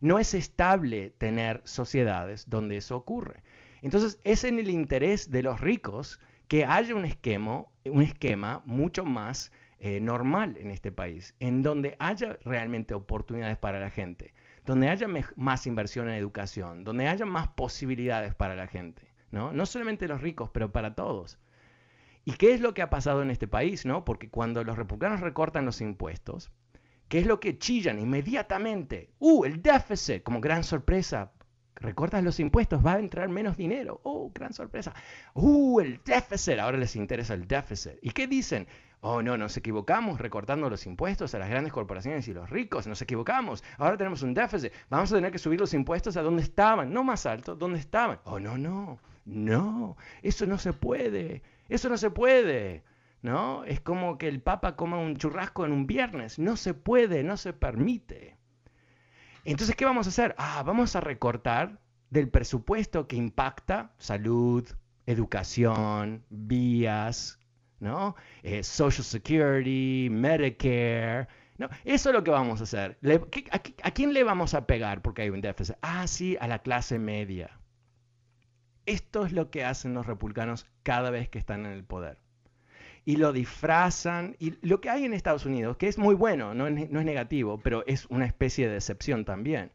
No 0.02 0.18
es 0.18 0.34
estable 0.34 1.12
tener 1.18 1.62
sociedades 1.64 2.50
donde 2.50 2.78
eso 2.78 2.98
ocurre. 2.98 3.44
Entonces, 3.84 4.20
es 4.24 4.44
en 4.44 4.58
el 4.58 4.70
interés 4.70 5.30
de 5.30 5.44
los 5.44 5.62
ricos 5.62 6.20
que 6.48 6.66
haya 6.66 6.96
un 6.96 7.06
esquema, 7.06 7.66
un 7.86 8.02
esquema 8.02 8.64
mucho 8.66 9.06
más 9.06 9.52
eh, 9.86 10.00
normal 10.00 10.56
en 10.62 10.72
este 10.72 10.94
país, 10.94 11.36
en 11.42 11.62
donde 11.62 11.98
haya 12.00 12.38
realmente 12.46 12.94
oportunidades 12.94 13.58
para 13.58 13.82
la 13.82 13.90
gente, 13.90 14.34
donde 14.66 14.88
haya 14.88 15.10
más 15.36 15.68
inversión 15.68 16.08
en 16.08 16.16
educación, 16.16 16.86
donde 16.86 17.10
haya 17.10 17.26
más 17.26 17.50
posibilidades 17.50 18.34
para 18.34 18.56
la 18.56 18.68
gente, 18.68 19.12
¿no? 19.30 19.52
No 19.52 19.66
solamente 19.66 20.08
los 20.08 20.22
ricos, 20.22 20.50
pero 20.54 20.72
para 20.72 20.96
todos. 20.96 21.38
¿Y 22.24 22.32
qué 22.36 22.54
es 22.54 22.62
lo 22.62 22.74
que 22.74 22.82
ha 22.82 22.90
pasado 22.90 23.24
en 23.24 23.30
este 23.30 23.50
país, 23.50 23.86
no? 23.86 24.06
Porque 24.06 24.30
cuando 24.30 24.64
los 24.64 24.78
republicanos 24.78 25.20
recortan 25.20 25.66
los 25.66 25.82
impuestos, 25.82 26.50
¿qué 27.10 27.20
es 27.20 27.26
lo 27.26 27.42
que 27.42 27.58
chillan 27.58 28.00
inmediatamente? 28.00 29.10
¡Uh, 29.20 29.44
el 29.44 29.62
déficit! 29.62 30.24
Como 30.24 30.40
gran 30.40 30.64
sorpresa, 30.64 31.34
recortas 31.76 32.24
los 32.24 32.40
impuestos, 32.40 32.86
va 32.86 32.94
a 32.94 33.00
entrar 33.00 33.28
menos 33.28 33.58
dinero. 33.58 34.00
¡Oh, 34.04 34.32
gran 34.34 34.54
sorpresa! 34.54 34.94
¡Uh, 35.34 35.82
el 35.82 36.00
déficit! 36.06 36.60
Ahora 36.60 36.78
les 36.78 36.96
interesa 36.96 37.34
el 37.34 37.50
déficit. 37.50 37.98
¿Y 38.02 38.12
qué 38.12 38.28
dicen? 38.28 38.66
Oh, 39.06 39.22
no, 39.22 39.38
nos 39.38 39.58
equivocamos 39.58 40.18
recortando 40.18 40.70
los 40.70 40.86
impuestos 40.86 41.36
a 41.36 41.40
las 41.40 41.50
grandes 41.50 41.74
corporaciones 41.74 42.26
y 42.30 42.34
los 42.34 42.50
ricos, 42.50 42.88
nos 42.88 43.02
equivocamos. 43.02 43.62
Ahora 43.78 43.98
tenemos 43.98 44.22
un 44.24 44.34
déficit, 44.34 44.72
vamos 44.90 45.12
a 45.12 45.16
tener 45.16 45.30
que 45.30 45.40
subir 45.40 45.60
los 45.60 45.74
impuestos 45.74 46.16
a 46.16 46.22
donde 46.22 46.42
estaban, 46.42 46.94
no 46.94 47.04
más 47.04 47.26
alto, 47.26 47.54
donde 47.54 47.80
estaban. 47.80 48.20
Oh, 48.24 48.40
no, 48.40 48.58
no, 48.58 49.00
no, 49.26 49.98
eso 50.22 50.46
no 50.46 50.58
se 50.58 50.72
puede, 50.72 51.44
eso 51.68 51.90
no 51.90 51.98
se 51.98 52.12
puede. 52.12 52.86
¿No? 53.22 53.66
Es 53.66 53.82
como 53.82 54.18
que 54.18 54.30
el 54.30 54.42
Papa 54.42 54.78
coma 54.78 54.98
un 54.98 55.18
churrasco 55.18 55.66
en 55.66 55.74
un 55.74 55.86
viernes. 55.86 56.40
No 56.40 56.56
se 56.56 56.74
puede, 56.74 57.24
no 57.24 57.36
se 57.36 57.52
permite. 57.52 58.38
Entonces, 59.44 59.76
¿qué 59.76 59.84
vamos 59.84 60.08
a 60.08 60.10
hacer? 60.12 60.34
Ah, 60.38 60.64
vamos 60.66 60.96
a 60.96 61.02
recortar 61.02 61.78
del 62.10 62.30
presupuesto 62.30 63.08
que 63.08 63.18
impacta 63.18 63.94
salud, 63.98 64.66
educación, 65.06 66.24
vías, 66.30 67.40
¿no? 67.84 68.16
Eh, 68.42 68.64
Social 68.64 69.04
Security, 69.04 70.08
Medicare. 70.10 71.28
¿no? 71.58 71.70
Eso 71.86 72.10
es 72.10 72.16
lo 72.16 72.24
que 72.24 72.32
vamos 72.32 72.62
a 72.62 72.64
hacer. 72.64 72.98
a, 73.84 73.92
quién 73.92 74.14
le 74.14 74.24
vamos 74.24 74.54
a 74.54 74.66
pegar 74.66 75.02
porque 75.02 75.24
hay 75.24 75.30
un 75.30 75.42
déficit? 75.42 75.76
Ah, 75.82 76.08
sí, 76.08 76.38
a 76.40 76.48
la 76.48 76.60
clase 76.60 76.98
media. 76.98 77.60
Esto 78.86 79.26
es 79.26 79.34
lo 79.34 79.50
que 79.52 79.64
hacen 79.64 79.94
los 79.94 80.08
republicanos 80.08 80.66
cada 80.82 81.12
vez 81.12 81.30
que 81.30 81.40
están 81.40 81.66
en 81.66 81.74
el 81.74 81.84
poder. 81.84 82.18
Y 83.06 83.18
lo 83.18 83.34
disfrazan. 83.34 84.36
Y 84.40 84.56
lo 84.66 84.82
que 84.82 84.90
hay 84.90 85.06
en 85.06 85.14
Estados 85.14 85.46
Unidos, 85.46 85.78
que 85.78 85.88
es 85.88 85.98
muy 85.98 86.16
bueno, 86.16 86.54
no 86.54 86.68
es, 86.68 86.90
no 86.90 87.00
es 87.00 87.06
negativo, 87.06 87.60
pero 87.62 87.86
es 87.86 88.06
una 88.06 88.26
especie 88.26 88.68
de 88.68 88.76
decepción 88.76 89.26
también, 89.26 89.72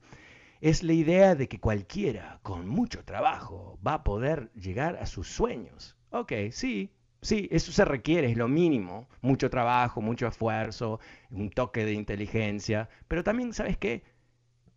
es 0.61 0.83
la 0.83 0.95
idea 0.95 1.35
de 1.35 1.47
que 1.47 1.61
cualquiera 1.61 2.41
con 2.43 2.67
mucho 2.67 3.05
trabajo 3.05 3.79
va 3.87 3.95
a 3.95 4.05
poder 4.05 4.51
llegar 4.55 4.97
a 4.97 5.07
sus 5.07 5.29
sueños. 5.29 5.97
Ok, 6.11 6.33
sí, 6.51 6.91
Sí, 7.21 7.49
eso 7.51 7.73
se 7.73 7.85
requiere, 7.85 8.31
es 8.31 8.37
lo 8.37 8.49
mínimo. 8.49 9.09
Mucho 9.21 9.51
trabajo, 9.51 10.01
mucho 10.01 10.27
esfuerzo, 10.27 11.01
un 11.31 11.51
toque 11.51 11.85
de 11.85 11.93
inteligencia. 11.93 12.89
Pero 13.09 13.25
también, 13.25 13.53
¿sabes 13.53 13.77
qué? 13.77 14.05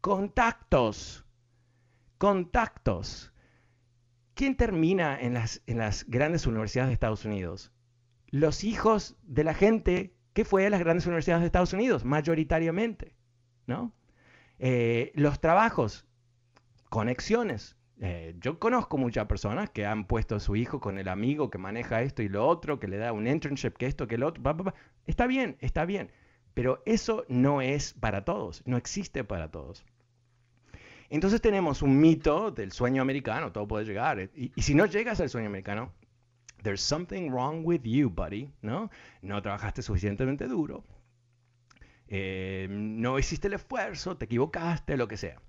Contactos. 0.02 1.26
Contactos. 2.18 3.32
¿Quién 4.34 4.56
termina 4.56 5.20
en 5.20 5.36
las, 5.36 5.62
en 5.68 5.78
las 5.78 6.06
grandes 6.08 6.48
universidades 6.48 6.89
de 6.89 6.94
Estados 6.94 7.26
Unidos? 7.26 7.72
Los 8.28 8.64
hijos 8.64 9.18
de 9.24 9.44
la 9.44 9.54
gente 9.54 10.16
que 10.34 10.46
fue 10.46 10.66
a 10.66 10.70
las 10.70 10.80
grandes 10.80 11.06
universidades 11.06 11.42
de 11.42 11.48
Estados 11.48 11.74
Unidos, 11.74 12.06
mayoritariamente. 12.06 13.16
¿no? 13.68 13.94
Eh, 14.60 15.12
los 15.16 15.39
trabajos, 15.39 16.06
conexiones. 16.89 17.78
Eh, 18.04 18.34
yo 18.39 18.58
conozco 18.58 18.97
muchas 18.97 19.28
personas 19.28 19.70
que 19.70 19.86
han 19.86 20.06
puesto 20.06 20.36
a 20.36 20.39
su 20.39 20.56
hijo 20.56 20.80
con 20.80 20.97
el 20.97 21.08
amigo 21.08 21.52
que 21.52 21.60
maneja 21.60 22.02
esto 22.02 22.24
y 22.24 22.30
lo 22.30 22.47
otro, 22.47 22.80
que 22.80 22.88
le 22.88 22.97
da 22.97 23.14
un 23.14 23.28
internship, 23.28 23.74
que 23.74 23.86
esto, 23.86 24.08
que 24.08 24.18
lo 24.18 24.28
otro. 24.28 24.74
Está 25.06 25.28
bien, 25.28 25.56
está 25.60 25.86
bien. 25.86 26.10
Pero 26.56 26.82
eso 26.88 27.26
no 27.30 27.62
es 27.62 27.93
para 27.93 28.26
todos, 28.26 28.64
no 28.66 28.76
existe 28.78 29.24
para 29.24 29.52
todos. 29.52 29.86
Entonces 31.10 31.41
tenemos 31.41 31.84
un 31.84 31.99
mito 31.99 32.49
del 32.49 32.72
sueño 32.72 33.04
americano, 33.04 33.52
todo 33.52 33.68
puede 33.68 33.86
llegar. 33.86 34.32
Y, 34.34 34.52
si 34.62 34.74
no 34.74 34.88
llegas 34.88 35.22
al 35.22 35.30
sueño 35.30 35.47
americano, 35.47 35.93
there's 36.64 36.82
something 36.82 37.30
wrong 37.30 37.62
with 37.64 37.82
you, 37.84 38.10
buddy, 38.10 38.52
¿no? 38.64 38.89
No 39.22 39.41
trabajaste 39.43 39.84
suficientemente 39.84 40.47
duro, 40.47 40.84
eh, 42.08 42.68
no 42.70 43.20
hiciste 43.20 43.47
el 43.47 43.54
esfuerzo, 43.54 44.18
te 44.18 44.26
equivocaste, 44.26 44.97
lo 44.97 45.08
que 45.08 45.18
sea. 45.18 45.39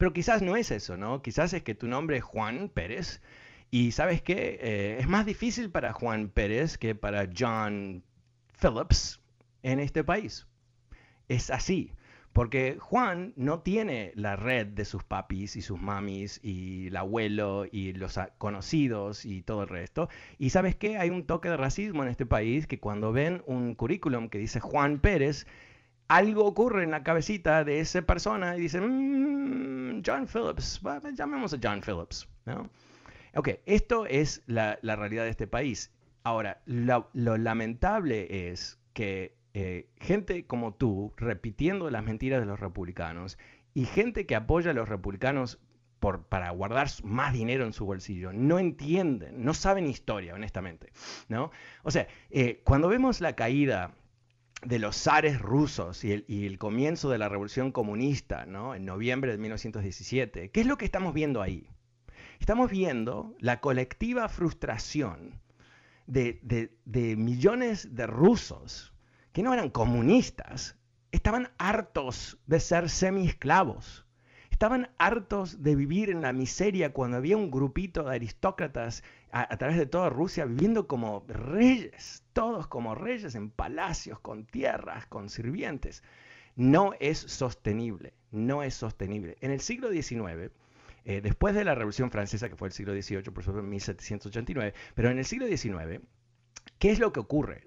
Pero 0.00 0.14
quizás 0.14 0.40
no 0.40 0.56
es 0.56 0.70
eso, 0.70 0.96
¿no? 0.96 1.20
Quizás 1.20 1.52
es 1.52 1.62
que 1.62 1.74
tu 1.74 1.86
nombre 1.86 2.16
es 2.16 2.24
Juan 2.24 2.70
Pérez 2.70 3.20
y 3.70 3.92
sabes 3.92 4.22
qué, 4.22 4.58
eh, 4.62 4.96
es 4.98 5.06
más 5.06 5.26
difícil 5.26 5.70
para 5.70 5.92
Juan 5.92 6.30
Pérez 6.30 6.78
que 6.78 6.94
para 6.94 7.28
John 7.38 8.02
Phillips 8.58 9.20
en 9.62 9.78
este 9.78 10.02
país. 10.02 10.46
Es 11.28 11.50
así. 11.50 11.92
Porque 12.32 12.78
Juan 12.80 13.34
no 13.36 13.60
tiene 13.60 14.12
la 14.14 14.36
red 14.36 14.68
de 14.68 14.86
sus 14.86 15.04
papis 15.04 15.54
y 15.56 15.60
sus 15.60 15.78
mamis 15.78 16.40
y 16.42 16.86
el 16.86 16.96
abuelo 16.96 17.66
y 17.70 17.92
los 17.92 18.18
conocidos 18.38 19.26
y 19.26 19.42
todo 19.42 19.64
el 19.64 19.68
resto. 19.68 20.08
Y 20.38 20.48
sabes 20.48 20.76
qué, 20.76 20.96
hay 20.96 21.10
un 21.10 21.26
toque 21.26 21.50
de 21.50 21.58
racismo 21.58 22.04
en 22.04 22.08
este 22.08 22.24
país 22.24 22.66
que 22.66 22.80
cuando 22.80 23.12
ven 23.12 23.42
un 23.44 23.74
currículum 23.74 24.30
que 24.30 24.38
dice 24.38 24.60
Juan 24.60 24.98
Pérez, 24.98 25.46
algo 26.10 26.44
ocurre 26.44 26.82
en 26.82 26.90
la 26.90 27.04
cabecita 27.04 27.62
de 27.64 27.78
esa 27.78 28.02
persona 28.02 28.56
y 28.56 28.62
dicen, 28.62 28.84
mm, 28.84 29.69
John 30.04 30.26
Phillips, 30.26 30.80
llamemos 31.14 31.52
a 31.54 31.58
John 31.62 31.80
Phillips. 31.82 32.28
¿no? 32.46 32.70
Ok, 33.34 33.50
esto 33.66 34.06
es 34.06 34.42
la, 34.46 34.78
realidad 34.82 35.24
de 35.24 35.30
este 35.30 35.46
país. 35.46 35.92
Ahora, 36.22 36.60
lo, 36.66 37.08
lamentable 37.14 38.50
es 38.50 38.78
que 38.92 39.36
eh, 39.54 39.88
gente 39.98 40.46
como 40.46 40.74
tú, 40.74 41.12
repitiendo 41.16 41.90
las 41.90 42.04
mentiras 42.04 42.40
de 42.40 42.46
los 42.46 42.60
republicanos, 42.60 43.38
y 43.72 43.84
gente 43.84 44.26
que 44.26 44.34
apoya 44.34 44.72
a 44.72 44.74
los 44.74 44.88
republicanos 44.88 45.58
por, 46.00 46.24
para 46.24 46.50
guardar 46.50 46.88
más 47.04 47.32
dinero 47.32 47.64
en 47.64 47.72
su 47.72 47.84
bolsillo, 47.84 48.32
no 48.32 48.58
entienden, 48.58 49.44
no 49.44 49.54
saben 49.54 49.86
historia, 49.86 50.34
honestamente. 50.34 50.92
¿no? 51.28 51.50
O 51.82 51.90
sea, 51.90 52.08
eh, 52.30 52.62
cuando 52.64 52.88
vemos 52.88 53.20
la 53.20 53.36
caída 53.36 53.94
de 54.62 54.78
los 54.78 54.96
zares 54.96 55.40
rusos 55.40 56.04
y 56.04 56.12
el, 56.12 56.58
comienzo 56.58 57.10
de 57.10 57.18
la 57.18 57.28
revolución 57.28 57.72
comunista, 57.72 58.46
¿no? 58.46 58.74
En 58.74 58.84
noviembre 58.84 59.32
de 59.32 59.38
1917. 59.38 60.50
¿Qué 60.50 60.60
es 60.60 60.66
lo 60.66 60.76
que 60.76 60.84
estamos 60.84 61.14
viendo 61.14 61.40
ahí? 61.42 61.68
Estamos 62.38 62.70
viendo 62.70 63.34
la 63.38 63.60
colectiva 63.60 64.28
frustración 64.28 65.40
de, 66.06 66.40
de 66.84 67.16
millones 67.16 67.94
de 67.94 68.06
rusos 68.06 68.92
que 69.32 69.42
no 69.42 69.54
eran 69.54 69.70
comunistas, 69.70 70.76
estaban 71.12 71.50
hartos 71.58 72.38
de 72.46 72.60
ser 72.60 72.88
semi-esclavos 72.88 74.04
estaban 74.60 74.90
hartos 74.98 75.62
de 75.62 75.74
vivir 75.74 76.10
en 76.10 76.20
la 76.20 76.34
miseria 76.34 76.92
cuando 76.92 77.16
había 77.16 77.38
un 77.38 77.50
grupito 77.50 78.02
de 78.02 78.14
aristócratas 78.14 79.02
a, 79.32 79.56
través 79.56 79.76
de 79.76 79.86
toda 79.86 80.10
Rusia 80.10 80.44
viviendo 80.44 80.86
como 80.86 81.24
reyes, 81.28 82.24
todos 82.32 82.66
como 82.66 82.94
reyes 82.94 83.34
en 83.34 83.50
palacios, 83.50 84.20
con 84.20 84.46
tierras, 84.46 85.06
con 85.06 85.28
sirvientes. 85.28 86.02
No 86.56 86.92
es 87.00 87.18
sostenible, 87.18 88.14
no 88.32 88.62
es 88.62 88.74
sostenible. 88.74 89.36
En 89.40 89.50
el 89.50 89.60
siglo 89.60 89.90
XIX, 89.90 90.50
eh, 91.04 91.20
después 91.20 91.54
de 91.54 91.64
la 91.64 91.74
Revolución 91.74 92.10
Francesa, 92.10 92.48
que 92.48 92.56
fue 92.56 92.68
el 92.68 92.72
siglo 92.72 92.92
XVIII, 92.92 93.22
por 93.30 93.44
supuesto, 93.44 93.60
en 93.60 93.68
1789, 93.70 94.74
pero 94.94 95.10
en 95.10 95.18
el 95.18 95.24
siglo 95.24 95.46
XIX, 95.46 96.00
¿Qué 96.80 96.90
es 96.90 96.98
lo 96.98 97.12
que 97.12 97.20
ocurre 97.20 97.66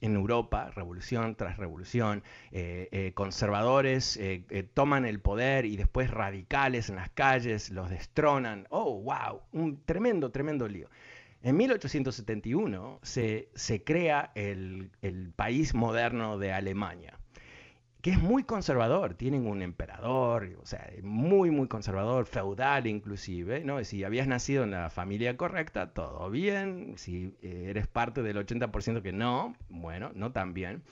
en 0.00 0.14
Europa, 0.16 0.72
revolución 0.74 1.36
tras 1.36 1.56
revolución? 1.56 2.24
Eh, 2.50 2.88
eh, 2.90 3.12
conservadores 3.14 4.16
eh, 4.16 4.68
toman 4.74 5.04
el 5.04 5.20
poder 5.20 5.66
y 5.66 5.76
después 5.76 6.10
radicales 6.10 6.88
en 6.88 6.96
las 6.96 7.10
calles 7.10 7.70
los 7.70 7.90
destronan. 7.90 8.66
¡Oh, 8.70 9.00
wow! 9.02 9.42
Un 9.52 9.84
tremendo, 9.84 10.32
tremendo 10.32 10.66
lío. 10.66 10.90
En 11.42 11.56
1871 11.56 12.98
se, 13.02 13.50
se 13.54 13.84
crea 13.84 14.32
el, 14.34 14.90
el 15.00 15.32
país 15.32 15.72
moderno 15.72 16.36
de 16.36 16.52
Alemania 16.52 17.19
que 18.02 18.10
es 18.10 18.20
muy 18.20 18.44
conservador, 18.44 19.14
tienen 19.14 19.46
un 19.46 19.60
emperador, 19.62 20.56
o 20.62 20.66
sea, 20.66 20.90
muy, 21.02 21.50
muy 21.50 21.68
conservador, 21.68 22.24
feudal 22.24 22.86
inclusive, 22.86 23.62
¿no? 23.62 23.82
Si 23.84 24.04
habías 24.04 24.26
nacido 24.26 24.64
en 24.64 24.70
la 24.70 24.88
familia 24.88 25.36
correcta, 25.36 25.92
todo 25.92 26.30
bien, 26.30 26.94
si 26.96 27.36
eh, 27.42 27.66
eres 27.68 27.86
parte 27.86 28.22
del 28.22 28.38
80% 28.38 29.02
que 29.02 29.12
no, 29.12 29.54
bueno, 29.68 30.12
no 30.14 30.32
tan 30.32 30.54
bien. 30.54 30.82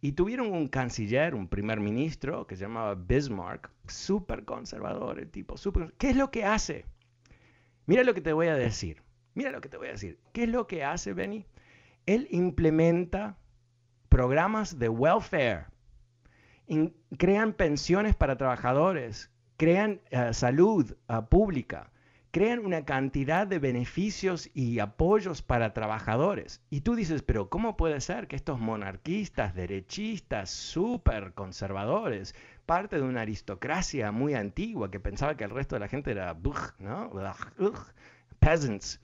Y 0.00 0.12
tuvieron 0.12 0.52
un 0.52 0.68
canciller, 0.68 1.34
un 1.34 1.48
primer 1.48 1.80
ministro 1.80 2.46
que 2.46 2.56
se 2.56 2.62
llamaba 2.62 2.94
Bismarck, 2.94 3.70
súper 3.86 4.44
conservador, 4.44 5.18
el 5.18 5.30
tipo, 5.30 5.56
súper... 5.56 5.92
¿Qué 5.98 6.10
es 6.10 6.16
lo 6.16 6.30
que 6.30 6.44
hace? 6.44 6.86
Mira 7.86 8.02
lo 8.02 8.14
que 8.14 8.20
te 8.20 8.32
voy 8.32 8.48
a 8.48 8.54
decir, 8.54 9.02
mira 9.34 9.50
lo 9.50 9.60
que 9.60 9.68
te 9.68 9.76
voy 9.76 9.88
a 9.88 9.92
decir. 9.92 10.18
¿Qué 10.32 10.44
es 10.44 10.48
lo 10.48 10.66
que 10.66 10.84
hace, 10.84 11.12
Benny? 11.12 11.46
Él 12.06 12.28
implementa 12.30 13.38
programas 14.08 14.78
de 14.78 14.88
welfare 14.88 15.66
crean 17.16 17.52
pensiones 17.52 18.16
para 18.16 18.36
trabajadores, 18.36 19.30
crean 19.56 20.00
eh, 20.10 20.32
salud 20.32 20.96
eh, 21.08 21.20
pública, 21.28 21.90
crean 22.30 22.58
una 22.58 22.84
cantidad 22.84 23.46
de 23.46 23.58
beneficios 23.58 24.50
y 24.52 24.78
apoyos 24.78 25.42
para 25.42 25.72
trabajadores. 25.72 26.60
Y 26.68 26.82
tú 26.82 26.94
dices, 26.94 27.22
pero 27.22 27.48
¿cómo 27.48 27.76
puede 27.76 28.00
ser 28.00 28.28
que 28.28 28.36
estos 28.36 28.60
monarquistas, 28.60 29.54
derechistas, 29.54 30.50
súper 30.50 31.32
conservadores, 31.32 32.34
parte 32.66 32.96
de 32.96 33.02
una 33.02 33.22
aristocracia 33.22 34.12
muy 34.12 34.34
antigua 34.34 34.90
que 34.90 35.00
pensaba 35.00 35.36
que 35.36 35.44
el 35.44 35.50
resto 35.50 35.76
de 35.76 35.80
la 35.80 35.88
gente 35.88 36.10
era 36.10 36.36
¿no? 36.78 37.10
peasants. 38.38 39.00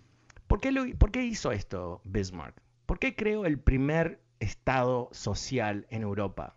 ¿Por 0.46 0.60
qué, 0.60 0.94
¿Por 0.98 1.10
qué 1.10 1.24
hizo 1.24 1.52
esto 1.52 2.02
Bismarck? 2.04 2.60
¿Por 2.84 2.98
qué 2.98 3.16
creó 3.16 3.46
el 3.46 3.58
primer 3.58 4.20
Estado 4.40 5.08
social 5.12 5.86
en 5.88 6.02
Europa? 6.02 6.56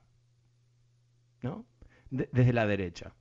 Desde 2.09 2.53
la 2.53 2.65
derecha. 2.65 3.13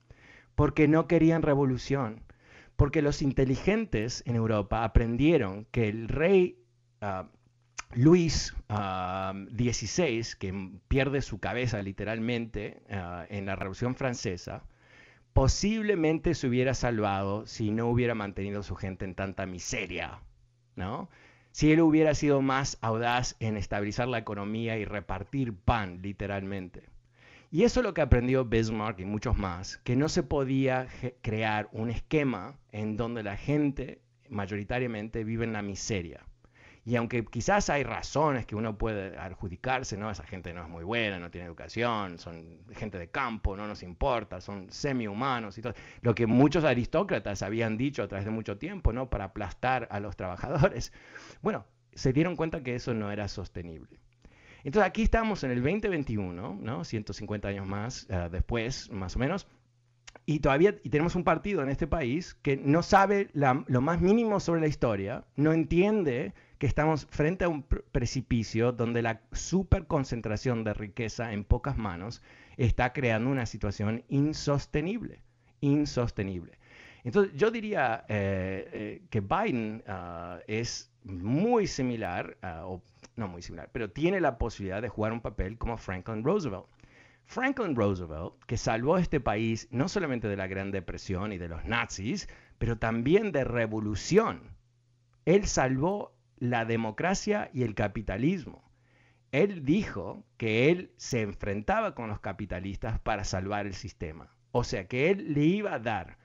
Porque 0.55 0.87
no 0.87 1.07
querían 1.07 1.41
revolución. 1.41 2.23
Porque 2.75 3.01
los 3.01 3.21
inteligentes 3.21 4.23
en 4.25 4.35
Europa 4.35 4.83
aprendieron 4.83 5.65
que 5.71 5.87
el 5.87 6.07
rey 6.07 6.57
ah, 7.01 7.29
Luis 7.93 8.53
XVI, 8.67 8.67
ah, 8.69 9.33
que 10.39 10.71
pierde 10.87 11.21
su 11.21 11.39
cabeza 11.39 11.81
literalmente 11.81 12.83
ah, 12.89 13.25
en 13.29 13.45
la 13.45 13.55
Revolución 13.55 13.95
Francesa, 13.95 14.63
posiblemente 15.33 16.33
se 16.33 16.47
hubiera 16.47 16.73
salvado 16.73 17.45
si 17.45 17.71
no 17.71 17.87
hubiera 17.87 18.15
mantenido 18.15 18.61
a 18.61 18.63
su 18.63 18.75
gente 18.75 19.05
en 19.05 19.15
tanta 19.15 19.45
miseria, 19.45 20.19
¿no? 20.75 21.09
Si 21.51 21.71
él 21.71 21.81
hubiera 21.81 22.15
sido 22.15 22.41
más 22.41 22.77
audaz 22.81 23.37
en 23.39 23.55
estabilizar 23.55 24.09
la 24.09 24.17
economía 24.17 24.77
y 24.77 24.83
repartir 24.83 25.53
pan, 25.53 26.01
literalmente. 26.01 26.89
Y 27.51 27.63
eso 27.63 27.79
es 27.79 27.85
lo 27.85 27.93
que 27.93 28.01
aprendió 28.01 28.45
Bismarck 28.45 28.99
y 28.99 29.05
muchos 29.05 29.37
más, 29.37 29.77
que 29.77 29.95
no 29.95 30.09
se 30.09 30.23
podía 30.23 30.87
crear 31.21 31.69
un 31.71 31.89
esquema 31.89 32.57
en 32.71 32.97
donde 32.97 33.23
la 33.23 33.37
gente 33.37 34.01
mayoritariamente 34.29 35.23
vive 35.23 35.45
en 35.45 35.53
la 35.53 35.61
miseria. 35.61 36.25
Y 36.87 36.97
aunque 36.97 37.25
quizás 37.25 37.71
hay 37.71 37.83
razones 37.83 38.45
que 38.45 38.55
uno 38.55 38.77
puede 38.77 39.17
adjudicarse, 39.17 39.97
¿no? 39.97 40.11
Esa 40.11 40.23
gente 40.23 40.53
no 40.53 40.61
es 40.61 40.69
muy 40.69 40.83
buena, 40.83 41.17
no 41.17 41.31
tiene 41.31 41.47
educación, 41.47 42.19
son 42.19 42.59
gente 42.73 42.99
de 42.99 43.09
campo, 43.09 43.57
no 43.57 43.65
nos 43.65 43.81
importa, 43.81 44.39
son 44.39 44.69
semi-humanos 44.69 45.57
y 45.57 45.63
todo. 45.63 45.73
Lo 46.01 46.13
que 46.13 46.27
muchos 46.27 46.63
aristócratas 46.63 47.41
habían 47.41 47.75
dicho 47.75 48.03
a 48.03 48.07
través 48.07 48.25
de 48.25 48.31
mucho 48.31 48.59
tiempo, 48.59 48.93
¿no? 48.93 49.09
Para 49.09 49.25
aplastar 49.25 49.87
a 49.89 49.99
los 49.99 50.15
trabajadores. 50.15 50.93
Bueno, 51.41 51.65
se 51.91 52.13
dieron 52.13 52.35
cuenta 52.35 52.61
que 52.61 52.75
eso 52.75 52.93
no 52.93 53.11
era 53.11 53.27
sostenible. 53.27 53.99
Entonces 54.65 54.89
aquí 54.89 55.03
estamos 55.03 55.43
en 55.43 55.51
el 55.51 55.61
2021, 55.61 56.57
¿no? 56.59 56.83
150 56.83 57.47
años 57.47 57.67
más 57.67 58.07
eh, 58.09 58.29
después, 58.31 58.89
más 58.91 59.15
o 59.15 59.19
menos, 59.19 59.47
y 60.25 60.39
todavía 60.39 60.75
y 60.81 60.89
tenemos 60.89 61.13
un 61.15 61.23
partido 61.23 61.61
en 61.61 61.69
este 61.69 61.85
país 61.85 62.33
que 62.41 62.57
no 62.57 62.81
sabe 62.81 63.29
lo 63.33 63.81
más 63.81 64.01
mínimo 64.01 64.39
sobre 64.39 64.61
la 64.61 64.67
historia, 64.67 65.23
no 65.35 65.53
entiende 65.53 66.33
que 66.57 66.65
estamos 66.65 67.05
frente 67.11 67.45
a 67.45 67.49
un 67.49 67.61
precipicio 67.61 68.71
donde 68.71 69.03
la 69.03 69.21
superconcentración 69.33 70.63
de 70.63 70.73
riqueza 70.73 71.31
en 71.31 71.43
pocas 71.43 71.77
manos 71.77 72.23
está 72.57 72.91
creando 72.91 73.29
una 73.29 73.45
situación 73.45 74.03
insostenible, 74.07 75.21
insostenible. 75.61 76.57
Entonces 77.03 77.33
yo 77.35 77.51
diría 77.51 78.03
eh, 78.09 78.67
eh, 78.73 79.01
que 79.11 79.21
Biden 79.21 79.83
ah, 79.85 80.39
es 80.47 80.91
muy 81.03 81.67
similar, 81.67 82.35
ah, 82.41 82.63
o 82.65 82.81
no 83.15 83.27
muy 83.27 83.41
similar, 83.41 83.69
pero 83.71 83.91
tiene 83.91 84.19
la 84.21 84.37
posibilidad 84.37 84.81
de 84.81 84.89
jugar 84.89 85.13
un 85.13 85.21
papel 85.21 85.57
como 85.57 85.77
Franklin 85.77 86.23
Roosevelt. 86.23 86.65
Franklin 87.25 87.75
Roosevelt, 87.75 88.33
que 88.45 88.57
salvó 88.57 88.95
a 88.95 89.01
este 89.01 89.19
país 89.19 89.67
no 89.71 89.89
solamente 89.89 90.27
de 90.27 90.37
la 90.37 90.47
Gran 90.47 90.71
Depresión 90.71 91.33
y 91.33 91.37
de 91.37 91.49
los 91.49 91.65
nazis, 91.65 92.27
pero 92.57 92.77
también 92.77 93.31
de 93.31 93.43
revolución. 93.43 94.55
Él 95.25 95.45
salvó 95.47 96.15
la 96.37 96.65
democracia 96.65 97.49
y 97.53 97.63
el 97.63 97.73
capitalismo. 97.73 98.63
Él 99.31 99.65
dijo 99.65 100.23
que 100.37 100.69
él 100.69 100.93
se 100.97 101.21
enfrentaba 101.21 101.95
con 101.95 102.07
los 102.07 102.19
capitalistas 102.19 102.99
para 102.99 103.23
salvar 103.23 103.65
el 103.65 103.73
sistema. 103.73 104.33
O 104.51 104.63
sea, 104.63 104.87
que 104.87 105.09
él 105.09 105.33
le 105.33 105.41
iba 105.41 105.73
a 105.73 105.79
dar, 105.79 106.17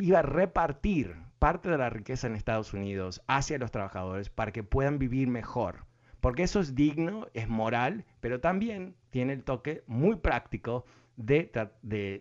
iba 0.00 0.18
a 0.18 0.22
repartir 0.22 1.14
parte 1.38 1.70
de 1.70 1.78
la 1.78 1.90
riqueza 1.90 2.26
en 2.26 2.34
Estados 2.34 2.72
Unidos 2.72 3.22
hacia 3.26 3.58
los 3.58 3.70
trabajadores 3.70 4.30
para 4.30 4.52
que 4.52 4.64
puedan 4.64 4.98
vivir 4.98 5.28
mejor. 5.28 5.84
Porque 6.22 6.44
eso 6.44 6.60
es 6.60 6.76
digno, 6.76 7.26
es 7.34 7.48
moral, 7.48 8.04
pero 8.20 8.38
también 8.38 8.94
tiene 9.10 9.32
el 9.32 9.42
toque 9.42 9.82
muy 9.88 10.14
práctico 10.14 10.84
de, 11.16 11.50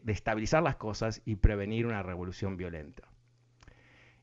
estabilizar 0.07 0.63
las 0.63 0.77
cosas 0.77 1.21
y 1.23 1.35
prevenir 1.35 1.85
una 1.85 2.01
revolución 2.01 2.57
violenta. 2.57 3.03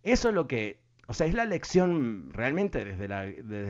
Eso 0.03 0.31
es 0.31 0.35
lo 0.35 0.49
que 0.49 0.81
o 1.07 1.14
sea, 1.14 1.29
es 1.29 1.35
la 1.35 1.45
lección 1.45 2.31
realmente 2.33 2.85
desde 2.85 3.07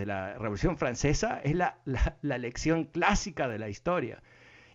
la, 0.06 0.32
Revolución 0.38 0.78
Francesa, 0.78 1.42
es 1.44 1.54
la, 1.54 1.78
lección 2.22 2.86
clásica 2.86 3.46
de 3.46 3.58
la 3.58 3.68
historia. 3.68 4.22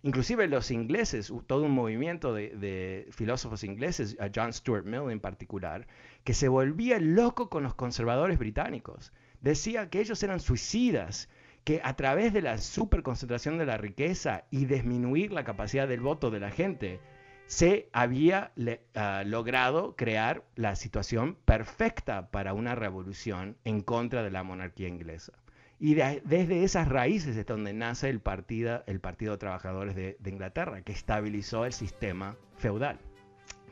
Inclusive 0.03 0.47
los 0.47 0.69
ingleses, 0.69 1.33
todo 1.47 1.63
un 1.63 1.71
movimiento 1.71 2.31
de, 2.31 3.07
filósofos 3.09 3.63
ingleses, 3.63 4.15
John 4.35 4.53
Stuart 4.53 4.85
Mill 4.85 5.09
en 5.09 5.19
particular, 5.19 5.87
que 6.23 6.35
se 6.35 6.47
volvía 6.47 6.99
loco 6.99 7.49
con 7.49 7.63
los 7.63 7.73
conservadores 7.73 8.37
británicos. 8.37 9.11
Decía 9.43 9.89
que 9.89 9.99
ellos 9.99 10.23
eran 10.23 10.39
suicidas, 10.39 11.29
que 11.65 11.81
a 11.83 11.95
través 11.97 12.31
de 12.31 12.41
la 12.41 12.57
superconcentración 12.57 13.57
de 13.57 13.65
la 13.65 13.77
riqueza 13.77 14.45
y 14.51 14.65
disminuir 14.65 15.33
la 15.33 15.43
capacidad 15.43 15.85
del 15.85 15.99
voto 15.99 16.31
de 16.31 16.39
la 16.39 16.49
gente, 16.49 17.01
se 17.45 17.89
había 17.91 18.53
ah, 18.95 19.23
logrado 19.25 19.97
crear 19.97 20.45
la 20.55 20.77
situación 20.77 21.35
perfecta 21.43 22.31
para 22.31 22.53
una 22.53 22.73
revolución 22.73 23.57
en 23.65 23.81
contra 23.81 24.23
de 24.23 24.31
la 24.31 24.43
monarquía 24.43 24.87
inglesa. 24.87 25.33
Y 25.77 25.95
desde 25.95 26.63
esas 26.63 26.87
raíces 26.87 27.35
es 27.35 27.45
donde 27.45 27.73
nace 27.73 28.09
el 28.09 28.21
partido, 28.21 28.83
el 28.87 29.01
partido 29.01 29.33
de 29.33 29.39
Trabajadores 29.39 29.95
de 29.95 30.17
Inglaterra, 30.25 30.81
que 30.83 30.93
estabilizó 30.93 31.65
el 31.65 31.73
sistema 31.73 32.37
feudal. 32.55 32.97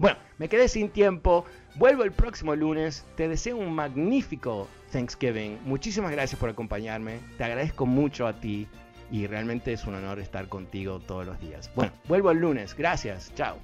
Bueno, 0.02 0.18
me 0.40 0.50
quedé 0.50 0.68
sin 0.68 0.90
tiempo. 0.90 1.46
Vuelvo 1.76 2.04
el 2.04 2.12
próximo 2.12 2.56
lunes. 2.56 3.06
Te 3.16 3.28
deseo 3.28 3.58
un 3.58 3.72
magnífico 3.72 4.68
Thanksgiving. 4.92 5.60
Muchísimas 5.64 6.12
gracias 6.12 6.40
por 6.40 6.50
acompañarme. 6.50 7.20
Te 7.38 7.44
agradezco 7.44 7.86
mucho 7.86 8.26
a 8.26 8.34
ti 8.34 8.68
y 9.12 9.28
realmente 9.28 9.74
es 9.74 9.86
un 9.86 9.94
honor 9.94 10.20
estar 10.20 10.48
contigo 10.50 11.00
todos 11.02 11.28
los 11.28 11.40
días. 11.40 11.70
Bueno, 11.76 11.92
vuelvo 12.08 12.32
el 12.32 12.40
lunes. 12.40 12.74
Gracias. 12.76 13.32
Chao. 13.36 13.60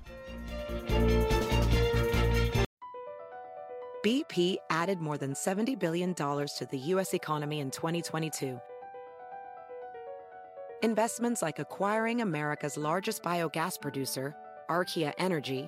BP 4.04 4.58
added 4.70 5.00
more 5.00 5.18
than 5.18 5.34
$70 5.34 5.80
billion 5.80 6.14
to 6.14 6.68
the 6.70 6.78
U.S. 6.94 7.16
economy 7.16 7.62
in 7.62 7.72
2022. 7.72 8.60
Investments 10.84 11.42
like 11.42 11.58
acquiring 11.58 12.22
America's 12.22 12.78
largest 12.78 13.24
biogas 13.24 13.82
producer, 13.82 14.36
Archaea 14.70 15.14
Energy, 15.18 15.68